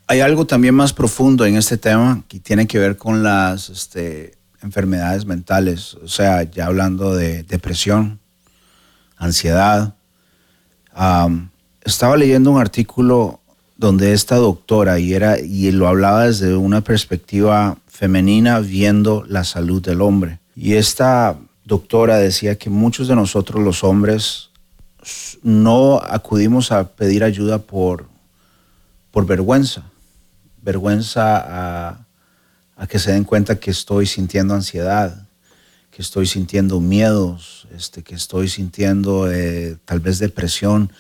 hay 0.08 0.20
algo 0.20 0.45
también 0.45 0.76
más 0.76 0.93
profundo 0.93 1.45
en 1.45 1.56
este 1.56 1.78
tema 1.78 2.24
que 2.28 2.39
tiene 2.39 2.68
que 2.68 2.80
ver 2.80 2.97
con 2.97 3.24
las 3.24 3.70
este, 3.70 4.38
enfermedades 4.62 5.26
mentales, 5.26 5.95
o 5.95 6.08
sea, 6.08 6.43
ya 6.43 6.68
hablando 6.68 7.16
de 7.16 7.43
depresión, 7.43 8.20
ansiedad. 9.18 9.95
Am, 10.93 11.49
estaba 11.84 12.18
leyendo 12.18 12.51
un 12.51 12.62
artículo 12.62 13.39
donde 13.78 14.14
esta 14.14 14.36
doctora, 14.38 14.99
y, 14.99 15.14
era, 15.14 15.39
y 15.39 15.72
lo 15.72 15.88
hablaba 15.88 16.26
desde 16.26 16.56
una 16.56 16.82
perspectiva 16.82 17.78
femenina, 17.88 18.60
viendo 18.60 19.24
la 19.28 19.43
salud 19.43 19.82
del 19.82 20.01
hombre. 20.01 20.39
Y 20.56 20.74
esta 20.76 21.38
doctora 21.66 22.18
decía 22.18 22.58
que 22.58 22.70
muchos 22.70 23.08
de 23.08 23.16
nosotros 23.16 23.64
los 23.64 23.84
hombres 23.84 24.49
no 25.43 25.99
acudimos 26.01 26.72
a 26.72 26.88
pedir 26.88 27.24
ayuda 27.24 27.60
por, 27.60 28.08
por 29.12 29.26
vergüenza, 29.26 29.84
vergüenza 30.66 31.38
a, 31.38 32.05
a 32.76 32.88
que 32.88 32.99
se 32.99 33.13
den 33.13 33.24
cuenta 33.24 33.55
que 33.55 33.72
estoy 33.72 34.05
sintiendo 34.07 34.53
ansiedad, 34.53 35.26
que 35.91 36.01
estoy 36.01 36.26
sintiendo 36.26 36.82
miedos, 36.82 37.68
este, 37.74 38.03
que 38.03 38.16
estoy 38.16 38.49
sintiendo 38.49 39.32
eh, 39.32 39.78
tal 39.86 40.01
vez 40.01 40.20
depresión. 40.20 40.91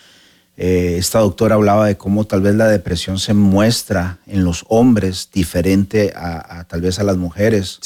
Eh, 0.55 0.95
esta 0.97 1.19
doctora 1.19 1.55
hablaba 1.55 1.87
de 1.87 1.97
cómo 1.97 2.23
tal 2.23 2.39
vez 2.39 2.55
la 2.55 2.69
depresión 2.69 3.19
se 3.19 3.33
muestra 3.33 4.19
en 4.25 4.45
los 4.45 4.63
hombres 4.69 5.29
diferente 5.33 6.13
a, 6.15 6.59
a 6.59 6.63
tal 6.63 6.79
vez 6.79 6.97
a 6.99 7.03
las 7.03 7.17
mujeres. 7.17 7.79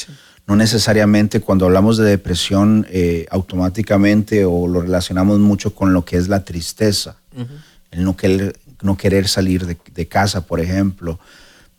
No 0.46 0.56
necesariamente 0.56 1.42
cuando 1.42 1.66
hablamos 1.66 1.98
de 1.98 2.06
depresión 2.06 2.86
eh, 2.90 3.26
automáticamente 3.32 4.46
o 4.46 4.68
lo 4.68 4.82
relacionamos 4.82 5.40
mucho 5.40 5.74
con 5.74 5.94
lo 5.94 6.04
que 6.04 6.18
es 6.18 6.28
la 6.28 6.44
tristeza, 6.44 7.18
el 7.92 8.04
no 8.04 8.16
querer, 8.16 8.56
no 8.82 8.98
querer 8.98 9.28
salir 9.28 9.66
de, 9.66 9.78
de 9.96 10.08
casa, 10.08 10.42
por 10.42 10.60
ejemplo. 10.60 11.20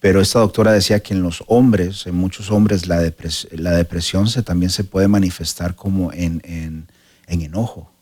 Pero 0.01 0.21
esta 0.21 0.39
doctora 0.41 0.73
decía 0.73 1.01
que 1.01 1.13
en 1.15 1.23
los 1.23 1.45
hombres, 1.47 2.07
en 2.07 2.15
muchos 2.15 2.51
hombres, 2.51 2.87
la, 2.87 3.03
depres- 3.03 3.49
la 3.53 3.73
depresión 3.73 4.29
se, 4.29 4.43
también 4.43 4.71
se 4.71 4.83
puede 4.85 5.09
manifestar 5.09 5.75
como 5.75 6.13
en, 6.13 6.41
en- 6.45 6.89
en 7.27 7.43
enojo. 7.43 7.93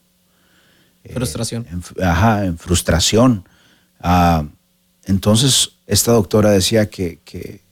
Frustración. 1.12 1.66
En, 1.70 1.82
ajá, 2.04 2.44
en 2.44 2.56
frustración. 2.58 3.44
Ah, 4.00 4.44
entonces, 5.04 5.70
esta 5.86 6.12
doctora 6.12 6.50
decía 6.50 6.88
que, 6.90 7.18
que, 7.24 7.62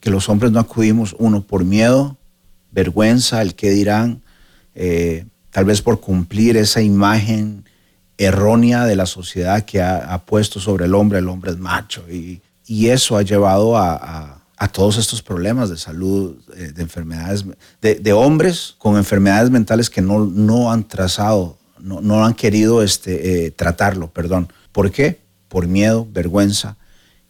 que 0.00 0.10
los 0.10 0.28
hombres 0.28 0.50
no 0.52 0.60
acudimos, 0.60 1.14
uno, 1.18 1.42
por 1.42 1.64
miedo, 1.64 2.16
vergüenza, 2.72 3.40
el 3.42 3.54
qué 3.54 3.70
dirán, 3.70 4.22
eh, 4.74 5.26
tal 5.50 5.64
vez 5.64 5.80
por 5.82 6.00
cumplir 6.00 6.56
esa 6.56 6.82
imagen 6.82 7.64
errónea 8.18 8.84
de 8.86 8.96
la 8.96 9.06
sociedad 9.06 9.64
que 9.64 9.80
ha, 9.80 10.12
ha 10.12 10.24
puesto 10.24 10.58
sobre 10.60 10.84
el 10.86 10.94
hombre, 10.94 11.18
el 11.20 11.28
hombre 11.28 11.52
es 11.52 11.58
macho, 11.58 12.04
y, 12.10 12.42
y 12.66 12.88
eso 12.88 13.16
ha 13.16 13.22
llevado 13.22 13.76
a, 13.76 13.94
a- 13.94 14.40
a 14.56 14.68
todos 14.68 14.96
estos 14.98 15.20
problemas 15.20 15.68
de 15.68 15.76
salud, 15.76 16.36
eh, 16.56 16.70
de 16.72 16.82
enfermedades, 16.82 17.44
de, 17.82 17.96
de 17.96 18.12
hombres 18.12 18.76
con 18.78 18.96
enfermedades 18.96 19.50
mentales 19.50 19.90
que 19.90 20.00
no, 20.00 20.24
no 20.24 20.70
han 20.70 20.86
trazado, 20.86 21.58
no, 21.80 22.00
no 22.00 22.24
han 22.24 22.34
querido 22.34 22.82
este, 22.82 23.46
eh, 23.46 23.50
tratarlo, 23.50 24.12
perdón. 24.12 24.50
¿Por 24.70 24.92
qué? 24.92 25.18
Por 25.48 25.66
miedo, 25.66 26.06
vergüenza, 26.10 26.76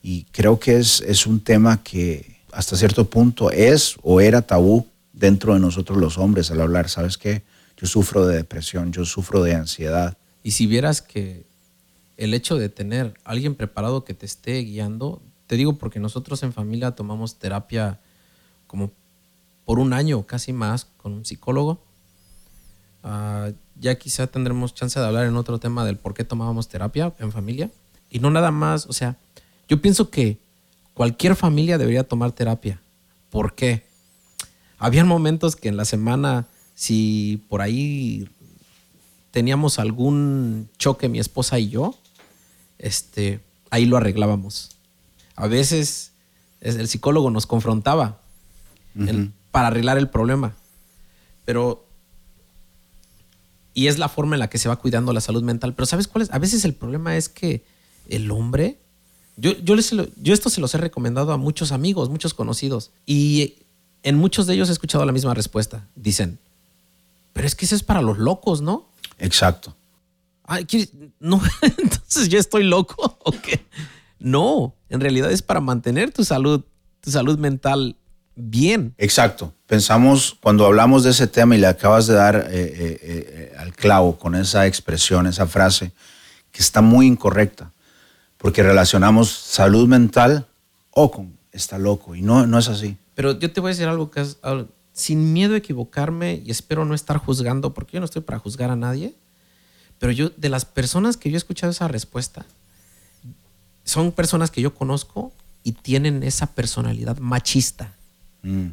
y 0.03 0.25
creo 0.33 0.61
que 0.61 0.77
es, 0.77 1.01
es 1.07 1.27
un 1.27 1.41
tema 1.41 1.83
que 1.83 2.37
hasta 2.53 2.77
cierto 2.77 3.09
punto 3.09 3.51
es 3.51 3.97
o 4.03 4.21
era 4.21 4.43
tabú 4.43 4.87
dentro 5.15 5.55
de 5.55 5.61
nosotros 5.61 5.97
los 5.99 6.19
hombres 6.19 6.51
al 6.51 6.61
hablar, 6.61 6.91
¿sabes 6.91 7.17
qué? 7.17 7.43
Yo 7.79 7.87
sufro 7.87 8.27
de 8.27 8.37
depresión, 8.37 8.93
yo 8.93 9.05
sufro 9.07 9.43
de 9.43 9.55
ansiedad. 9.55 10.17
Y 10.43 10.51
si 10.53 10.67
vieras 10.67 11.01
que 11.01 11.47
el 12.17 12.35
hecho 12.35 12.57
de 12.57 12.69
tener 12.69 13.15
alguien 13.25 13.55
preparado 13.55 14.05
que 14.05 14.15
te 14.15 14.27
esté 14.27 14.59
guiando, 14.61 15.23
te 15.47 15.57
digo 15.57 15.77
porque 15.79 16.01
nosotros 16.01 16.43
en 16.43 16.53
familia 16.53 16.93
tomamos 16.93 17.39
terapia 17.39 18.01
como 18.67 18.93
por 19.65 19.79
un 19.79 19.93
año 19.93 20.27
casi 20.27 20.53
más 20.53 20.87
con 20.97 21.13
un 21.13 21.25
psicólogo. 21.25 21.83
Ah, 23.03 23.51
ya 23.79 23.97
quizá 23.97 24.27
tendremos 24.27 24.75
chance 24.75 24.99
de 24.99 25.07
hablar 25.07 25.27
en 25.27 25.37
otro 25.37 25.59
tema 25.59 25.85
del 25.85 25.97
por 25.97 26.15
qué 26.15 26.25
tomábamos 26.25 26.69
terapia 26.69 27.13
en 27.19 27.33
familia. 27.33 27.71
Y 28.11 28.21
no 28.21 28.31
nada 28.31 28.51
más, 28.51 28.87
o 28.87 28.93
sea, 28.93 29.19
yo 29.69 29.81
pienso 29.81 30.11
que 30.11 30.39
cualquier 30.95 31.35
familia 31.35 31.79
debería 31.79 32.05
tomar 32.05 32.33
terapia. 32.33 32.81
¿Por 33.31 33.55
qué? 33.55 33.85
Habían 34.79 35.09
momentos 35.09 35.57
que 35.57 35.69
en 35.69 35.77
la 35.77 35.85
semana, 35.85 36.47
si 36.75 37.45
por 37.49 37.63
ahí 37.63 38.29
teníamos 39.31 39.79
algún 39.79 40.69
choque 40.79 41.09
mi 41.09 41.19
esposa 41.19 41.59
y 41.59 41.69
yo, 41.69 41.99
este, 42.79 43.41
ahí 43.71 43.87
lo 43.87 43.97
arreglábamos. 43.97 44.71
A 45.37 45.47
veces 45.47 46.13
el 46.61 46.89
psicólogo 46.89 47.31
nos 47.31 47.47
confrontaba 47.47 48.21
para 49.51 49.69
arreglar 49.69 49.99
el 49.99 50.09
problema. 50.09 50.55
Pero 51.45 51.85
y 53.75 53.89
es 53.89 53.99
la 53.99 54.09
forma 54.09 54.37
en 54.37 54.41
la 54.41 54.49
que 54.49 54.59
se 54.59 54.69
va 54.69 54.77
cuidando 54.77 55.13
la 55.13 55.21
salud 55.21 55.43
mental. 55.43 55.75
Pero 55.75 55.87
¿sabes 55.87 56.07
cuál 56.07 56.23
es? 56.23 56.33
A 56.33 56.39
veces 56.39 56.65
el 56.65 56.75
problema 56.75 57.17
es 57.17 57.29
que 57.29 57.65
el 58.09 58.31
hombre, 58.31 58.79
yo, 59.37 59.53
yo, 59.59 59.75
les, 59.75 59.91
yo 59.91 60.33
esto 60.33 60.49
se 60.49 60.61
los 60.61 60.73
he 60.75 60.79
recomendado 60.79 61.33
a 61.33 61.37
muchos 61.37 61.73
amigos, 61.73 62.09
muchos 62.09 62.35
conocidos, 62.35 62.93
y 63.05 63.57
en 64.05 64.17
muchos 64.17 64.47
de 64.47 64.55
ellos 64.55 64.69
he 64.69 64.73
escuchado 64.73 65.05
la 65.05 65.13
misma 65.13 65.35
respuesta. 65.35 65.87
Dicen, 65.97 66.39
pero 67.33 67.49
es 67.49 67.57
que 67.57 67.65
eso 67.65 67.75
es 67.75 67.83
para 67.83 68.01
los 68.01 68.19
locos, 68.19 68.63
¿no? 68.63 68.87
Exacto. 69.19 69.75
No, 71.21 71.41
entonces 71.63 72.29
yo 72.29 72.39
estoy 72.39 72.65
loco 72.65 73.19
o 73.25 73.33
qué? 73.33 73.65
No, 74.19 74.75
en 74.89 75.01
realidad 75.01 75.31
es 75.31 75.43
para 75.43 75.61
mantener 75.61 76.13
tu 76.13 76.25
salud, 76.25 76.63
tu 77.01 77.11
salud 77.11 77.39
mental 77.39 77.97
bien. 78.37 78.95
Exacto. 78.99 79.55
Pensamos, 79.67 80.37
cuando 80.41 80.67
hablamos 80.67 81.05
de 81.05 81.11
ese 81.11 81.27
tema 81.27 81.57
y 81.57 81.59
le 81.59 81.67
acabas 81.67 82.07
de 82.07 82.15
dar 82.15 82.37
eh, 82.37 82.45
eh, 82.51 82.99
eh, 83.03 83.53
al 83.59 83.75
clavo 83.75 84.19
con 84.19 84.35
esa 84.35 84.67
expresión, 84.67 85.27
esa 85.27 85.47
frase, 85.47 85.93
que 86.51 86.61
está 86.61 86.81
muy 86.83 87.07
incorrecta, 87.07 87.73
porque 88.37 88.63
relacionamos 88.63 89.31
salud 89.31 89.89
mental 89.89 90.47
o 90.91 91.11
con 91.11 91.37
está 91.53 91.79
loco, 91.79 92.15
y 92.15 92.23
no, 92.23 92.47
no 92.47 92.59
es 92.59 92.69
así. 92.69 92.97
Pero 93.15 93.39
yo 93.39 93.53
te 93.53 93.61
voy 93.61 93.69
a 93.69 93.75
decir 93.75 93.87
algo 93.87 94.11
que 94.11 94.21
es, 94.21 94.39
sin 94.93 95.33
miedo 95.33 95.55
a 95.55 95.59
equivocarme, 95.59 96.43
y 96.45 96.51
espero 96.51 96.85
no 96.85 96.95
estar 96.95 97.17
juzgando, 97.17 97.75
porque 97.75 97.95
yo 97.95 98.01
no 98.01 98.07
estoy 98.07 98.23
para 98.23 98.39
juzgar 98.39 98.71
a 98.71 98.77
nadie, 98.77 99.15
pero 100.05 100.13
yo, 100.13 100.29
de 100.37 100.51
las 100.51 100.67
personas 100.67 101.17
que 101.17 101.31
yo 101.31 101.37
he 101.37 101.39
escuchado 101.39 101.71
esa 101.71 101.89
respuesta, 101.89 102.45
son 103.85 104.13
personas 104.13 104.51
que 104.51 104.61
yo 104.61 104.75
conozco 104.75 105.33
y 105.63 105.73
tienen 105.73 106.23
esa 106.23 106.49
personalidad 106.49 107.17
machista. 107.17 107.95
Mm. 108.43 108.67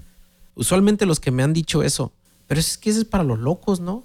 Usualmente 0.55 1.05
los 1.05 1.21
que 1.21 1.31
me 1.31 1.41
han 1.41 1.53
dicho 1.53 1.83
eso, 1.83 2.11
pero 2.47 2.59
es 2.59 2.77
que 2.77 2.89
eso 2.89 2.99
es 2.99 3.05
para 3.05 3.23
los 3.23 3.39
locos, 3.39 3.79
¿no? 3.79 4.03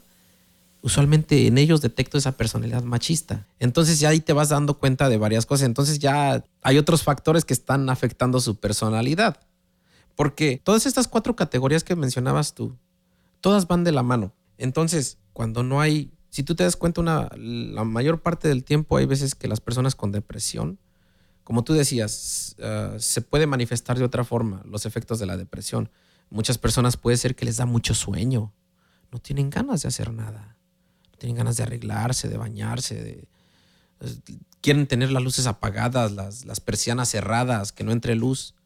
Usualmente 0.82 1.48
en 1.48 1.58
ellos 1.58 1.80
detecto 1.80 2.16
esa 2.16 2.36
personalidad 2.36 2.84
machista. 2.84 3.44
Entonces 3.58 3.98
ya 3.98 4.10
ahí 4.10 4.20
te 4.20 4.32
vas 4.32 4.50
dando 4.50 4.78
cuenta 4.78 5.08
de 5.08 5.18
varias 5.18 5.46
cosas. 5.46 5.66
Entonces 5.66 5.98
ya 5.98 6.44
hay 6.62 6.78
otros 6.78 7.02
factores 7.02 7.44
que 7.44 7.54
están 7.54 7.90
afectando 7.90 8.38
su 8.38 8.54
personalidad. 8.54 9.40
Porque 10.14 10.60
todas 10.62 10.86
estas 10.86 11.08
cuatro 11.08 11.34
categorías 11.34 11.82
que 11.82 11.96
mencionabas 11.96 12.54
tú, 12.54 12.76
todas 13.40 13.66
van 13.66 13.82
de 13.82 13.90
la 13.90 14.04
mano. 14.04 14.32
Entonces, 14.58 15.18
cuando 15.32 15.64
no 15.64 15.80
hay, 15.80 16.12
si 16.36 16.42
tú 16.42 16.54
te 16.54 16.64
das 16.64 16.76
cuenta, 16.76 17.00
una, 17.00 17.30
la 17.34 17.84
mayor 17.84 18.20
parte 18.20 18.46
del 18.46 18.62
tiempo 18.62 18.98
hay 18.98 19.06
veces 19.06 19.34
que 19.34 19.48
las 19.48 19.60
personas 19.60 19.94
con 19.94 20.12
depresión 20.12 20.78
como 21.46 21.62
tú 21.62 21.74
decías, 21.74 22.56
ah, 22.60 22.96
se 22.98 23.22
puede 23.22 23.46
manifestar 23.46 23.96
de 23.96 24.04
otra 24.04 24.24
forma 24.24 24.62
los 24.64 24.84
efectos 24.84 25.20
de 25.20 25.26
la 25.26 25.36
depresión. 25.36 25.90
Muchas 26.28 26.58
personas 26.58 26.96
puede 26.96 27.16
ser 27.16 27.36
que 27.36 27.44
les 27.44 27.56
da 27.56 27.66
mucho 27.66 27.94
sueño, 27.94 28.52
no 29.12 29.20
tienen 29.20 29.48
ganas 29.48 29.82
de 29.82 29.88
hacer 29.88 30.12
nada, 30.12 30.58
no 31.12 31.18
tienen 31.18 31.36
ganas 31.36 31.56
de 31.56 31.62
arreglarse, 31.62 32.28
de 32.28 32.36
bañarse, 32.36 33.28
quieren 34.60 34.88
tener 34.88 35.12
las 35.12 35.22
luces 35.22 35.46
apagadas, 35.46 36.10
las, 36.10 36.44
las 36.46 36.58
persianas 36.58 37.10
cerradas, 37.10 37.70
que 37.70 37.84
no 37.84 37.92
entre 37.92 38.16
luz. 38.16 38.56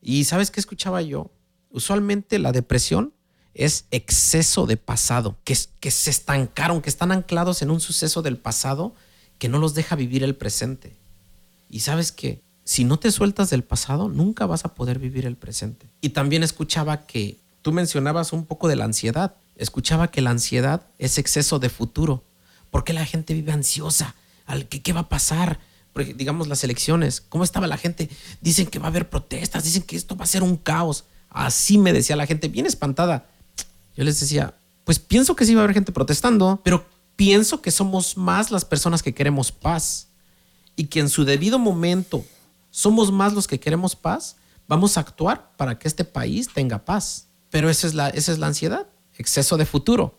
Y 0.00 0.24
sabes 0.24 0.50
qué 0.50 0.58
escuchaba 0.58 1.02
yo? 1.02 1.30
Usualmente 1.68 2.38
la 2.38 2.52
depresión 2.52 3.12
es 3.56 3.86
exceso 3.90 4.66
de 4.66 4.76
pasado, 4.76 5.36
que, 5.42 5.56
que 5.80 5.90
se 5.90 6.10
estancaron, 6.10 6.82
que 6.82 6.90
están 6.90 7.10
anclados 7.10 7.62
en 7.62 7.70
un 7.70 7.80
suceso 7.80 8.20
del 8.22 8.36
pasado 8.36 8.94
que 9.38 9.48
no 9.48 9.58
los 9.58 9.74
deja 9.74 9.96
vivir 9.96 10.22
el 10.22 10.36
presente. 10.36 10.96
Y 11.68 11.80
sabes 11.80 12.12
que 12.12 12.42
si 12.64 12.84
no 12.84 12.98
te 12.98 13.10
sueltas 13.10 13.48
del 13.48 13.64
pasado, 13.64 14.08
nunca 14.08 14.44
vas 14.44 14.64
a 14.64 14.74
poder 14.74 14.98
vivir 14.98 15.24
el 15.24 15.36
presente. 15.36 15.88
Y 16.00 16.10
también 16.10 16.42
escuchaba 16.42 17.06
que 17.06 17.38
tú 17.62 17.72
mencionabas 17.72 18.32
un 18.32 18.44
poco 18.44 18.68
de 18.68 18.76
la 18.76 18.84
ansiedad. 18.84 19.36
Escuchaba 19.56 20.10
que 20.10 20.20
la 20.20 20.30
ansiedad 20.30 20.86
es 20.98 21.16
exceso 21.16 21.58
de 21.58 21.70
futuro. 21.70 22.24
¿Por 22.70 22.84
qué 22.84 22.92
la 22.92 23.06
gente 23.06 23.34
vive 23.34 23.52
ansiosa? 23.52 24.14
¿Al 24.44 24.68
qué, 24.68 24.92
va 24.92 25.00
a 25.00 25.08
pasar? 25.08 25.60
Digamos 26.16 26.46
las 26.48 26.62
elecciones, 26.62 27.22
¿cómo 27.22 27.42
estaba 27.42 27.66
la 27.66 27.78
gente? 27.78 28.10
Dicen 28.42 28.66
que 28.66 28.78
va 28.78 28.86
a 28.86 28.88
haber 28.88 29.08
protestas, 29.08 29.64
dicen 29.64 29.82
que 29.82 29.96
esto 29.96 30.14
va 30.14 30.24
a 30.24 30.28
ser 30.28 30.42
un 30.42 30.56
caos. 30.56 31.04
Así 31.30 31.78
me 31.78 31.94
decía 31.94 32.16
la 32.16 32.26
gente, 32.26 32.48
bien 32.48 32.66
espantada. 32.66 33.28
Yo 33.96 34.04
les 34.04 34.20
decía, 34.20 34.54
pues 34.84 34.98
pienso 34.98 35.34
que 35.34 35.44
sí 35.44 35.54
va 35.54 35.62
a 35.62 35.64
haber 35.64 35.74
gente 35.74 35.92
protestando, 35.92 36.60
pero 36.62 36.86
pienso 37.16 37.62
que 37.62 37.70
somos 37.70 38.16
más 38.16 38.50
las 38.50 38.64
personas 38.64 39.02
que 39.02 39.14
queremos 39.14 39.50
paz 39.50 40.08
y 40.76 40.84
que 40.84 41.00
en 41.00 41.08
su 41.08 41.24
debido 41.24 41.58
momento 41.58 42.24
somos 42.70 43.10
más 43.10 43.32
los 43.32 43.46
que 43.46 43.58
queremos 43.58 43.96
paz, 43.96 44.36
vamos 44.68 44.96
a 44.96 45.00
actuar 45.00 45.50
para 45.56 45.78
que 45.78 45.88
este 45.88 46.04
país 46.04 46.50
tenga 46.52 46.84
paz. 46.84 47.28
Pero 47.50 47.70
esa 47.70 47.86
es 47.86 47.94
la, 47.94 48.10
esa 48.10 48.32
es 48.32 48.38
la 48.38 48.48
ansiedad, 48.48 48.86
exceso 49.16 49.56
de 49.56 49.64
futuro. 49.64 50.18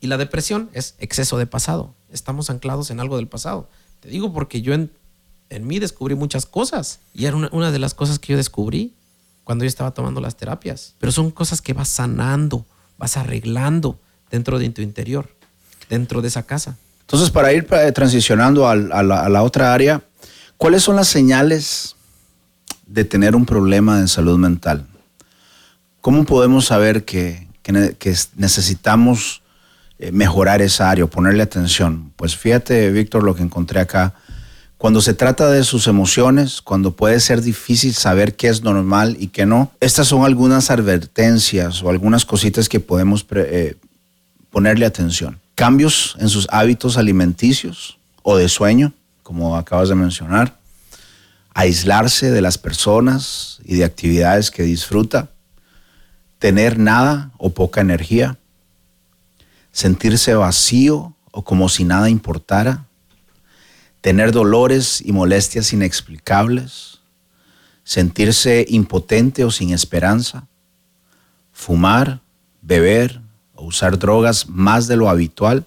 Y 0.00 0.08
la 0.08 0.16
depresión 0.16 0.68
es 0.72 0.96
exceso 0.98 1.38
de 1.38 1.46
pasado. 1.46 1.94
Estamos 2.10 2.50
anclados 2.50 2.90
en 2.90 2.98
algo 2.98 3.16
del 3.16 3.28
pasado. 3.28 3.68
Te 4.00 4.08
digo 4.08 4.32
porque 4.32 4.62
yo 4.62 4.74
en, 4.74 4.90
en 5.48 5.66
mí 5.66 5.78
descubrí 5.78 6.16
muchas 6.16 6.44
cosas. 6.44 7.00
Y 7.14 7.26
era 7.26 7.36
una, 7.36 7.48
una 7.52 7.70
de 7.70 7.78
las 7.78 7.94
cosas 7.94 8.18
que 8.18 8.32
yo 8.32 8.36
descubrí 8.36 8.94
cuando 9.44 9.64
yo 9.64 9.68
estaba 9.68 9.94
tomando 9.94 10.20
las 10.20 10.36
terapias. 10.36 10.96
Pero 10.98 11.12
son 11.12 11.30
cosas 11.30 11.62
que 11.62 11.72
vas 11.72 11.88
sanando, 11.88 12.66
vas 12.98 13.16
arreglando 13.16 13.98
dentro 14.30 14.58
de 14.58 14.68
tu 14.70 14.82
interior, 14.82 15.28
dentro 15.88 16.22
de 16.22 16.28
esa 16.28 16.44
casa. 16.44 16.76
Entonces, 17.00 17.30
para 17.30 17.52
ir 17.52 17.66
eh, 17.70 17.92
transicionando 17.92 18.68
a, 18.68 18.74
la, 18.74 19.42
otra 19.42 19.72
área, 19.72 20.02
¿cuáles 20.56 20.82
son 20.82 20.96
las 20.96 21.06
señales 21.06 21.94
de 22.86 23.04
tener 23.04 23.36
un 23.36 23.46
problema 23.46 24.00
de 24.00 24.08
salud 24.08 24.38
mental? 24.38 24.86
¿Cómo 26.00 26.24
podemos 26.24 26.66
saber 26.66 27.04
que, 27.04 27.46
necesitamos 28.36 29.42
eh, 29.98 30.10
mejorar 30.12 30.62
esa 30.62 30.90
área 30.90 31.04
o 31.04 31.08
ponerle 31.08 31.42
atención? 31.42 32.12
Pues 32.16 32.36
fíjate, 32.36 32.90
Víctor, 32.90 33.22
lo 33.22 33.34
que 33.34 33.42
encontré 33.42 33.80
acá. 33.80 34.14
Cuando 34.78 35.00
se 35.00 35.14
trata 35.14 35.50
de 35.50 35.64
sus 35.64 35.86
emociones, 35.86 36.60
cuando 36.60 36.92
puede 36.92 37.18
ser 37.20 37.40
difícil 37.40 37.94
saber 37.94 38.36
qué 38.36 38.48
es 38.48 38.62
normal 38.62 39.16
y 39.18 39.28
qué 39.28 39.46
no, 39.46 39.72
estas 39.80 40.08
son 40.08 40.24
algunas 40.24 40.70
advertencias 40.70 41.82
o 41.82 41.88
algunas 41.88 42.26
cositas 42.26 42.68
que 42.68 42.78
podemos 42.78 43.24
eh, 43.30 43.76
ponerle 44.50 44.84
atención. 44.84 45.40
Cambios 45.54 46.14
en 46.20 46.28
sus 46.28 46.46
hábitos 46.50 46.98
alimenticios 46.98 47.98
o 48.22 48.36
de 48.36 48.50
sueño, 48.50 48.92
como 49.22 49.56
acabas 49.56 49.88
de 49.88 49.94
mencionar, 49.94 50.58
aislarse 51.54 52.30
de 52.30 52.42
las 52.42 52.58
personas 52.58 53.60
y 53.64 53.76
de 53.76 53.84
actividades 53.84 54.50
que 54.50 54.62
disfruta, 54.62 55.30
tener 56.38 56.78
nada 56.78 57.30
o 57.38 57.50
poca 57.50 57.80
energía, 57.80 58.36
sentirse 59.72 60.34
vacío 60.34 61.14
o 61.30 61.44
como 61.44 61.70
si 61.70 61.84
nada 61.84 62.10
importara, 62.10 62.85
tener 64.06 64.30
dolores 64.30 65.02
y 65.04 65.10
molestias 65.10 65.72
inexplicables, 65.72 67.00
sentirse 67.82 68.64
impotente 68.68 69.42
o 69.42 69.50
sin 69.50 69.72
esperanza, 69.72 70.46
fumar, 71.52 72.20
beber, 72.62 73.20
o 73.56 73.64
usar 73.64 73.98
drogas 73.98 74.48
más 74.48 74.86
de 74.86 74.94
lo 74.94 75.08
habitual, 75.08 75.66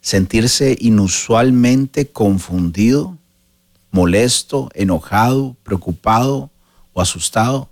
sentirse 0.00 0.78
inusualmente 0.80 2.06
confundido, 2.10 3.18
molesto, 3.90 4.70
enojado, 4.72 5.56
preocupado 5.62 6.48
o 6.94 7.02
asustado, 7.02 7.68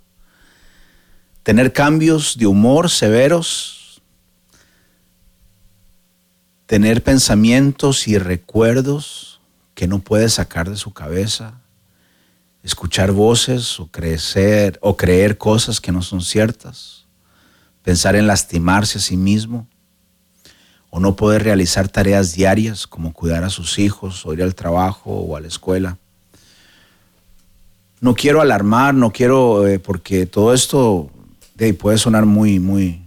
tener 1.41 1.73
cambios 1.73 2.37
de 2.37 2.45
humor 2.45 2.91
severos, 2.91 3.99
tener 6.67 7.01
pensamientos 7.01 8.07
y 8.07 8.19
recuerdos 8.19 9.34
que 9.75 9.87
no 9.87 9.99
puede 9.99 10.29
sacar 10.29 10.69
de 10.69 10.77
su 10.77 10.91
cabeza, 10.91 11.61
escuchar 12.63 13.11
voces 13.11 13.79
o 13.79 13.87
crecer 13.87 14.79
o 14.81 14.97
creer 14.97 15.37
cosas 15.37 15.79
que 15.79 15.91
no 15.91 16.01
son 16.01 16.21
ciertas 16.21 17.05
pensar 17.85 18.15
en 18.15 18.25
lastimarse 18.25 18.97
a 18.97 19.01
sí 19.01 19.15
mismo, 19.15 19.67
o 20.89 20.99
no 20.99 21.15
poder 21.15 21.43
realizar 21.43 21.87
tareas 21.87 22.33
diarias 22.33 22.87
como 22.87 23.13
cuidar 23.13 23.43
a 23.43 23.51
sus 23.51 23.77
hijos, 23.77 24.25
o 24.25 24.33
ir 24.33 24.41
al 24.41 24.55
trabajo 24.55 25.11
o 25.11 25.37
a 25.37 25.41
la 25.41 25.47
escuela. 25.47 25.97
No 28.01 28.15
quiero 28.15 28.41
alarmar, 28.41 28.95
no 28.95 29.11
quiero, 29.11 29.67
eh, 29.67 29.77
porque 29.77 30.25
todo 30.25 30.53
esto 30.53 31.11
puede 31.77 31.99
sonar 31.99 32.25
muy, 32.25 32.59
muy, 32.59 33.01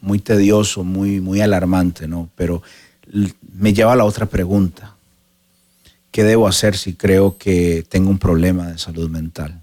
muy 0.00 0.18
tedioso, 0.18 0.82
muy, 0.82 1.20
muy 1.20 1.40
alarmante, 1.40 2.08
¿no? 2.08 2.28
Pero 2.34 2.62
me 3.54 3.72
lleva 3.72 3.92
a 3.92 3.96
la 3.96 4.04
otra 4.04 4.26
pregunta. 4.26 4.96
¿Qué 6.10 6.24
debo 6.24 6.48
hacer 6.48 6.76
si 6.76 6.94
creo 6.94 7.38
que 7.38 7.84
tengo 7.88 8.10
un 8.10 8.18
problema 8.18 8.68
de 8.68 8.78
salud 8.78 9.08
mental? 9.08 9.62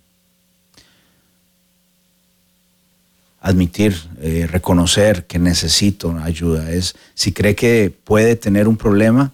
admitir, 3.47 3.95
eh, 4.19 4.45
reconocer 4.51 5.25
que 5.25 5.39
necesito 5.39 6.11
ayuda. 6.21 6.69
Es 6.69 6.95
si 7.13 7.31
cree 7.31 7.55
que 7.55 7.93
puede 8.03 8.35
tener 8.35 8.67
un 8.67 8.75
problema, 8.75 9.31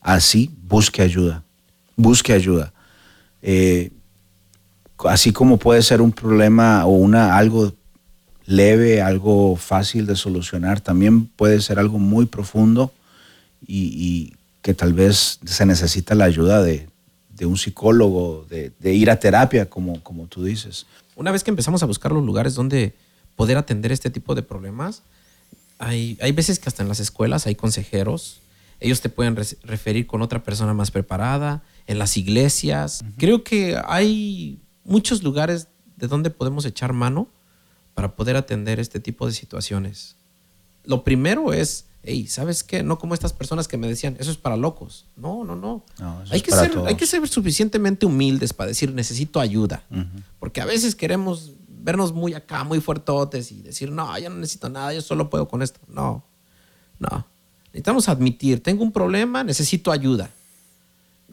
así 0.00 0.50
busque 0.68 1.02
ayuda. 1.02 1.42
Busque 1.96 2.32
ayuda. 2.32 2.72
Eh, 3.42 3.90
así 5.04 5.32
como 5.32 5.56
puede 5.56 5.82
ser 5.82 6.00
un 6.00 6.12
problema 6.12 6.86
o 6.86 6.90
una, 6.90 7.36
algo 7.36 7.74
leve, 8.44 9.02
algo 9.02 9.56
fácil 9.56 10.06
de 10.06 10.14
solucionar, 10.14 10.80
también 10.80 11.26
puede 11.26 11.60
ser 11.60 11.80
algo 11.80 11.98
muy 11.98 12.26
profundo 12.26 12.92
y, 13.66 14.34
que 14.66 14.74
tal 14.74 14.94
vez 14.94 15.38
se 15.44 15.64
necesita 15.64 16.16
la 16.16 16.24
ayuda 16.24 16.60
de, 16.60 16.88
un 17.42 17.56
psicólogo, 17.56 18.44
de, 18.50 18.92
ir 18.92 19.10
a 19.10 19.20
terapia, 19.20 19.70
como, 19.70 20.02
como 20.02 20.26
tú 20.26 20.42
dices. 20.42 20.86
Una 21.14 21.30
vez 21.30 21.44
que 21.44 21.50
empezamos 21.50 21.84
a 21.84 21.86
buscar 21.86 22.10
los 22.10 22.24
lugares 22.24 22.56
donde 22.56 22.92
poder 23.36 23.58
atender 23.58 23.92
este 23.92 24.10
tipo 24.10 24.34
de 24.34 24.42
problemas, 24.42 25.02
hay, 25.78 26.18
hay 26.20 26.32
veces 26.32 26.58
que 26.58 26.68
hasta 26.68 26.82
en 26.82 26.88
las 26.88 26.98
escuelas 26.98 27.46
hay 27.46 27.54
consejeros, 27.54 28.40
ellos 28.80 29.00
te 29.00 29.08
pueden 29.08 29.36
referir 29.36 30.08
con 30.08 30.20
otra 30.20 30.42
persona 30.42 30.74
más 30.74 30.90
preparada, 30.90 31.62
en 31.86 32.00
las 32.00 32.16
iglesias. 32.16 33.04
Creo 33.18 33.44
que 33.44 33.80
hay 33.86 34.60
muchos 34.82 35.22
lugares 35.22 35.68
de 35.94 36.08
donde 36.08 36.30
podemos 36.30 36.64
echar 36.64 36.92
mano 36.92 37.28
para 37.94 38.16
poder 38.16 38.34
atender 38.34 38.80
este 38.80 38.98
tipo 38.98 39.28
de 39.28 39.32
situaciones. 39.32 40.16
Lo 40.82 41.04
primero 41.04 41.52
es, 41.52 41.84
hey, 42.06 42.26
¿sabes 42.28 42.62
qué? 42.62 42.82
No 42.82 42.98
como 42.98 43.14
estas 43.14 43.32
personas 43.32 43.66
que 43.66 43.76
me 43.76 43.88
decían, 43.88 44.16
eso 44.18 44.30
es 44.30 44.36
para 44.36 44.56
locos. 44.56 45.06
No, 45.16 45.44
no, 45.44 45.56
no. 45.56 45.84
hay, 46.30 46.40
que 46.40 46.52
ser, 46.52 46.72
hay 46.86 46.94
que 46.94 47.06
ser 47.06 47.26
suficientemente 47.28 48.06
humildes 48.06 48.52
para 48.52 48.68
decir, 48.68 48.92
necesito 48.92 49.40
ayuda. 49.40 49.82
Porque 50.38 50.60
a 50.60 50.64
veces 50.64 50.94
queremos 50.94 51.52
vernos 51.68 52.12
muy 52.12 52.34
acá, 52.34 52.64
muy 52.64 52.80
fuertotes 52.80 53.52
y 53.52 53.60
decir, 53.62 53.90
no, 53.90 54.16
yo 54.18 54.30
no 54.30 54.36
necesito 54.36 54.68
nada, 54.68 54.94
yo 54.94 55.02
solo 55.02 55.28
puedo 55.28 55.48
con 55.48 55.62
esto. 55.62 55.80
No, 55.88 56.24
no. 56.98 57.26
Necesitamos 57.66 58.08
admitir, 58.08 58.62
tengo 58.62 58.82
un 58.82 58.92
problema, 58.92 59.44
necesito 59.44 59.92
ayuda. 59.92 60.30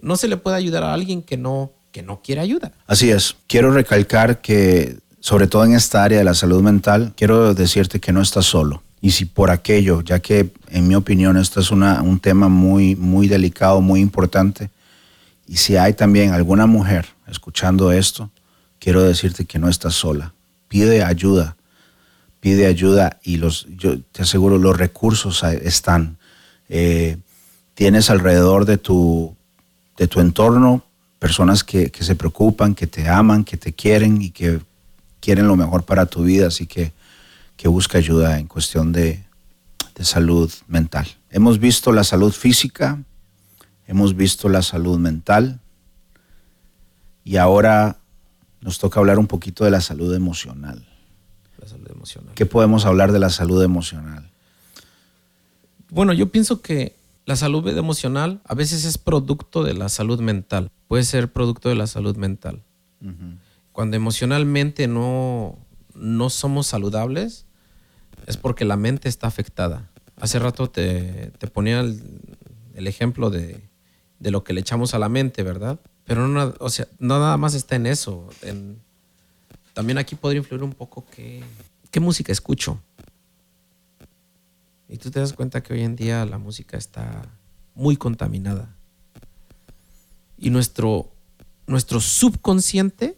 No 0.02 0.16
se 0.18 0.28
le 0.28 0.38
puede 0.38 0.58
ayudar 0.58 0.84
a 0.84 0.94
alguien 0.94 1.22
que 1.22 1.38
no, 1.38 1.72
que 1.92 2.02
no 2.04 2.22
quiere 2.22 2.42
ayuda. 2.42 2.74
Así 2.88 3.10
es. 3.10 3.36
Quiero 3.48 3.72
recalcar 3.72 4.42
que, 4.42 5.00
sobre 5.20 5.48
todo 5.48 5.64
en 5.64 5.74
esta 5.74 6.04
área 6.04 6.18
de 6.18 6.24
la 6.24 6.34
salud 6.34 6.62
mental, 6.62 7.14
quiero 7.16 7.54
decirte 7.54 8.00
que 8.00 8.12
no 8.12 8.22
estás 8.22 8.46
solo. 8.46 8.83
Y 9.04 9.12
si 9.12 9.26
por 9.26 9.52
aquello, 9.52 10.02
ya 10.02 10.18
que 10.20 10.50
en 10.70 10.88
mi 10.88 10.96
opinión 10.96 11.38
esto 11.38 11.60
es 11.60 11.70
una, 11.70 12.02
un 12.02 12.20
tema 12.20 12.48
muy, 12.48 12.96
muy 12.96 13.28
delicado, 13.28 13.82
muy 13.82 14.00
importante, 14.00 14.72
y 15.48 15.58
si 15.58 15.76
hay 15.76 15.94
también 15.94 16.32
alguna 16.32 16.66
mujer 16.66 17.06
escuchando 17.28 17.92
esto, 17.92 18.32
quiero 18.80 19.04
decirte 19.04 19.46
que 19.46 19.60
no 19.60 19.70
estás 19.70 19.94
sola 19.94 20.34
pide 20.74 21.04
ayuda, 21.04 21.56
pide 22.40 22.66
ayuda 22.66 23.20
y 23.22 23.38
los, 23.38 23.68
yo 23.78 24.00
te 24.12 24.24
aseguro, 24.24 24.58
los 24.58 24.76
recursos 24.76 25.44
están. 25.44 26.18
Eh, 26.68 27.18
tienes 27.76 28.10
alrededor 28.10 28.66
de 28.66 28.80
tu, 28.80 29.36
de 29.98 30.08
tu 30.08 30.20
entorno 30.20 30.84
personas 31.20 31.64
que, 31.64 31.92
se 32.00 32.16
preocupan, 32.16 32.74
que 32.74 32.88
te 32.88 33.08
aman, 33.08 33.44
que 33.44 33.56
te 33.56 33.72
quieren 33.74 34.20
y 34.20 34.32
que 34.32 34.62
quieren 35.20 35.48
lo 35.48 35.56
mejor 35.56 35.84
para 35.84 36.08
tu 36.08 36.24
vida, 36.24 36.48
así 36.48 36.66
que, 36.66 36.92
que 37.64 37.70
busca 37.70 37.98
ayuda 37.98 38.40
en 38.40 38.48
cuestión 38.48 38.92
de, 38.92 39.24
de 39.96 40.04
salud 40.04 40.52
mental. 40.68 41.08
Hemos 41.30 41.60
visto 41.60 41.94
la 41.94 42.04
salud 42.04 42.34
física, 42.34 43.02
hemos 43.88 44.18
visto 44.18 44.50
la 44.50 44.62
salud 44.62 45.00
mental 45.00 45.62
y 47.24 47.38
ahora 47.38 48.00
nos 48.60 48.80
toca 48.80 49.00
hablar 49.00 49.18
un 49.18 49.28
poquito 49.28 49.64
de 49.64 49.72
la 49.72 49.80
salud 49.80 50.14
emocional. 50.14 50.86
La 51.58 51.70
salud 51.70 51.90
emocional. 51.90 52.34
¿Qué 52.36 52.46
podemos 52.46 52.84
hablar 52.84 53.14
de 53.14 53.20
la 53.20 53.30
salud 53.30 53.64
emocional? 53.64 54.30
Bueno, 55.90 56.12
yo 56.12 56.34
pienso 56.34 56.62
que 56.62 56.98
la 57.26 57.38
salud 57.38 57.66
emocional 57.70 58.42
a 58.44 58.56
veces 58.56 58.84
es 58.84 58.98
producto 58.98 59.64
de 59.64 59.74
la 59.74 59.88
salud 59.88 60.20
mental. 60.20 60.70
Puede 60.90 61.06
ser 61.06 61.32
producto 61.32 61.70
de 61.70 61.76
la 61.76 61.88
salud 61.88 62.18
mental. 62.18 62.62
Cuando 63.72 63.96
emocionalmente 63.96 64.90
no, 64.90 65.58
no 65.96 66.30
somos 66.30 66.68
saludables, 66.68 67.46
es 68.28 68.38
porque 68.38 68.66
la 68.66 68.78
mente 68.78 69.10
está 69.10 69.28
afectada. 69.28 69.90
Hace 70.18 70.40
rato 70.40 70.70
te, 70.70 71.32
ponía 71.54 71.82
el, 71.82 72.88
ejemplo 72.88 73.30
de, 73.30 73.62
de, 74.20 74.32
lo 74.32 74.44
que 74.44 74.54
le 74.54 74.62
echamos 74.62 74.94
a 74.94 75.00
la 75.00 75.10
mente, 75.10 75.44
¿verdad? 75.44 75.80
Pero 76.06 76.28
no, 76.28 76.54
o 76.60 76.70
sea, 76.70 76.88
no 77.00 77.20
nada 77.20 77.38
más 77.38 77.54
está 77.54 77.76
en 77.76 77.86
eso. 77.86 78.30
también 79.74 79.98
aquí 79.98 80.16
podría 80.16 80.40
influir 80.40 80.64
un 80.64 80.74
poco 80.74 81.06
qué, 81.12 81.44
música 82.00 82.32
escucho. 82.32 82.80
Y 84.90 84.98
tú 84.98 85.10
te 85.12 85.20
das 85.20 85.34
cuenta 85.34 85.62
que 85.62 85.74
hoy 85.74 85.82
en 85.82 85.96
día 85.96 86.26
la 86.26 86.38
música 86.38 86.78
está 86.78 87.24
muy 87.74 87.96
contaminada. 87.96 88.76
Y 90.38 90.50
nuestro, 90.50 91.12
nuestro 91.68 92.02
subconsciente 92.02 93.18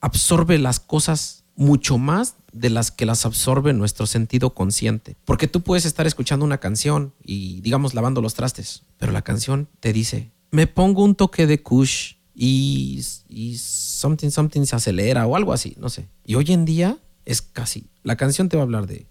absorbe 0.00 0.58
las 0.58 0.78
cosas 0.78 1.44
mucho 1.56 1.98
más 1.98 2.36
de 2.52 2.70
las 2.70 2.90
que 2.90 3.06
las 3.06 3.26
absorbe 3.26 3.72
nuestro 3.72 4.06
sentido 4.06 4.54
consciente. 4.54 5.16
Porque 5.24 5.48
tú 5.48 5.62
puedes 5.62 5.84
estar 5.84 6.06
escuchando 6.06 6.44
una 6.44 6.58
canción 6.58 7.12
y, 7.24 7.60
digamos, 7.62 7.94
lavando 7.94 8.22
los 8.22 8.34
trastes, 8.34 8.82
pero 8.98 9.12
la 9.12 9.22
canción 9.22 9.68
te 9.80 9.92
dice, 9.92 10.30
me 10.50 10.66
pongo 10.66 11.02
un 11.02 11.14
toque 11.14 11.46
de 11.46 11.62
kush 11.62 12.14
y, 12.34 13.02
y 13.28 13.56
something 13.56 14.30
something 14.30 14.64
se 14.64 14.76
acelera 14.76 15.26
o 15.26 15.36
algo 15.36 15.52
así, 15.52 15.74
no 15.78 15.88
sé. 15.88 16.08
Y 16.24 16.34
hoy 16.34 16.52
en 16.52 16.64
día 16.64 16.98
es 17.24 17.42
casi, 17.42 17.86
la 18.02 18.16
canción 18.16 18.48
te 18.48 18.56
va 18.56 18.62
a 18.62 18.64
hablar 18.64 18.86
de 18.86 19.06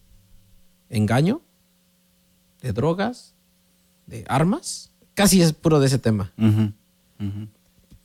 engaño, 0.89 1.41
de 2.61 2.73
drogas, 2.73 3.35
de 4.07 4.25
armas, 4.27 4.91
casi 5.13 5.41
es 5.41 5.53
puro 5.53 5.79
de 5.79 5.87
ese 5.87 5.99
tema. 5.99 6.31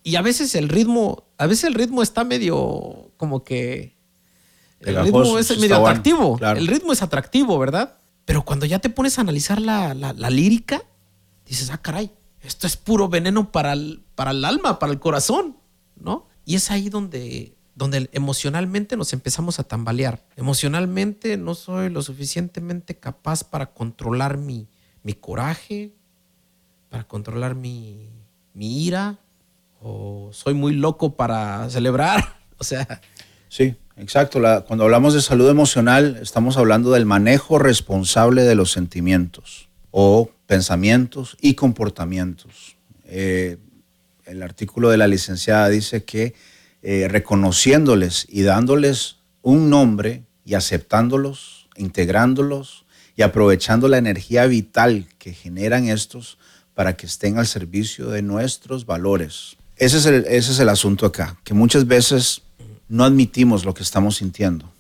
Y 0.03 0.17
a 0.17 0.23
veces 0.23 0.55
el 0.55 0.69
ritmo, 0.69 1.25
a 1.39 1.47
veces 1.47 1.65
el 1.65 1.75
ritmo 1.75 2.03
está 2.03 2.25
medio 2.25 3.13
como 3.17 3.45
que... 3.45 4.00
El 4.81 4.97
ritmo 5.05 5.39
es 5.39 5.59
medio 5.59 5.77
atractivo. 5.77 6.39
El 6.41 6.67
ritmo 6.67 6.93
es 6.93 7.03
atractivo, 7.03 7.59
¿verdad? 7.59 7.97
Pero 8.25 8.45
cuando 8.45 8.67
ya 8.67 8.79
te 8.79 8.91
pones 8.91 9.19
a 9.19 9.23
analizar 9.23 9.61
la, 9.61 9.95
la 9.95 10.31
lírica, 10.31 10.83
dices, 11.47 11.71
ah, 11.71 11.79
caray, 11.79 12.13
esto 12.43 12.67
es 12.67 12.77
puro 12.77 13.09
veneno 13.09 13.53
para 13.53 13.73
el, 13.73 14.03
para 14.15 14.31
el 14.31 14.45
alma, 14.45 14.79
para 14.79 14.93
el 14.93 14.99
corazón, 14.99 15.57
¿no? 15.97 16.27
Y 16.45 16.55
es 16.55 16.71
ahí 16.71 16.89
donde, 16.89 17.55
donde 17.75 18.09
emocionalmente 18.13 18.97
nos 18.97 19.13
empezamos 19.13 19.59
a 19.59 19.65
tambalear. 19.65 20.25
Emocionalmente 20.37 21.37
no 21.37 21.55
soy 21.55 21.91
lo 21.91 22.03
suficientemente 22.03 22.99
capaz 22.99 23.45
para 23.45 23.73
controlar 23.73 24.39
mi, 24.39 24.69
mi 25.03 25.13
coraje, 25.13 25.93
para 26.89 27.05
controlar 27.05 27.55
mi, 27.55 28.09
mi 28.55 28.85
ira, 28.85 29.19
o 29.83 30.31
soy 30.33 30.55
muy 30.55 30.73
loco 30.73 31.15
para 31.17 31.69
celebrar, 31.69 32.39
o 32.59 32.65
sea... 32.65 33.01
Sí, 33.49 33.75
exacto. 34.01 34.41
cuando 34.67 34.85
hablamos 34.85 35.15
de 35.15 35.21
salud 35.21 35.49
emocional, 35.49 36.19
estamos 36.21 36.57
hablando 36.57 36.91
del 36.93 37.07
manejo 37.07 37.59
responsable 37.59 38.43
de 38.43 38.55
los 38.55 38.73
sentimientos 38.73 39.69
o 39.91 40.31
pensamientos 40.47 41.37
y 41.41 41.55
comportamientos. 41.55 42.77
Eh, 43.07 43.59
el 44.25 44.43
artículo 44.43 44.91
de 44.91 44.97
la 44.97 45.07
licenciada 45.07 45.69
dice 45.69 46.05
que 46.05 46.35
eh, 46.83 47.09
reconociéndoles 47.09 48.27
y 48.29 48.43
dándoles 48.43 49.17
un 49.43 49.71
nombre 49.71 50.25
y 50.45 50.55
aceptándolos, 50.55 51.69
integrándolos 51.77 52.87
y 53.17 53.23
aprovechando 53.23 53.89
la 53.89 53.99
energía 53.99 54.47
vital 54.47 55.07
que 55.19 55.33
generan 55.33 55.89
estos 55.89 56.39
para 56.75 56.97
que 56.97 57.07
estén 57.07 57.39
al 57.39 57.47
servicio 57.47 58.09
de 58.09 58.23
nuestros 58.23 58.87
valores. 58.87 59.57
Ese 59.77 59.99
es 59.99 60.07
el, 60.07 60.25
ese 60.27 60.53
es 60.53 60.59
el 60.59 60.69
asunto 60.69 61.07
acá, 61.07 61.39
que 61.45 61.55
muchas 61.55 61.87
veces 61.87 62.43
no 62.91 63.05
admitimos 63.05 63.65
lo 63.65 63.73
que 63.73 63.83
estamos 63.83 64.17
sintiendo 64.17 64.71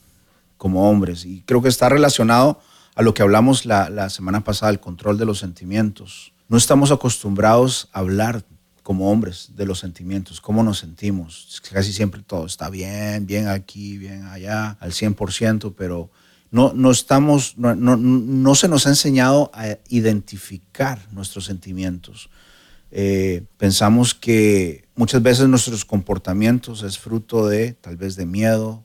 como 0.58 0.90
hombres 0.90 1.24
y 1.24 1.42
creo 1.46 1.62
que 1.62 1.68
está 1.68 1.88
relacionado 1.88 2.60
a 2.94 3.02
lo 3.02 3.14
que 3.14 3.22
hablamos 3.22 3.64
la, 3.64 4.10
semana 4.10 4.42
pasada, 4.44 4.72
el 4.72 4.80
control 4.80 5.16
de 5.16 5.24
los 5.24 5.38
sentimientos. 5.38 6.32
No 6.48 6.58
estamos 6.58 6.90
acostumbrados 6.90 7.88
a 7.92 8.00
hablar 8.00 8.44
como 8.82 9.10
hombres 9.10 9.52
de 9.54 9.64
los 9.64 9.78
sentimientos, 9.78 10.40
cómo 10.40 10.64
nos 10.64 10.80
sentimos. 10.80 11.62
Casi 11.72 11.92
siempre 11.92 12.22
todo 12.22 12.46
está 12.46 12.68
bien, 12.68 13.26
bien 13.26 13.46
aquí, 13.46 13.96
bien 13.96 14.24
allá, 14.24 14.76
al 14.80 14.90
100%, 14.90 15.74
pero 15.78 16.10
no, 16.50 16.72
no, 16.74 16.90
estamos, 16.90 17.56
no, 17.56 17.74
no, 17.76 18.54
se 18.56 18.68
nos 18.68 18.86
ha 18.86 18.90
enseñado 18.90 19.52
a 19.54 19.78
identificar 19.88 21.00
nuestros 21.12 21.44
sentimientos. 21.44 22.28
Eh, 22.92 23.42
pensamos 23.56 24.14
que 24.14 24.84
muchas 24.96 25.22
veces 25.22 25.48
nuestros 25.48 25.84
comportamientos 25.84 26.82
es 26.82 26.98
fruto 26.98 27.48
de 27.48 27.72
tal 27.72 27.96
vez 27.96 28.16
de 28.16 28.26
miedo, 28.26 28.84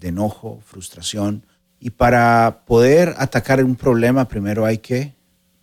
de 0.00 0.08
enojo, 0.08 0.60
frustración, 0.64 1.46
y 1.78 1.90
para 1.90 2.62
poder 2.66 3.14
atacar 3.18 3.62
un 3.64 3.76
problema, 3.76 4.28
primero 4.28 4.64
hay 4.64 4.78
que, 4.78 5.14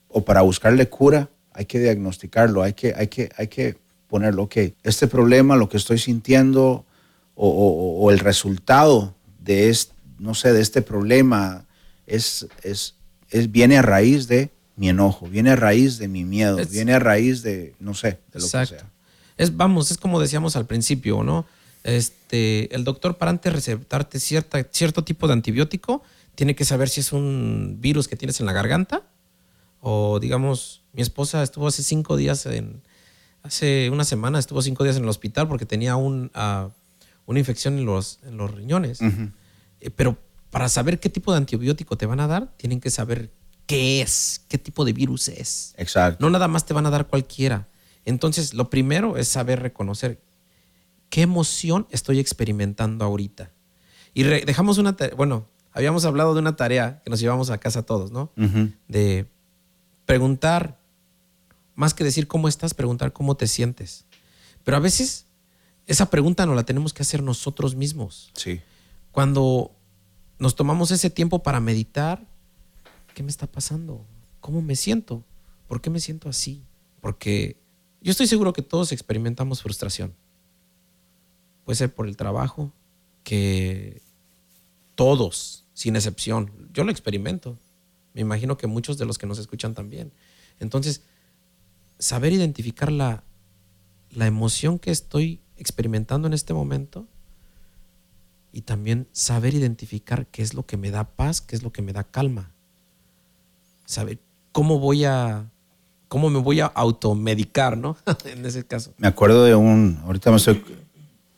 o 0.07 0.23
para 0.23 0.41
buscarle 0.41 0.89
cura, 0.89 1.29
hay 1.53 1.65
que 1.65 1.79
diagnosticarlo, 1.79 2.61
hay 2.61 2.73
que, 2.73 2.93
hay 2.95 3.07
que, 3.07 3.29
hay 3.37 3.47
que 3.47 3.77
ponerlo, 4.07 4.43
ok, 4.43 4.57
este 4.83 5.07
problema, 5.07 5.55
lo 5.55 5.69
que 5.69 5.77
estoy 5.77 5.97
sintiendo, 5.97 6.85
o, 7.35 8.11
el 8.11 8.19
resultado 8.19 9.15
de 9.39 9.69
este, 9.69 9.93
no 10.17 10.33
sé, 10.33 10.51
de 10.51 10.61
este 10.61 10.81
problema, 10.81 11.65
es, 12.05 12.47
es, 12.63 12.95
es, 13.29 13.49
viene 13.49 13.77
a 13.77 13.81
raíz 13.81 14.27
de 14.27 14.49
mi 14.79 14.87
enojo, 14.87 15.27
viene 15.27 15.49
a 15.51 15.57
raíz 15.57 15.97
de 15.97 16.07
mi 16.07 16.23
miedo, 16.23 16.57
viene 16.71 16.93
a 16.93 16.99
raíz 16.99 17.41
de, 17.41 17.75
no 17.81 17.93
sé, 17.93 18.19
de 18.31 18.39
lo 18.39 18.45
que 18.45 18.65
sea. 18.65 18.89
Es, 19.35 19.57
vamos, 19.57 19.91
es 19.91 19.97
como 19.97 20.21
decíamos 20.21 20.55
al 20.55 20.67
principio, 20.67 21.21
¿no? 21.21 21.45
Este, 21.83 22.73
el 22.73 22.85
doctor 22.85 23.17
para 23.17 23.29
antes 23.31 23.51
de 23.51 23.57
recetarte 23.57 24.21
cierta, 24.21 24.65
cierto 24.71 25.03
tipo 25.03 25.27
de 25.27 25.33
antibiótico, 25.33 26.01
tiene 26.35 26.55
que 26.55 26.63
saber 26.63 26.87
si 26.87 27.01
es 27.01 27.11
un 27.11 27.79
virus 27.81 28.07
que 28.07 28.15
tienes 28.15 28.39
en 28.39 28.45
la 28.45 28.53
garganta 28.53 29.03
o 29.81 30.17
digamos, 30.21 30.81
mi 30.93 31.01
esposa 31.01 31.43
estuvo 31.43 31.67
hace 31.67 31.83
cinco 31.83 32.15
días 32.15 32.45
en, 32.45 32.81
hace 33.43 33.89
una 33.89 34.05
semana 34.05 34.39
estuvo 34.39 34.61
cinco 34.61 34.85
días 34.85 34.95
en 34.95 35.03
el 35.03 35.09
hospital 35.09 35.49
porque 35.49 35.65
tenía 35.65 35.97
un, 35.97 36.31
ah, 36.33 36.69
una 37.25 37.39
infección 37.39 37.77
en 37.77 37.85
los, 37.85 38.19
en 38.23 38.37
los 38.37 38.49
riñones. 38.55 39.01
Eh, 39.81 39.89
pero 39.89 40.17
para 40.51 40.69
saber 40.69 41.01
qué 41.01 41.09
tipo 41.09 41.33
de 41.33 41.37
antibiótico 41.37 41.97
te 41.97 42.05
van 42.05 42.21
a 42.21 42.27
dar, 42.27 42.47
tienen 42.55 42.79
que 42.79 42.89
saber 42.89 43.29
qué 43.69 44.01
es, 44.01 44.43
qué 44.49 44.57
tipo 44.57 44.83
de 44.83 44.93
virus 44.93 45.27
es. 45.27 45.75
Exacto. 45.77 46.25
No 46.25 46.31
nada 46.31 46.47
más 46.47 46.65
te 46.65 46.73
van 46.73 46.87
a 46.87 46.89
dar 46.89 47.05
cualquiera. 47.05 47.67
Entonces, 48.03 48.55
lo 48.55 48.71
primero 48.71 49.15
es 49.15 49.27
saber 49.27 49.61
reconocer 49.61 50.19
qué 51.11 51.21
emoción 51.21 51.85
estoy 51.91 52.17
experimentando 52.17 53.05
ahorita. 53.05 53.51
Y 54.15 54.23
dejamos 54.23 54.79
una, 54.79 54.97
bueno, 55.15 55.45
habíamos 55.71 56.03
hablado 56.05 56.33
de 56.33 56.39
una 56.39 56.55
tarea 56.55 57.03
que 57.03 57.11
nos 57.11 57.19
llevamos 57.19 57.51
a 57.51 57.59
casa 57.59 57.83
todos, 57.83 58.11
¿no? 58.11 58.31
De 58.87 59.27
preguntar, 60.07 60.79
más 61.75 61.93
que 61.93 62.03
decir 62.03 62.27
cómo 62.27 62.47
estás, 62.47 62.73
preguntar 62.73 63.13
cómo 63.13 63.37
te 63.37 63.45
sientes. 63.45 64.05
Pero 64.63 64.77
a 64.77 64.79
veces 64.79 65.27
esa 65.85 66.09
pregunta 66.09 66.47
no 66.47 66.55
la 66.55 66.63
tenemos 66.63 66.91
que 66.91 67.03
hacer 67.03 67.21
nosotros 67.21 67.75
mismos. 67.75 68.31
Sí. 68.33 68.61
Cuando 69.11 69.75
nos 70.39 70.55
tomamos 70.55 70.89
ese 70.89 71.11
tiempo 71.11 71.43
para 71.43 71.59
meditar, 71.59 72.25
¿qué 73.19 73.23
me 73.23 73.31
está 73.31 73.47
pasando? 73.47 74.05
¿Cómo 74.39 74.61
me 74.61 74.77
siento? 74.77 75.25
¿Por 75.67 75.81
qué 75.81 75.89
me 75.89 75.99
siento 75.99 76.29
así? 76.29 76.63
Porque 77.01 77.57
yo 77.99 78.11
estoy 78.11 78.27
seguro 78.27 78.53
que 78.53 78.61
todos 78.61 78.93
experimentamos 78.93 79.61
frustración. 79.61 80.13
Puede 81.65 81.75
ser 81.75 81.93
por 81.93 82.07
el 82.07 82.15
trabajo, 82.15 82.71
que 83.25 84.01
todos, 84.95 85.65
sin 85.73 85.97
excepción, 85.97 86.69
yo 86.71 86.85
lo 86.85 86.91
experimento. 86.91 87.57
Me 88.13 88.21
imagino 88.21 88.57
que 88.57 88.67
muchos 88.67 88.97
de 88.97 89.03
los 89.03 89.17
que 89.17 89.27
nos 89.27 89.37
escuchan 89.37 89.73
también. 89.73 90.13
Entonces, 90.61 91.01
saber 91.97 92.31
identificar 92.31 92.89
la, 92.89 93.25
la 94.11 94.27
emoción 94.27 94.79
que 94.79 94.91
estoy 94.91 95.41
experimentando 95.57 96.29
en 96.29 96.33
este 96.33 96.53
momento 96.53 97.05
y 98.53 98.61
también 98.61 99.09
saber 99.11 99.55
identificar 99.55 100.25
qué 100.27 100.41
es 100.41 100.53
lo 100.53 100.65
que 100.65 100.77
me 100.77 100.89
da 100.89 101.17
paz, 101.17 101.41
qué 101.41 101.57
es 101.57 101.63
lo 101.63 101.73
que 101.73 101.81
me 101.81 101.91
da 101.91 102.05
calma. 102.05 102.53
Saber 103.89 104.19
cómo 104.51 104.77
voy 104.77 105.03
a 105.03 105.49
cómo 106.07 106.29
me 106.29 106.39
voy 106.39 106.59
a 106.59 106.67
automedicar, 106.67 107.75
¿no? 107.75 107.97
en 108.25 108.45
ese 108.45 108.63
caso. 108.63 108.93
Me 108.99 109.07
acuerdo 109.07 109.45
de 109.45 109.55
un, 109.55 109.99
ahorita 110.05 110.29
me 110.29 110.37
estoy 110.37 110.63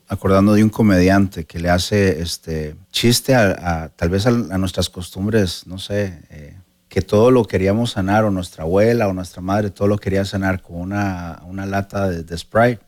acordando 0.09 0.51
de 0.51 0.61
un 0.61 0.69
comediante 0.69 1.45
que 1.45 1.61
le 1.61 1.69
hace 1.69 2.21
este 2.21 2.75
chiste 2.91 3.35
a, 3.35 3.89
tal 3.95 4.09
vez 4.09 4.27
a, 4.27 4.31
nuestras 4.31 4.89
costumbres, 4.89 5.65
no 5.65 5.79
sé, 5.79 6.23
eh, 6.29 6.57
que 6.89 7.01
todo 7.01 7.31
lo 7.31 7.45
queríamos 7.45 7.91
sanar, 7.91 8.25
o 8.25 8.31
nuestra 8.31 8.63
abuela 8.65 9.07
o 9.07 9.13
nuestra 9.13 9.41
madre, 9.41 9.69
todo 9.69 9.87
lo 9.87 9.97
quería 9.97 10.25
sanar 10.25 10.61
con 10.61 10.75
una, 10.75 11.41
una 11.45 11.65
lata 11.65 12.09
de, 12.09 12.37
Sprite 12.37 12.81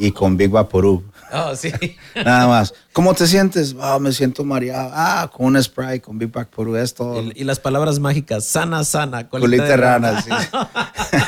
y 0.00 0.10
con 0.10 0.36
Big 0.36 0.50
Vaporub. 0.50 1.04
Oh, 1.32 1.56
sí. 1.56 1.72
Nada 2.14 2.46
más. 2.46 2.72
¿Cómo 2.92 3.14
te 3.14 3.26
sientes? 3.26 3.74
Oh, 3.78 3.98
me 3.98 4.12
siento 4.12 4.44
mareado. 4.44 4.90
Ah, 4.92 5.30
con 5.34 5.46
un 5.46 5.62
Sprite, 5.62 6.00
con 6.00 6.18
Big 6.18 6.30
Vaporub, 6.30 6.76
esto. 6.76 7.20
Y, 7.20 7.40
y, 7.40 7.44
las 7.44 7.58
palabras 7.58 7.98
mágicas, 7.98 8.44
sana, 8.44 8.84
sana, 8.84 9.28
colita, 9.28 9.64
de 9.64 9.76
rana. 9.76 10.22
sí. 10.22 10.30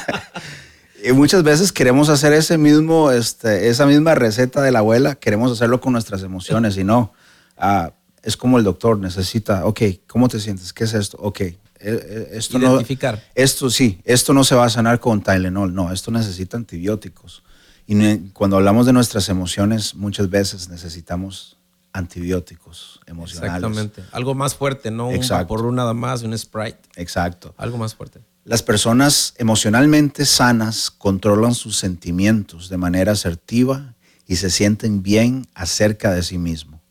y 1.05 1.13
muchas 1.13 1.43
veces 1.43 1.73
queremos 1.73 2.09
hacer 2.09 2.33
ese 2.33 2.59
mismo, 2.59 3.11
este, 3.11 3.69
esa 3.69 3.87
misma 3.87 4.15
receta 4.15 4.63
de 4.63 4.73
la 4.73 4.81
abuela, 4.81 5.15
queremos 5.15 5.53
hacerlo 5.53 5.81
con 5.81 5.93
nuestras 5.93 6.23
emociones 6.23 6.77
y 6.77 6.85
no. 6.85 7.13
Ah, 7.57 7.93
es 8.23 8.37
como 8.37 8.59
el 8.59 8.65
doctor 8.65 8.99
necesita, 8.99 9.65
ok, 9.65 9.81
¿cómo 10.07 10.29
te 10.29 10.41
sientes? 10.41 10.73
¿Qué 10.73 10.85
es 10.85 10.95
esto? 10.95 11.17
Ok, 11.21 11.41
eh, 11.41 11.57
eh, 11.81 12.29
esto 12.33 12.59
Identificar. 12.59 13.23
esto 13.35 13.71
sí, 13.71 14.01
esto 14.05 14.33
no 14.33 14.45
se 14.45 14.55
va 14.55 14.65
a 14.65 14.71
sanar 14.71 15.01
con 15.01 15.23
Tylenol, 15.23 15.73
no, 15.73 15.93
esto 15.93 16.11
necesita 16.11 16.57
antibióticos. 16.57 17.43
Y 17.91 18.19
cuando 18.35 18.59
hablamos 18.59 18.85
de 18.85 18.93
nuestras 18.93 19.31
emociones, 19.31 19.95
muchas 19.95 20.29
veces 20.29 20.69
necesitamos 20.69 21.57
antibióticos 21.95 23.01
emocionales. 23.07 23.57
Exactamente. 23.57 24.05
Algo 24.13 24.35
más 24.35 24.55
fuerte, 24.55 24.91
no 24.91 25.09
por 25.49 25.65
un 25.65 25.77
nada 25.77 25.95
más, 25.95 26.23
un 26.23 26.37
Sprite. 26.37 26.81
Exacto. 26.97 27.55
Algo 27.57 27.79
más 27.79 27.95
fuerte. 27.95 28.21
Las 28.45 28.63
personas 28.63 29.33
emocionalmente 29.39 30.27
sanas 30.27 30.91
controlan 30.91 31.55
sus 31.55 31.79
sentimientos 31.79 32.69
de 32.69 32.77
manera 32.77 33.13
asertiva 33.13 33.95
y 34.27 34.37
se 34.37 34.51
sienten 34.51 35.03
bien 35.03 35.47
acerca 35.55 36.13
de 36.13 36.23
sí 36.23 36.37
mismo. 36.37 36.83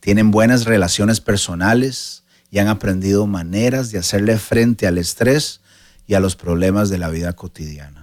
Tienen 0.00 0.30
buenas 0.30 0.64
relaciones 0.64 1.20
personales 1.20 2.24
y 2.50 2.60
han 2.60 2.68
aprendido 2.68 3.26
maneras 3.26 3.92
de 3.92 3.98
hacerle 3.98 4.38
frente 4.38 4.86
al 4.86 4.96
estrés 4.96 5.60
y 6.06 6.14
a 6.14 6.20
los 6.20 6.34
problemas 6.34 6.88
de 6.88 6.96
la 6.96 7.10
vida 7.10 7.34
cotidiana 7.34 7.99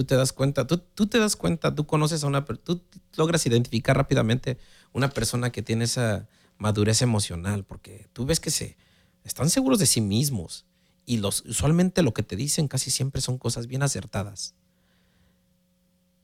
tú 0.00 0.06
te 0.06 0.16
das 0.16 0.32
cuenta, 0.32 0.66
tú, 0.66 0.78
tú 0.78 1.08
te 1.08 1.18
das 1.18 1.36
cuenta, 1.36 1.74
tú 1.74 1.86
conoces 1.86 2.24
a 2.24 2.26
una, 2.26 2.42
tú 2.42 2.82
logras 3.18 3.44
identificar 3.44 3.94
rápidamente 3.94 4.56
una 4.94 5.10
persona 5.10 5.52
que 5.52 5.60
tiene 5.60 5.84
esa 5.84 6.26
madurez 6.56 7.02
emocional, 7.02 7.64
porque 7.64 8.08
tú 8.14 8.24
ves 8.24 8.40
que 8.40 8.50
se 8.50 8.78
están 9.24 9.50
seguros 9.50 9.78
de 9.78 9.84
sí 9.84 10.00
mismos 10.00 10.64
y 11.04 11.18
los, 11.18 11.44
usualmente 11.44 12.02
lo 12.02 12.14
que 12.14 12.22
te 12.22 12.34
dicen 12.34 12.66
casi 12.66 12.90
siempre 12.90 13.20
son 13.20 13.36
cosas 13.36 13.66
bien 13.66 13.82
acertadas. 13.82 14.54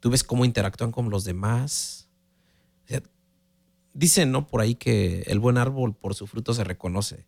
Tú 0.01 0.09
ves 0.09 0.25
cómo 0.25 0.47
interactúan 0.47 0.91
con 0.91 1.11
los 1.11 1.25
demás. 1.25 2.09
dicen, 3.93 4.33
¿no? 4.33 4.47
Por 4.47 4.63
ahí 4.63 4.75
que 4.75 5.21
el 5.27 5.39
buen 5.39 5.59
árbol 5.59 5.95
por 5.95 6.15
su 6.15 6.27
fruto 6.27 6.55
se 6.55 6.65
reconoce. 6.65 7.27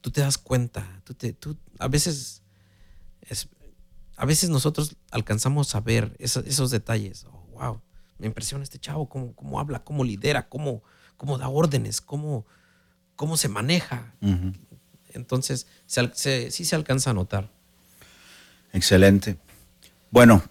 Tú 0.00 0.10
te 0.10 0.22
das 0.22 0.38
cuenta, 0.38 1.02
tú, 1.04 1.12
te, 1.12 1.34
tú 1.34 1.58
a 1.78 1.88
veces 1.88 2.16
es, 2.16 2.42
a 4.18 4.26
veces 4.26 4.50
nosotros 4.50 4.96
alcanzamos 5.12 5.74
a 5.76 5.80
ver 5.80 6.14
esos, 6.18 6.70
detalles. 6.70 7.24
Oh, 7.30 7.46
wow, 7.52 7.80
me 8.18 8.26
impresiona 8.26 8.64
este 8.64 8.80
chavo, 8.80 9.08
cómo, 9.08 9.32
cómo 9.34 9.60
habla, 9.60 9.84
cómo 9.84 10.02
lidera, 10.02 10.48
cómo, 10.48 10.82
cómo 11.16 11.38
da 11.38 11.48
órdenes, 11.48 12.00
cómo, 12.00 12.44
cómo 13.14 13.36
se 13.36 13.48
maneja. 13.48 14.12
Entonces, 15.10 15.68
sí 15.86 16.64
se 16.64 16.74
alcanza 16.74 17.10
a 17.10 17.14
notar. 17.14 17.48
Excelente. 18.72 19.38
Bueno, 20.10 20.42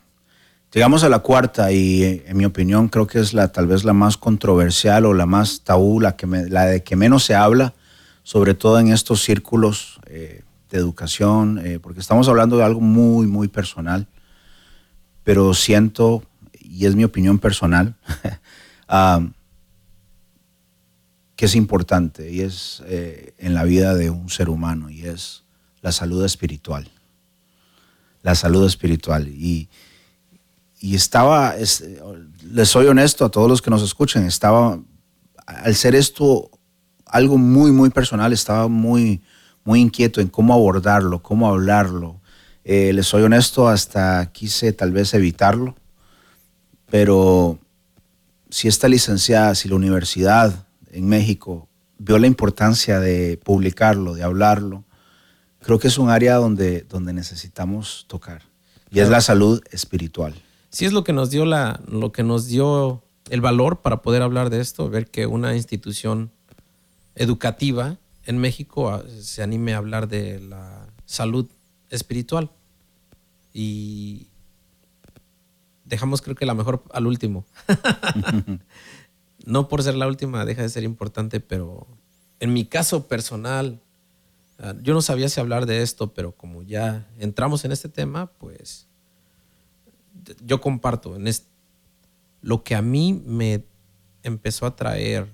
llegamos 0.72 1.04
a 1.04 1.10
la 1.10 1.20
cuarta 1.20 1.70
y 1.74 2.24
en 2.26 2.38
mi 2.38 2.46
opinión 2.46 2.88
creo 2.88 3.06
que 3.06 3.20
es 3.20 3.34
la 3.34 3.52
tal 3.52 3.68
vez 3.68 3.84
la 3.84 3.94
más 3.94 4.16
controversial 4.16 5.06
o 5.06 5.14
la 5.14 5.26
más 5.26 5.62
tabú, 5.66 6.00
la, 6.00 6.16
que 6.16 6.26
la 6.26 6.66
de 6.68 6.84
que 6.84 6.96
menos 6.96 7.26
se 7.26 7.36
habla, 7.36 7.74
sobre 8.24 8.54
todo 8.54 8.80
en 8.80 8.94
estos 8.94 9.24
círculos 9.24 10.00
eh, 10.06 10.44
de 10.70 10.78
educación, 10.78 11.60
eh, 11.66 11.80
porque 11.80 12.00
estamos 12.00 12.28
hablando 12.28 12.58
de 12.58 12.64
algo 12.64 12.82
muy, 12.82 13.28
muy 13.28 13.48
personal, 13.48 14.08
pero 15.24 15.54
siento, 15.54 16.24
y 16.60 16.86
es 16.86 16.96
mi 16.96 17.04
opinión 17.04 17.40
personal, 17.40 17.96
que 21.36 21.46
es 21.46 21.56
importante 21.56 22.32
y 22.32 22.42
es 22.42 22.82
eh, 22.88 23.34
en 23.38 23.54
la 23.54 23.64
vida 23.64 23.94
de 23.94 24.10
un 24.10 24.30
ser 24.30 24.50
humano 24.50 24.90
y 24.90 25.06
es 25.06 25.44
la 25.82 25.92
salud 25.92 26.26
espiritual. 26.26 26.90
La 28.24 28.34
salud 28.36 28.66
espiritual. 28.66 29.28
Y, 29.28 29.70
y 30.80 30.96
estaba, 30.96 31.56
les 31.56 32.70
soy 32.70 32.88
honesto 32.88 33.26
a 33.26 33.30
todos 33.30 33.48
los 33.48 33.62
que 33.62 33.70
nos 33.70 33.84
escuchan, 33.84 34.26
estaba, 34.26 34.80
al 35.46 35.76
ser 35.76 35.96
esto 35.96 36.50
algo 37.06 37.38
muy, 37.38 37.72
muy 37.72 37.90
personal, 37.90 38.34
estaba 38.34 38.68
muy, 38.68 39.22
muy 39.68 39.82
inquieto 39.82 40.22
en 40.22 40.30
cómo 40.30 40.54
abordarlo, 40.54 41.22
cómo 41.22 41.50
hablarlo. 41.50 42.22
Eh, 42.64 42.94
les 42.94 43.06
soy 43.06 43.24
honesto, 43.24 43.68
hasta 43.68 44.32
quise 44.32 44.72
tal 44.72 44.94
vez 44.94 45.14
evitarlo, 45.14 45.76
pero 46.90 47.60
si 48.50 48.70
esta 48.70 48.88
licenciada, 48.88 49.56
si 49.56 49.68
la 49.68 49.76
universidad 49.76 50.66
en 50.90 51.10
México 51.10 51.68
vio 51.98 52.18
la 52.18 52.28
importancia 52.28 53.02
de 53.02 53.42
publicarlo, 53.44 54.14
de 54.14 54.24
hablarlo, 54.24 54.86
creo 55.60 55.80
que 55.80 55.90
es 55.90 55.98
un 55.98 56.10
área 56.10 56.36
donde, 56.36 56.84
donde 56.84 57.12
necesitamos 57.12 58.06
tocar. 58.08 58.44
Y 58.90 59.02
es 59.02 59.10
la 59.10 59.20
salud 59.20 59.62
espiritual. 59.70 60.34
Sí 60.70 60.86
es 60.86 60.94
lo 60.94 61.04
que 61.04 61.12
nos 61.12 61.30
dio 61.30 61.44
la, 61.44 61.82
lo 61.90 62.14
que 62.14 62.24
nos 62.24 62.48
dio 62.48 63.04
el 63.30 63.42
valor 63.42 63.82
para 63.82 64.02
poder 64.02 64.22
hablar 64.22 64.50
de 64.50 64.62
esto, 64.62 64.90
ver 64.90 65.08
que 65.08 65.28
una 65.28 65.58
institución 65.58 66.32
educativa 67.16 67.98
en 68.28 68.38
México 68.38 68.90
ah, 68.90 69.04
se 69.22 69.42
anime 69.42 69.74
a 69.74 69.78
hablar 69.78 70.08
de 70.08 70.40
la 70.40 70.86
salud 71.06 71.50
espiritual. 71.90 72.52
Y 73.54 74.28
dejamos 75.86 76.22
creo 76.22 76.36
que 76.36 76.46
la 76.46 76.54
mejor 76.54 76.84
al 76.92 77.08
último. 77.08 77.46
no 79.46 79.70
por 79.70 79.82
ser 79.82 79.96
la 79.96 80.08
última 80.08 80.46
deja 80.46 80.62
de 80.62 80.70
ser 80.70 80.84
importante, 80.84 81.40
pero 81.40 81.88
en 82.40 82.54
mi 82.54 82.66
caso 82.66 83.08
personal, 83.08 83.82
ah, 84.60 84.76
yo 84.82 84.94
no 84.94 85.02
sabía 85.02 85.30
si 85.30 85.40
hablar 85.40 85.66
de 85.66 85.82
esto, 85.82 86.14
pero 86.14 86.34
como 86.34 86.64
ya 86.64 87.08
entramos 87.18 87.64
en 87.64 87.72
este 87.72 87.88
tema, 87.88 88.28
pues 88.34 88.88
yo 90.44 90.60
comparto 90.60 91.16
en 91.16 91.34
lo 92.42 92.64
que 92.64 92.76
a 92.76 92.82
mí 92.82 93.14
me 93.26 93.64
empezó 94.22 94.66
a 94.66 94.76
traer 94.76 95.32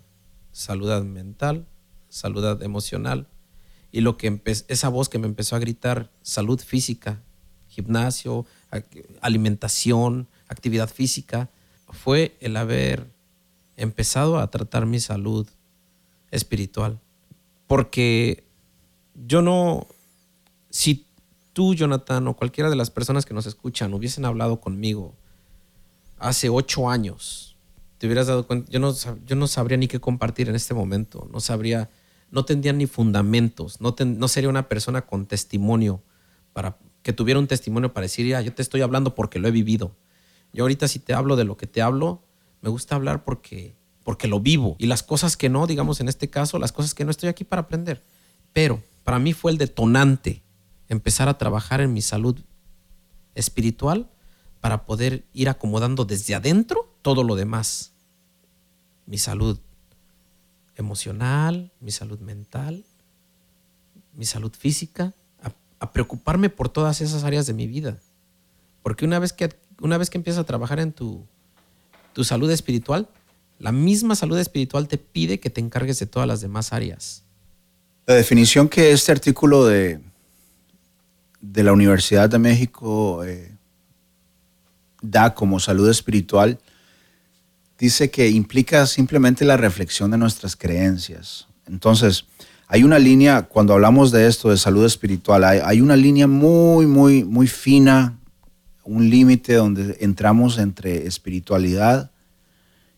salud 0.52 1.04
mental, 1.04 1.66
salud 2.14 2.62
emocional, 2.62 3.28
y 3.92 4.02
lo 4.02 4.18
que 4.18 4.42
esa 4.46 4.90
voz 4.90 5.10
que 5.10 5.20
me 5.20 5.28
empezó 5.28 5.56
a 5.56 5.60
gritar, 5.60 6.12
salud 6.22 6.60
física, 6.60 7.22
gimnasio, 7.68 8.46
alimentación, 9.22 10.28
actividad 10.48 10.90
física, 10.90 11.50
fue 11.90 12.38
el 12.40 12.56
haber 12.58 13.08
empezado 13.78 14.40
a 14.40 14.50
tratar 14.50 14.86
mi 14.86 15.00
salud 15.00 15.48
espiritual. 16.32 17.00
Porque 17.68 18.44
yo 19.16 19.42
no, 19.42 19.88
si 20.70 21.08
tú, 21.54 21.74
Jonathan, 21.74 22.28
o 22.28 22.36
cualquiera 22.36 22.70
de 22.70 22.76
las 22.76 22.92
personas 22.92 23.26
que 23.26 23.34
nos 23.34 23.46
escuchan 23.48 23.94
hubiesen 23.94 24.26
hablado 24.26 24.60
conmigo 24.60 25.16
hace 26.20 26.50
ocho 26.50 26.90
años, 26.90 27.56
te 27.98 28.08
hubieras 28.08 28.28
dado 28.28 28.46
cuenta, 28.46 28.72
yo 28.72 28.80
no, 28.80 28.94
yo 29.26 29.36
no 29.36 29.48
sabría 29.48 29.78
ni 29.78 29.88
qué 29.88 30.00
compartir 30.00 30.50
en 30.50 30.56
este 30.56 30.74
momento, 30.74 31.28
no 31.32 31.40
sabría, 31.40 31.90
no 32.34 32.46
tendría 32.46 32.74
ni 32.74 32.88
fundamentos, 32.88 33.80
no, 33.80 33.96
no 34.04 34.28
sería 34.28 34.50
una 34.50 34.68
persona 34.68 35.04
con 35.04 35.28
testimonio 35.28 36.02
para 36.52 36.80
que 37.04 37.14
tuviera 37.14 37.40
un 37.40 37.46
testimonio 37.46 37.94
para 37.94 38.06
decir, 38.06 38.26
ya, 38.26 38.42
yo 38.42 38.52
te 38.52 38.64
estoy 38.64 38.82
hablando 38.82 39.14
porque 39.14 39.38
lo 39.38 39.48
he 39.48 39.52
vivido. 39.52 39.96
Yo 40.52 40.64
ahorita 40.64 40.88
si 40.88 40.98
te 40.98 41.14
hablo 41.14 41.36
de 41.36 41.44
lo 41.44 41.58
que 41.58 41.68
te 41.68 41.84
hablo, 41.84 42.24
me 42.62 42.70
gusta 42.70 42.96
hablar 42.96 43.24
porque, 43.24 43.76
porque 44.04 44.28
lo 44.28 44.40
vivo. 44.40 44.76
Y 44.80 44.88
las 44.88 45.04
cosas 45.04 45.38
que 45.38 45.48
no, 45.48 45.68
digamos 45.68 46.00
en 46.00 46.10
este 46.10 46.28
caso, 46.32 46.58
las 46.58 46.72
cosas 46.72 46.96
que 46.96 47.06
no 47.06 47.12
estoy 47.12 47.30
aquí 47.30 47.44
para 47.44 47.62
aprender. 47.62 48.04
Pero 48.52 48.82
para 49.04 49.20
mí 49.20 49.34
fue 49.34 49.52
el 49.52 49.60
detonante 49.60 50.42
empezar 50.88 51.30
a 51.30 51.38
trabajar 51.38 51.82
en 51.82 51.94
mi 51.94 52.02
salud 52.02 52.40
espiritual 53.36 54.10
para 54.60 54.88
poder 54.88 55.24
ir 55.34 55.50
acomodando 55.50 56.04
desde 56.04 56.34
adentro 56.34 56.96
todo 57.04 57.24
lo 57.24 57.36
demás. 57.36 57.94
Mi 59.06 59.20
salud 59.20 59.60
emocional, 60.76 61.72
mi 61.80 61.92
salud 61.92 62.20
mental, 62.20 62.84
mi 64.16 64.26
salud 64.26 64.52
física, 64.58 65.14
a, 65.80 65.92
preocuparme 65.92 66.50
por 66.50 66.70
todas 66.70 67.02
esas 67.02 67.24
áreas 67.24 67.46
de 67.46 67.54
mi 67.54 67.68
vida. 67.68 67.98
Porque 68.82 69.06
una 69.06 69.20
vez 69.20 69.34
que, 69.34 69.54
una 69.82 69.98
vez 69.98 70.10
que 70.10 70.18
empiezas 70.18 70.42
a 70.42 70.46
trabajar 70.46 70.80
en 70.80 70.94
tu, 70.94 71.26
tu 72.14 72.24
salud 72.24 72.50
espiritual, 72.50 73.10
la 73.60 73.72
misma 73.72 74.16
salud 74.16 74.38
espiritual 74.40 74.88
te 74.88 74.98
pide 74.98 75.40
que 75.40 75.50
te 75.50 75.62
encargues 75.62 76.00
de 76.00 76.06
todas 76.06 76.28
las 76.28 76.42
demás 76.42 76.74
áreas. 76.74 77.24
La 78.06 78.16
definición 78.16 78.70
que 78.70 78.92
este 78.92 79.12
artículo 79.12 79.66
de, 79.66 80.00
de 81.42 81.64
la 81.64 81.74
Universidad 81.74 82.30
de 82.30 82.40
México 82.40 83.24
eh, 83.24 83.52
da 85.02 85.34
como 85.34 85.60
salud 85.60 85.90
espiritual 85.90 86.60
dice 87.84 88.10
que 88.10 88.30
implica 88.30 88.86
simplemente 88.86 89.44
la 89.44 89.58
reflexión 89.58 90.12
de 90.12 90.18
nuestras 90.18 90.56
creencias. 90.56 91.48
Entonces, 91.68 92.26
hay 92.68 92.84
una 92.84 92.98
línea, 92.98 93.44
cuando 93.44 93.74
hablamos 93.74 94.12
de 94.12 94.28
esto, 94.28 94.50
de 94.50 94.58
salud 94.58 94.86
espiritual, 94.86 95.44
hay, 95.44 95.82
una 95.82 95.96
línea 95.96 96.28
muy, 96.28 96.88
muy, 96.88 97.24
muy 97.26 97.48
fina, 97.48 98.18
un 98.84 99.10
límite 99.10 99.56
donde 99.56 99.98
entramos 100.00 100.58
entre 100.58 101.08
espiritualidad 101.08 102.12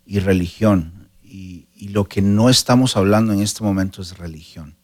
y 0.06 0.20
religión. 0.20 1.10
y 1.24 1.90
lo 1.90 2.06
que 2.06 2.22
no 2.22 2.50
estamos 2.50 2.98
hablando 2.98 3.32
en 3.34 3.42
este 3.42 3.64
momento 3.64 4.02
es 4.02 4.18
religión. 4.18 4.76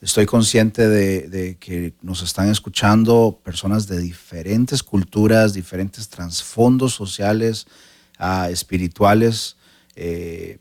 Estoy 0.00 0.26
consciente 0.26 0.88
de, 0.88 1.56
que 1.58 1.92
nos 2.02 2.22
están 2.22 2.48
escuchando 2.48 3.40
personas 3.42 3.88
de 3.88 3.98
diferentes 3.98 4.84
culturas, 4.84 5.54
diferentes 5.54 6.08
trasfondos 6.08 6.94
sociales, 6.94 7.66
uh, 8.18 8.50
espirituales, 8.50 9.56
eh, 9.96 10.58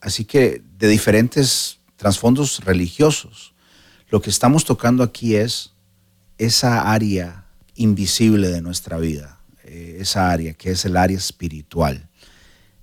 así 0.00 0.24
que 0.24 0.62
de 0.78 0.88
diferentes 0.88 1.78
trasfondos 1.96 2.64
religiosos. 2.64 3.54
Lo 4.08 4.20
que 4.20 4.30
estamos 4.30 4.64
tocando 4.64 5.02
aquí 5.02 5.36
es 5.36 5.72
esa 6.38 6.92
área 6.92 7.46
invisible 7.74 8.48
de 8.48 8.60
nuestra 8.60 8.98
vida, 8.98 9.40
eh, 9.64 9.98
esa 10.00 10.30
área 10.30 10.54
que 10.54 10.70
es 10.72 10.84
el 10.84 10.96
área 10.96 11.16
espiritual. 11.16 12.08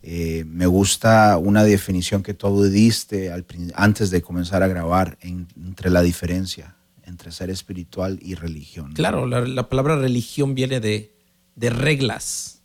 Eh, 0.02 0.46
me 0.48 0.66
gusta 0.66 1.38
una 1.38 1.64
definición 1.64 2.24
que 2.24 2.34
tú 2.34 2.64
diste 2.64 3.32
antes 3.76 4.10
de 4.10 4.22
comenzar 4.22 4.64
a 4.64 4.68
grabar 4.68 5.18
entre 5.22 5.90
la 5.90 6.02
diferencia 6.02 6.76
entre 7.10 7.32
ser 7.32 7.50
espiritual 7.50 8.20
y 8.22 8.36
religión. 8.36 8.94
Claro, 8.94 9.26
la, 9.26 9.68
palabra 9.68 9.98
religión 9.98 10.56
viene 10.56 10.80
de, 10.80 11.12
reglas, 11.58 12.59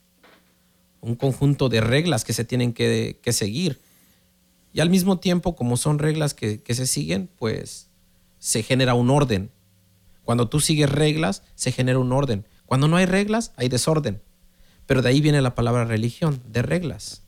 un 1.05 1.17
conjunto 1.17 1.69
de 1.69 1.81
reglas 1.81 2.25
que 2.25 2.33
se 2.33 2.45
tienen 2.45 2.73
que, 2.73 3.19
seguir. 3.31 3.81
Y 4.73 4.81
al 4.81 4.91
mismo 4.91 5.19
tiempo, 5.19 5.55
como 5.55 5.77
son 5.77 5.99
reglas 5.99 6.35
que, 6.35 6.63
que 6.63 6.75
se 6.75 6.87
siguen, 6.87 7.29
pues 7.39 7.89
se 8.39 8.63
genera 8.63 8.95
un 8.95 9.11
orden. 9.11 9.51
Cuando 10.25 10.49
tú 10.49 10.61
sigues 10.61 10.91
reglas, 10.91 11.43
se 11.55 11.73
genera 11.73 11.99
un 11.99 12.13
orden. 12.13 12.47
Cuando 12.67 12.89
no 12.89 12.97
hay 12.97 13.07
reglas, 13.07 13.53
hay 13.57 13.69
desorden. 13.69 14.21
Pero 14.87 15.03
de 15.03 15.11
ahí 15.11 15.21
viene 15.21 15.43
la 15.43 15.55
palabra 15.55 15.85
religión, 15.85 16.43
de 16.49 16.63
reglas 16.63 17.25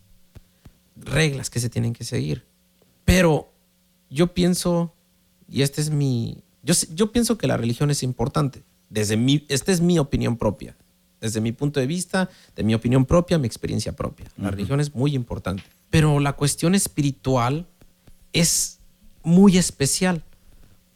reglas 0.96 1.50
que 1.50 1.60
se 1.60 1.68
tienen 1.68 1.92
que 1.92 2.04
seguir. 2.04 2.44
Pero 3.04 3.52
yo 4.10 4.34
pienso, 4.34 4.94
y 5.48 5.62
este 5.62 5.80
es 5.80 5.90
mi, 5.90 6.42
yo, 6.62 6.74
yo 6.94 7.12
pienso 7.12 7.38
que 7.38 7.46
la 7.46 7.56
religión 7.56 7.90
es 7.90 8.02
importante. 8.02 8.64
Desde 8.88 9.16
mi, 9.16 9.44
esta 9.48 9.72
es 9.72 9.80
mi 9.80 9.98
opinión 9.98 10.36
propia. 10.36 10.76
Desde 11.20 11.40
mi 11.40 11.52
punto 11.52 11.80
de 11.80 11.86
vista, 11.86 12.28
de 12.54 12.62
mi 12.62 12.74
opinión 12.74 13.06
propia, 13.06 13.38
mi 13.38 13.46
experiencia 13.46 13.92
propia. 13.96 14.26
La 14.36 14.50
religión 14.50 14.80
es 14.80 14.94
muy 14.94 15.14
importante. 15.14 15.62
Pero 15.90 16.20
la 16.20 16.34
cuestión 16.34 16.74
espiritual 16.74 17.66
es 18.32 18.78
muy 19.22 19.56
especial. 19.56 20.22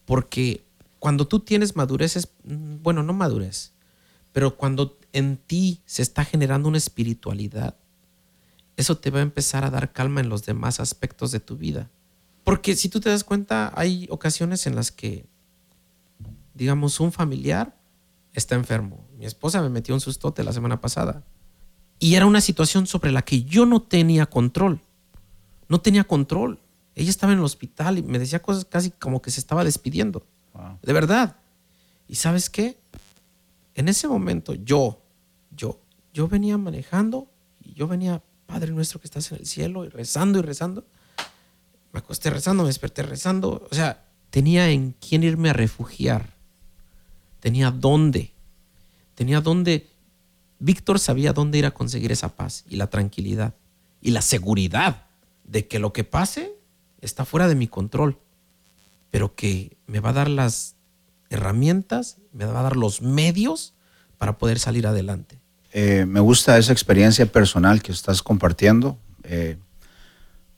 Porque 0.04 0.62
cuando 0.98 1.26
tú 1.26 1.40
tienes 1.40 1.76
madurez, 1.76 2.28
mm, 2.44 2.82
bueno, 2.82 3.02
no 3.02 3.12
madurez, 3.12 3.72
pero 4.32 4.56
cuando 4.56 4.98
en 5.12 5.36
ti 5.36 5.80
se 5.86 6.02
está 6.02 6.24
generando 6.24 6.68
una 6.68 6.78
espiritualidad, 6.78 7.76
eso 8.76 8.98
te 8.98 9.10
va 9.10 9.18
a 9.18 9.22
empezar 9.22 9.64
a 9.64 9.70
dar 9.70 9.92
calma 9.92 10.20
en 10.20 10.28
los 10.28 10.44
demás 10.46 10.80
aspectos 10.80 11.32
de 11.32 11.40
tu 11.40 11.56
vida. 11.56 11.90
Porque 12.44 12.76
si 12.76 12.88
tú 12.88 13.00
te 13.00 13.10
das 13.10 13.24
cuenta, 13.24 13.72
hay 13.74 14.06
ocasiones 14.10 14.66
en 14.66 14.74
las 14.74 14.90
que, 14.90 15.26
digamos, 16.54 17.00
un 17.00 17.12
familiar 17.12 17.76
está 18.32 18.54
enfermo. 18.54 19.04
Mi 19.20 19.26
esposa 19.26 19.60
me 19.60 19.68
metió 19.68 19.92
un 19.92 20.00
sustote 20.00 20.42
la 20.42 20.54
semana 20.54 20.80
pasada. 20.80 21.22
Y 21.98 22.14
era 22.14 22.24
una 22.24 22.40
situación 22.40 22.86
sobre 22.86 23.12
la 23.12 23.20
que 23.20 23.42
yo 23.42 23.66
no 23.66 23.82
tenía 23.82 24.24
control. 24.24 24.80
No 25.68 25.82
tenía 25.82 26.04
control. 26.04 26.58
Ella 26.94 27.10
estaba 27.10 27.34
en 27.34 27.40
el 27.40 27.44
hospital 27.44 27.98
y 27.98 28.02
me 28.02 28.18
decía 28.18 28.40
cosas 28.40 28.64
casi 28.64 28.90
como 28.92 29.20
que 29.20 29.30
se 29.30 29.38
estaba 29.38 29.62
despidiendo. 29.62 30.24
De 30.80 30.94
verdad. 30.94 31.36
¿Y 32.08 32.14
sabes 32.14 32.48
qué? 32.48 32.78
En 33.74 33.88
ese 33.88 34.08
momento 34.08 34.54
yo, 34.54 35.02
yo, 35.54 35.82
yo 36.14 36.26
venía 36.26 36.56
manejando 36.56 37.30
y 37.62 37.74
yo 37.74 37.86
venía 37.86 38.22
Padre 38.46 38.72
nuestro 38.72 39.00
que 39.00 39.06
estás 39.06 39.30
en 39.32 39.40
el 39.40 39.46
cielo, 39.46 39.84
y 39.84 39.90
rezando 39.90 40.38
y 40.38 40.42
rezando. 40.42 40.86
Me 41.92 41.98
acosté 41.98 42.30
rezando, 42.30 42.62
me 42.62 42.70
desperté 42.70 43.02
rezando. 43.02 43.68
O 43.70 43.74
sea, 43.74 44.02
tenía 44.30 44.70
en 44.70 44.92
quién 44.92 45.24
irme 45.24 45.50
a 45.50 45.52
refugiar. 45.52 46.30
Tenía 47.40 47.70
dónde. 47.70 48.32
Tenía 49.20 49.42
dónde. 49.42 49.86
Víctor 50.60 50.98
sabía 50.98 51.34
dónde 51.34 51.58
ir 51.58 51.66
a 51.66 51.72
conseguir 51.72 52.10
esa 52.10 52.36
paz 52.36 52.64
y 52.70 52.76
la 52.76 52.86
tranquilidad 52.86 53.52
y 54.00 54.12
la 54.12 54.22
seguridad 54.22 55.02
de 55.44 55.68
que 55.68 55.78
lo 55.78 55.92
que 55.92 56.04
pase 56.04 56.54
está 57.02 57.26
fuera 57.26 57.46
de 57.46 57.54
mi 57.54 57.68
control, 57.68 58.16
pero 59.10 59.34
que 59.34 59.76
me 59.86 60.00
va 60.00 60.08
a 60.08 60.12
dar 60.14 60.30
las 60.30 60.74
herramientas, 61.28 62.16
me 62.32 62.46
va 62.46 62.60
a 62.60 62.62
dar 62.62 62.76
los 62.76 63.02
medios 63.02 63.74
para 64.16 64.38
poder 64.38 64.58
salir 64.58 64.86
adelante. 64.86 65.38
Eh, 65.74 66.06
me 66.06 66.20
gusta 66.20 66.56
esa 66.56 66.72
experiencia 66.72 67.26
personal 67.26 67.82
que 67.82 67.92
estás 67.92 68.22
compartiendo, 68.22 68.96
eh, 69.24 69.58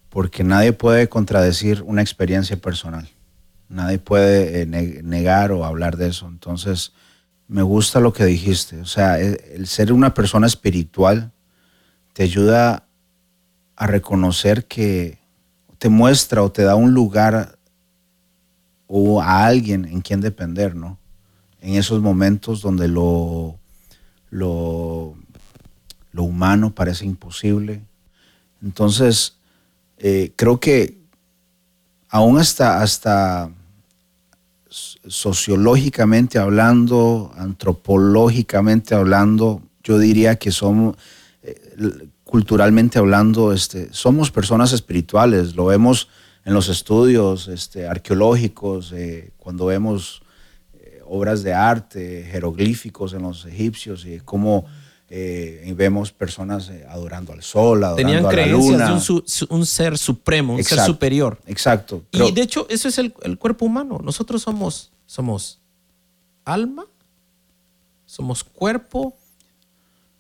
porque 0.09 0.45
nadie 0.45 0.73
puede 0.73 1.09
contradecir 1.09 1.83
una 1.83 2.01
experiencia 2.01 2.57
personal. 2.57 3.09
Nadie 3.69 3.99
puede 3.99 4.63
eh, 4.63 4.67
negar 5.03 5.51
o 5.51 5.65
hablar 5.65 5.97
de 5.97 6.11
eso. 6.11 6.29
Entonces, 6.29 6.93
me 7.53 7.63
gusta 7.63 8.01
lo 8.01 8.13
que 8.13 8.25
dijiste. 8.25 8.81
O 8.81 8.87
sea, 8.87 9.21
el 9.21 9.67
ser 9.67 9.93
una 9.93 10.15
persona 10.15 10.47
espiritual 10.47 11.31
te 12.15 12.23
ayuda 12.23 12.87
a 13.77 13.87
reconocer 13.87 14.67
que 14.67 15.19
te 15.79 15.89
muestra 15.89 16.43
o 16.43 16.51
te 16.51 16.63
da 16.63 16.75
un 16.75 16.95
lugar 16.95 17.59
o 18.87 19.21
a 19.21 19.45
alguien 19.45 19.85
en 19.85 20.01
quien 20.01 20.21
depender, 20.21 20.75
¿no? 20.75 20.99
En 21.61 21.75
esos 21.75 22.01
momentos 22.01 22.63
donde 22.63 22.89
lo 22.89 23.59
lo, 24.31 25.15
lo 26.13 26.23
humano 26.23 26.75
parece 26.75 27.05
imposible. 27.05 27.83
Entonces, 28.63 29.37
eh, 29.99 30.33
creo 30.37 30.59
que 30.59 30.99
aún 32.09 32.39
hasta, 32.39 32.83
hasta 32.83 33.51
sociológicamente 35.07 36.39
hablando, 36.39 37.33
antropológicamente 37.37 38.95
hablando, 38.95 39.63
yo 39.85 39.99
diría 39.99 40.37
que 40.37 40.51
somos, 40.51 40.97
eh, 41.43 42.09
culturalmente 42.25 42.99
hablando, 42.99 43.53
este, 43.53 43.93
somos 43.93 44.31
personas 44.31 44.73
espirituales, 44.73 45.55
lo 45.55 45.67
vemos 45.67 46.09
en 46.45 46.55
los 46.55 46.69
estudios 46.69 47.49
este, 47.49 47.87
arqueológicos, 47.87 48.93
eh, 48.93 49.33
cuando 49.37 49.67
vemos 49.67 50.23
eh, 50.75 51.03
obras 51.07 51.43
de 51.43 51.53
arte, 51.53 52.29
jeroglíficos 52.31 53.13
en 53.13 53.23
los 53.23 53.45
egipcios, 53.45 54.07
y 54.07 54.21
cómo 54.21 54.65
eh, 55.15 55.75
vemos 55.77 56.11
personas 56.11 56.71
adorando 56.89 57.35
al 57.35 57.43
sol, 57.43 57.85
adorando 57.85 57.97
Tenían 57.97 58.21
a 58.25 58.29
la 58.29 58.31
creencias 58.31 58.73
luna. 58.73 58.87
de 58.87 58.93
un, 58.95 59.01
su- 59.03 59.23
su- 59.27 59.47
un 59.51 59.67
ser 59.67 59.99
supremo, 59.99 60.55
un 60.55 60.65
ser 60.65 60.81
superior. 60.81 61.39
Exacto. 61.47 62.03
Y 62.13 62.33
de 62.33 62.41
hecho, 62.41 62.67
eso 62.71 62.89
es 62.89 62.97
el, 62.97 63.13
el 63.23 63.37
cuerpo 63.37 63.67
humano. 63.67 64.01
Nosotros 64.03 64.41
somos, 64.41 64.91
somos 65.07 65.59
alma, 66.47 66.87
somos 68.07 68.43
cuerpo, 68.43 69.15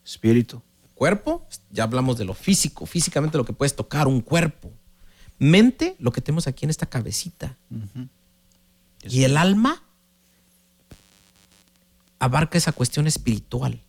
espíritu. 0.05 0.61
cuerpo, 0.95 1.47
ya 1.71 1.85
hablamos 1.85 2.19
de 2.19 2.27
lo 2.27 2.35
físico, 2.35 2.85
físicamente 2.85 3.39
lo 3.39 3.45
que 3.47 3.55
puedes 3.55 3.75
tocar, 3.75 4.07
un 4.07 4.21
cuerpo. 4.21 4.71
Mente, 5.39 5.97
lo 5.99 6.13
que 6.13 6.21
tenemos 6.21 6.47
aquí 6.47 6.67
en 6.67 6.71
esta 6.71 6.85
cabecita. 6.87 7.57
Y 9.05 9.25
el 9.25 9.37
alma 9.39 9.83
abarca 12.19 12.59
esa 12.59 12.73
cuestión 12.73 13.07
espiritual. 13.07 13.81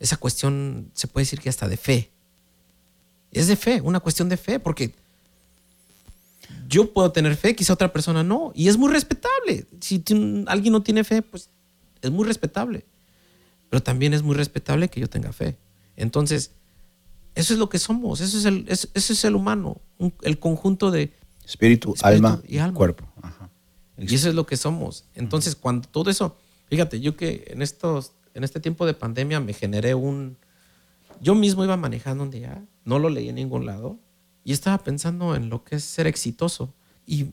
Esa 0.00 0.16
cuestión, 0.16 0.90
se 0.94 1.06
puede 1.08 1.22
decir 1.24 1.40
que 1.40 1.48
hasta 1.48 1.68
de 1.68 1.76
fe. 1.76 2.10
Es 3.32 3.46
de 3.48 3.56
fe, 3.56 3.80
una 3.80 4.00
cuestión 4.00 4.28
de 4.28 4.36
fe, 4.36 4.58
porque 4.60 4.94
yo 6.68 6.92
puedo 6.92 7.12
tener 7.12 7.36
fe, 7.36 7.54
quizá 7.56 7.72
otra 7.72 7.92
persona 7.92 8.22
no. 8.22 8.52
Y 8.54 8.68
es 8.68 8.76
muy 8.76 8.90
respetable. 8.92 9.66
Si 9.80 10.02
alguien 10.46 10.72
no 10.72 10.82
tiene 10.82 11.04
fe, 11.04 11.22
pues 11.22 11.50
es 12.02 12.10
muy 12.10 12.24
respetable. 12.26 12.84
Pero 13.70 13.82
también 13.82 14.14
es 14.14 14.22
muy 14.22 14.34
respetable 14.34 14.88
que 14.88 15.00
yo 15.00 15.08
tenga 15.08 15.32
fe. 15.32 15.56
Entonces, 15.96 16.52
eso 17.34 17.52
es 17.52 17.58
lo 17.58 17.68
que 17.68 17.78
somos, 17.78 18.20
eso 18.20 18.38
es 18.38 18.44
el, 18.44 18.64
es- 18.68 18.88
eso 18.94 19.12
es 19.12 19.24
el 19.24 19.34
humano, 19.34 19.80
un- 19.98 20.14
el 20.22 20.38
conjunto 20.38 20.90
de... 20.90 21.12
Espíritu, 21.44 21.94
Espíritu 21.94 22.06
alma 22.06 22.42
y 22.46 22.58
alma. 22.58 22.76
cuerpo. 22.76 23.04
Ajá. 23.22 23.48
Y 23.96 24.14
eso 24.14 24.28
es 24.28 24.34
lo 24.34 24.46
que 24.46 24.56
somos. 24.56 25.04
Entonces, 25.14 25.54
cuando 25.56 25.88
todo 25.88 26.10
eso, 26.10 26.36
fíjate, 26.68 27.00
yo 27.00 27.16
que 27.16 27.44
en 27.48 27.62
estos, 27.62 28.12
en 28.38 28.44
este 28.44 28.60
tiempo 28.60 28.86
de 28.86 28.94
pandemia 28.94 29.40
me 29.40 29.52
generé 29.52 29.94
un, 29.94 30.36
yo 31.20 31.34
mismo 31.34 31.64
iba 31.64 31.76
manejando 31.76 32.22
un 32.22 32.30
día, 32.30 32.64
no 32.84 33.00
lo 33.00 33.10
leí 33.10 33.28
en 33.28 33.34
ningún 33.34 33.66
lado 33.66 33.98
y 34.44 34.52
estaba 34.52 34.78
pensando 34.78 35.34
en 35.34 35.50
lo 35.50 35.64
que 35.64 35.76
es 35.76 35.84
ser 35.84 36.06
exitoso. 36.06 36.72
Y, 37.04 37.32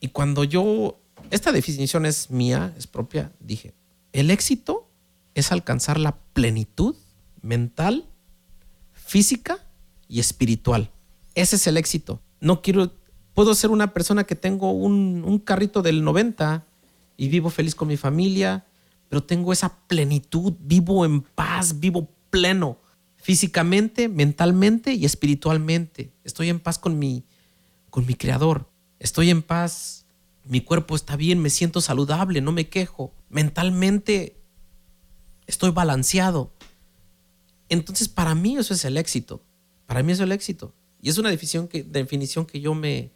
y 0.00 0.08
cuando 0.08 0.42
yo, 0.42 0.98
esta 1.30 1.52
definición 1.52 2.06
es 2.06 2.28
mía, 2.28 2.74
es 2.76 2.88
propia, 2.88 3.30
dije, 3.38 3.72
el 4.12 4.32
éxito 4.32 4.88
es 5.34 5.52
alcanzar 5.52 5.98
la 6.00 6.16
plenitud 6.32 6.96
mental, 7.40 8.04
física 8.92 9.58
y 10.08 10.18
espiritual. 10.18 10.90
Ese 11.36 11.54
es 11.54 11.68
el 11.68 11.76
éxito. 11.76 12.20
No 12.40 12.62
quiero, 12.62 12.92
puedo 13.32 13.54
ser 13.54 13.70
una 13.70 13.94
persona 13.94 14.24
que 14.24 14.34
tengo 14.34 14.72
un, 14.72 15.22
un 15.24 15.38
carrito 15.38 15.82
del 15.82 16.02
90 16.02 16.66
y 17.16 17.28
vivo 17.28 17.48
feliz 17.48 17.76
con 17.76 17.86
mi 17.86 17.96
familia, 17.96 18.66
pero 19.10 19.24
tengo 19.24 19.52
esa 19.52 19.76
plenitud, 19.88 20.54
vivo 20.60 21.04
en 21.04 21.22
paz, 21.22 21.80
vivo 21.80 22.08
pleno, 22.30 22.78
físicamente, 23.16 24.08
mentalmente 24.08 24.94
y 24.94 25.04
espiritualmente. 25.04 26.12
Estoy 26.22 26.48
en 26.48 26.60
paz 26.60 26.78
con 26.78 26.96
mi, 26.96 27.24
con 27.90 28.06
mi 28.06 28.14
creador. 28.14 28.70
Estoy 29.00 29.30
en 29.30 29.42
paz, 29.42 30.06
mi 30.44 30.60
cuerpo 30.60 30.94
está 30.94 31.16
bien, 31.16 31.42
me 31.42 31.50
siento 31.50 31.80
saludable, 31.80 32.40
no 32.40 32.52
me 32.52 32.68
quejo. 32.68 33.12
Mentalmente 33.28 34.36
estoy 35.48 35.72
balanceado. 35.72 36.52
Entonces, 37.68 38.08
para 38.08 38.36
mí 38.36 38.56
eso 38.56 38.74
es 38.74 38.84
el 38.84 38.96
éxito. 38.96 39.42
Para 39.86 40.04
mí 40.04 40.12
eso 40.12 40.22
es 40.22 40.26
el 40.26 40.32
éxito. 40.32 40.72
Y 41.02 41.08
es 41.08 41.18
una 41.18 41.30
definición 41.30 41.66
que, 41.66 41.82
definición 41.82 42.46
que 42.46 42.60
yo 42.60 42.76
me, 42.76 43.10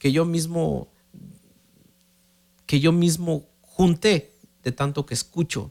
que 0.00 0.10
yo 0.10 0.24
mismo, 0.24 0.88
que 2.66 2.80
yo 2.80 2.90
mismo 2.90 3.46
junté 3.62 4.35
de 4.66 4.72
tanto 4.72 5.06
que 5.06 5.14
escucho. 5.14 5.70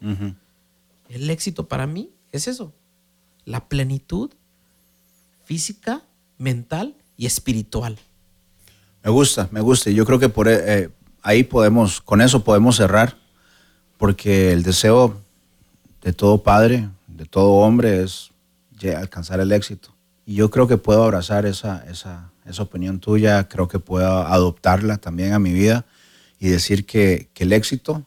El 1.10 1.30
éxito 1.30 1.68
para 1.68 1.86
mí 1.86 2.12
es 2.32 2.48
eso. 2.48 2.72
La 3.44 3.68
plenitud 3.68 4.32
física, 5.44 6.02
mental 6.38 6.96
y 7.18 7.26
espiritual. 7.26 8.00
Me 9.04 9.12
gusta, 9.12 9.50
me 9.52 9.60
gusta. 9.60 9.90
Y 9.90 9.96
Yo 9.96 10.06
creo 10.06 10.18
que 10.18 10.30
por 10.30 10.48
eh, 10.48 10.90
ahí 11.22 11.44
podemos, 11.44 12.00
con 12.00 12.22
eso 12.22 12.46
podemos 12.46 12.78
cerrar, 12.78 13.18
porque 13.98 14.54
el 14.54 14.64
deseo 14.64 15.22
de 16.02 16.14
todo 16.14 16.42
padre, 16.42 16.88
de 17.08 17.26
todo 17.26 17.52
hombre, 17.52 18.02
es 18.02 18.32
alcanzar 18.98 19.42
el 19.42 19.52
éxito. 19.52 19.90
Y 20.26 20.36
yo 20.36 20.50
creo 20.50 20.70
que 20.70 20.78
puedo 20.78 21.04
abrazar 21.04 21.46
esa, 21.46 21.84
esa, 21.90 22.32
esa 22.46 22.64
opinión 22.64 23.02
tuya, 23.02 23.50
creo 23.50 23.68
que 23.68 23.80
puedo 23.80 24.26
adoptarla 24.26 25.00
también 25.00 25.34
a 25.34 25.40
mi 25.40 25.52
vida 25.52 25.86
y 26.40 26.48
decir 26.48 26.86
que, 26.86 27.28
que 27.34 27.44
el 27.44 27.52
éxito 27.52 28.06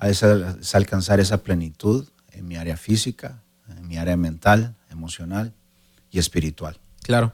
es, 0.00 0.22
es 0.22 0.74
alcanzar 0.74 1.20
esa 1.20 1.42
plenitud 1.42 2.08
en 2.32 2.46
mi 2.46 2.56
área 2.56 2.76
física, 2.76 3.42
en 3.68 3.86
mi 3.86 3.96
área 3.96 4.16
mental, 4.16 4.76
emocional 4.90 5.52
y 6.10 6.18
espiritual. 6.18 6.78
Claro. 7.02 7.32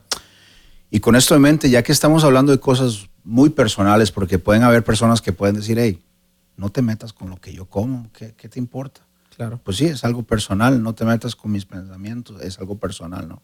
Y 0.91 1.01
con 1.01 1.17
esto 1.17 1.35
en 1.35 1.43
mente, 1.43 1.71
ya 1.71 1.83
que 1.83 1.93
estamos 1.93 2.25
hablando 2.25 2.53
de 2.53 2.61
cosas 2.61 3.09
muy 3.25 3.51
personales, 3.51 4.12
porque 4.12 4.39
pueden 4.39 4.62
haber 4.62 4.85
personas 4.85 5.21
que 5.21 5.33
pueden 5.33 5.57
decir, 5.57 5.79
hey, 5.79 6.03
no 6.57 6.71
te 6.71 6.83
metas 6.83 7.12
con 7.12 7.31
lo 7.31 7.41
que 7.41 7.53
yo 7.53 7.67
como, 7.67 8.11
¿qué, 8.12 8.35
qué 8.37 8.49
te 8.49 8.59
importa? 8.59 9.01
Claro. 9.37 9.61
Pues 9.62 9.79
sí, 9.79 9.87
es 9.87 10.05
algo 10.05 10.23
personal, 10.23 10.83
no 10.83 10.95
te 10.95 11.05
metas 11.05 11.35
con 11.35 11.51
mis 11.51 11.65
pensamientos, 11.65 12.41
es 12.43 12.59
algo 12.59 12.79
personal, 12.79 13.29
¿no? 13.29 13.43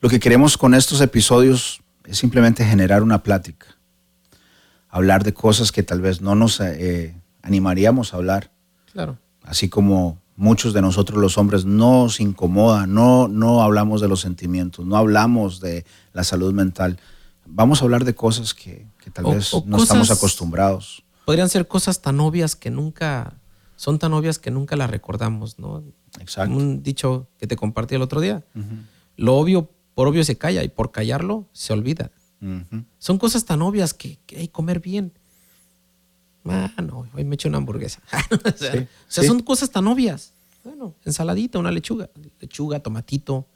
Lo 0.00 0.08
que 0.08 0.20
queremos 0.20 0.56
con 0.56 0.74
estos 0.74 1.00
episodios 1.00 1.80
es 2.04 2.18
simplemente 2.18 2.64
generar 2.64 3.02
una 3.02 3.22
plática, 3.22 3.66
hablar 4.88 5.24
de 5.24 5.34
cosas 5.34 5.72
que 5.72 5.82
tal 5.82 6.00
vez 6.00 6.20
no 6.20 6.34
nos 6.34 6.60
eh, 6.60 7.14
animaríamos 7.42 8.12
a 8.12 8.16
hablar, 8.18 8.50
Claro. 8.92 9.18
así 9.42 9.68
como 9.68 10.18
muchos 10.36 10.72
de 10.72 10.80
nosotros 10.82 11.20
los 11.20 11.36
hombres 11.38 11.64
nos 11.64 12.20
incomoda, 12.20 12.86
no, 12.86 13.28
no 13.28 13.62
hablamos 13.62 14.00
de 14.00 14.08
los 14.08 14.20
sentimientos, 14.20 14.86
no 14.86 14.96
hablamos 14.96 15.60
de 15.60 15.84
la 16.12 16.24
salud 16.24 16.52
mental. 16.52 16.98
Vamos 17.46 17.80
a 17.80 17.84
hablar 17.84 18.04
de 18.04 18.14
cosas 18.14 18.54
que, 18.54 18.86
que 19.02 19.10
tal 19.10 19.26
O- 19.26 19.30
vez 19.32 19.52
o 19.54 19.64
no 19.66 19.82
estamos 19.82 20.10
acostumbrados. 20.10 21.02
Podrían 21.24 21.48
ser 21.48 21.66
cosas 21.66 22.00
tan 22.00 22.20
obvias 22.20 22.56
que 22.56 22.70
nunca, 22.70 23.34
son 23.76 23.98
tan 23.98 24.12
obvias 24.12 24.38
que 24.38 24.50
nunca 24.50 24.76
las 24.76 24.90
recordamos, 24.90 25.58
¿no? 25.58 25.82
Exacto. 26.20 26.54
Un 26.56 26.82
dicho 26.82 27.26
que 27.38 27.46
te 27.46 27.56
compartí 27.56 27.94
el 27.96 28.02
otro 28.02 28.20
día. 28.20 28.44
Lo 29.16 29.36
obvio, 29.36 29.70
por 29.94 30.08
obvio 30.08 30.24
se 30.24 30.38
calla 30.38 30.62
y 30.62 30.68
por 30.68 30.90
callarlo 30.92 31.46
se 31.52 31.72
olvida. 31.72 32.10
Son 32.98 33.18
cosas 33.18 33.44
tan 33.44 33.60
obvias 33.62 33.92
que, 33.92 34.18
que 34.26 34.36
hay 34.38 34.46
que 34.46 34.52
comer 34.52 34.80
bien. 34.80 35.12
Ah, 36.54 36.82
no, 36.82 37.06
hoy 37.14 37.24
me 37.24 37.34
echo 37.34 37.48
una 37.48 37.58
hamburguesa. 37.58 38.00
o 38.30 38.56
sea, 38.56 38.72
Sí, 38.72 38.78
o 38.78 38.86
sea, 39.08 39.22
sí. 39.22 39.26
son 39.28 39.40
cosas 39.40 39.70
tan 39.70 39.86
obvias. 39.86 40.32
Bueno, 40.64 40.94
ensaladita, 41.04 41.58
una 41.58 41.70
lechuga, 41.70 42.10
lechuga, 42.40 42.80
tomatito, 42.80 43.46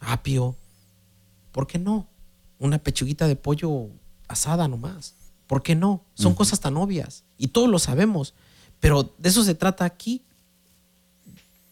apio. 0.00 0.56
¿Por 1.52 1.66
qué 1.66 1.78
no? 1.78 2.06
Una 2.58 2.78
pechuguita 2.78 3.28
de 3.28 3.36
pollo 3.36 3.88
asada 4.28 4.66
nomás. 4.68 5.14
¿Por 5.46 5.62
qué 5.62 5.74
no? 5.74 6.02
Son 6.14 6.34
cosas 6.34 6.58
tan 6.60 6.76
obvias 6.76 7.22
y 7.38 7.48
todos 7.48 7.68
lo 7.68 7.78
sabemos. 7.78 8.34
Pero 8.80 9.14
de 9.18 9.28
eso 9.28 9.44
se 9.44 9.54
trata 9.54 9.84
aquí, 9.84 10.22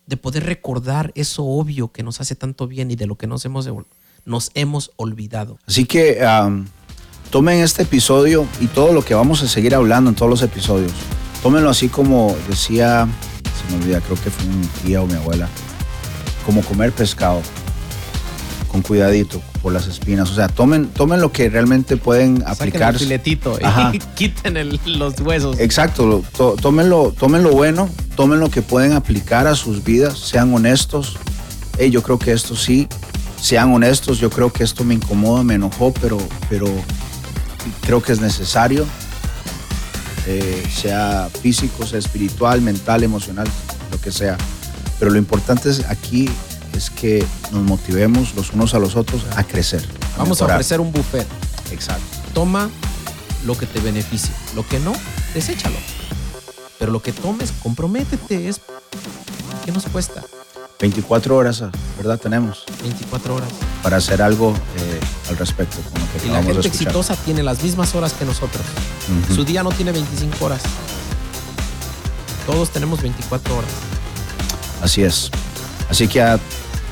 de 0.06 0.16
poder 0.16 0.44
recordar 0.44 1.10
eso 1.14 1.44
obvio 1.44 1.90
que 1.92 2.02
nos 2.02 2.20
hace 2.20 2.34
tanto 2.36 2.66
bien 2.68 2.90
y 2.90 2.96
de 2.96 3.06
lo 3.06 3.16
que 3.16 3.26
nos 3.26 3.44
hemos, 3.44 3.68
nos 4.24 4.50
hemos 4.54 4.92
olvidado. 4.96 5.58
Así 5.66 5.84
que 5.84 6.22
tomen 7.32 7.60
este 7.60 7.82
episodio 7.82 8.46
y 8.60 8.66
todo 8.68 8.92
lo 8.92 9.04
que 9.04 9.14
vamos 9.14 9.42
a 9.42 9.48
seguir 9.48 9.74
hablando 9.74 10.10
en 10.10 10.14
todos 10.16 10.30
los 10.30 10.42
episodios. 10.42 10.92
Tómenlo 11.42 11.70
así 11.70 11.88
como 11.88 12.36
decía, 12.48 13.08
se 13.58 13.74
me 13.74 13.82
olvida, 13.82 14.00
creo 14.00 14.16
que 14.22 14.30
fue 14.30 14.44
mi 14.46 14.66
tía 14.84 15.02
o 15.02 15.06
mi 15.06 15.14
abuela, 15.14 15.48
como 16.46 16.60
comer 16.62 16.92
pescado, 16.92 17.40
con 18.68 18.82
cuidadito 18.82 19.40
por 19.62 19.72
las 19.72 19.86
espinas. 19.86 20.30
O 20.30 20.34
sea, 20.34 20.48
tomen, 20.48 20.86
tomen 20.88 21.20
lo 21.20 21.32
que 21.32 21.48
realmente 21.48 21.96
pueden 21.96 22.44
aplicar. 22.46 22.92
el 22.94 23.00
filetito 23.00 23.58
Ajá. 23.62 23.90
y 23.94 23.98
quiten 24.14 24.56
el- 24.56 24.78
los 24.84 25.18
huesos. 25.20 25.58
Exacto, 25.58 26.22
to- 26.36 26.54
tomen 26.60 26.88
lo 26.90 27.12
bueno, 27.50 27.88
tomen 28.14 28.38
lo 28.40 28.50
que 28.50 28.62
pueden 28.62 28.92
aplicar 28.92 29.46
a 29.46 29.56
sus 29.56 29.82
vidas, 29.82 30.18
sean 30.18 30.52
honestos. 30.54 31.16
Hey, 31.78 31.90
yo 31.90 32.02
creo 32.02 32.18
que 32.18 32.32
esto 32.32 32.54
sí, 32.54 32.86
sean 33.40 33.72
honestos, 33.72 34.18
yo 34.18 34.28
creo 34.30 34.52
que 34.52 34.62
esto 34.62 34.84
me 34.84 34.94
incomoda, 34.94 35.42
me 35.42 35.54
enojó, 35.54 35.92
pero, 36.00 36.18
pero 36.50 36.66
creo 37.82 38.02
que 38.02 38.12
es 38.12 38.20
necesario, 38.20 38.86
eh, 40.26 40.68
sea 40.72 41.28
físico, 41.40 41.86
sea 41.86 41.98
espiritual, 41.98 42.60
mental, 42.60 43.02
emocional, 43.02 43.48
lo 43.90 44.00
que 44.00 44.12
sea. 44.12 44.36
Pero 44.98 45.10
lo 45.10 45.18
importante 45.18 45.70
es 45.70 45.84
aquí 45.88 46.28
es 46.76 46.90
que 46.90 47.24
nos 47.50 47.62
motivemos 47.62 48.34
los 48.34 48.52
unos 48.52 48.74
a 48.74 48.78
los 48.78 48.96
otros 48.96 49.24
a 49.36 49.44
crecer. 49.44 49.86
Vamos 50.16 50.40
a 50.42 50.46
ofrecer 50.46 50.80
un 50.80 50.92
buffet. 50.92 51.26
Exacto. 51.70 52.02
Toma 52.34 52.70
lo 53.44 53.56
que 53.56 53.66
te 53.66 53.80
beneficie. 53.80 54.34
Lo 54.54 54.66
que 54.66 54.78
no, 54.78 54.92
deséchalo. 55.34 55.76
Pero 56.78 56.92
lo 56.92 57.02
que 57.02 57.12
tomes, 57.12 57.52
comprométete. 57.62 58.48
Es, 58.48 58.60
¿Qué 59.64 59.72
nos 59.72 59.84
cuesta? 59.84 60.22
24 60.82 61.36
horas, 61.36 61.62
¿verdad? 61.96 62.18
Tenemos 62.18 62.64
24 62.82 63.36
horas. 63.36 63.48
para 63.84 63.98
hacer 63.98 64.20
algo 64.20 64.52
eh, 64.76 65.00
al 65.30 65.36
respecto. 65.36 65.76
Con 65.76 66.00
lo 66.00 66.12
que 66.12 66.26
Y 66.26 66.30
la 66.30 66.42
gente 66.42 66.66
exitosa 66.66 67.14
tiene 67.14 67.44
las 67.44 67.62
mismas 67.62 67.94
horas 67.94 68.14
que 68.14 68.24
nosotros. 68.24 68.64
Su 69.32 69.44
día 69.44 69.62
no 69.62 69.70
tiene 69.70 69.92
25 69.92 70.44
horas. 70.44 70.60
Todos 72.46 72.70
tenemos 72.70 73.00
24 73.00 73.56
horas. 73.56 73.70
Así 74.82 75.04
es. 75.04 75.30
Así 75.88 76.08
que 76.08 76.20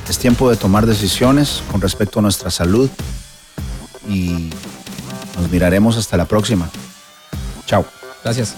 es 0.07 0.17
tiempo 0.17 0.49
de 0.49 0.55
tomar 0.55 0.85
decisiones 0.85 1.61
con 1.69 1.81
respecto 1.81 2.19
a 2.19 2.21
nuestra 2.21 2.49
salud 2.49 2.89
y 4.07 4.51
nos 5.37 5.51
miraremos 5.51 5.97
hasta 5.97 6.15
la 6.15 6.23
próxima. 6.25 6.69
Chao. 7.65 7.85
Gracias. 8.23 8.55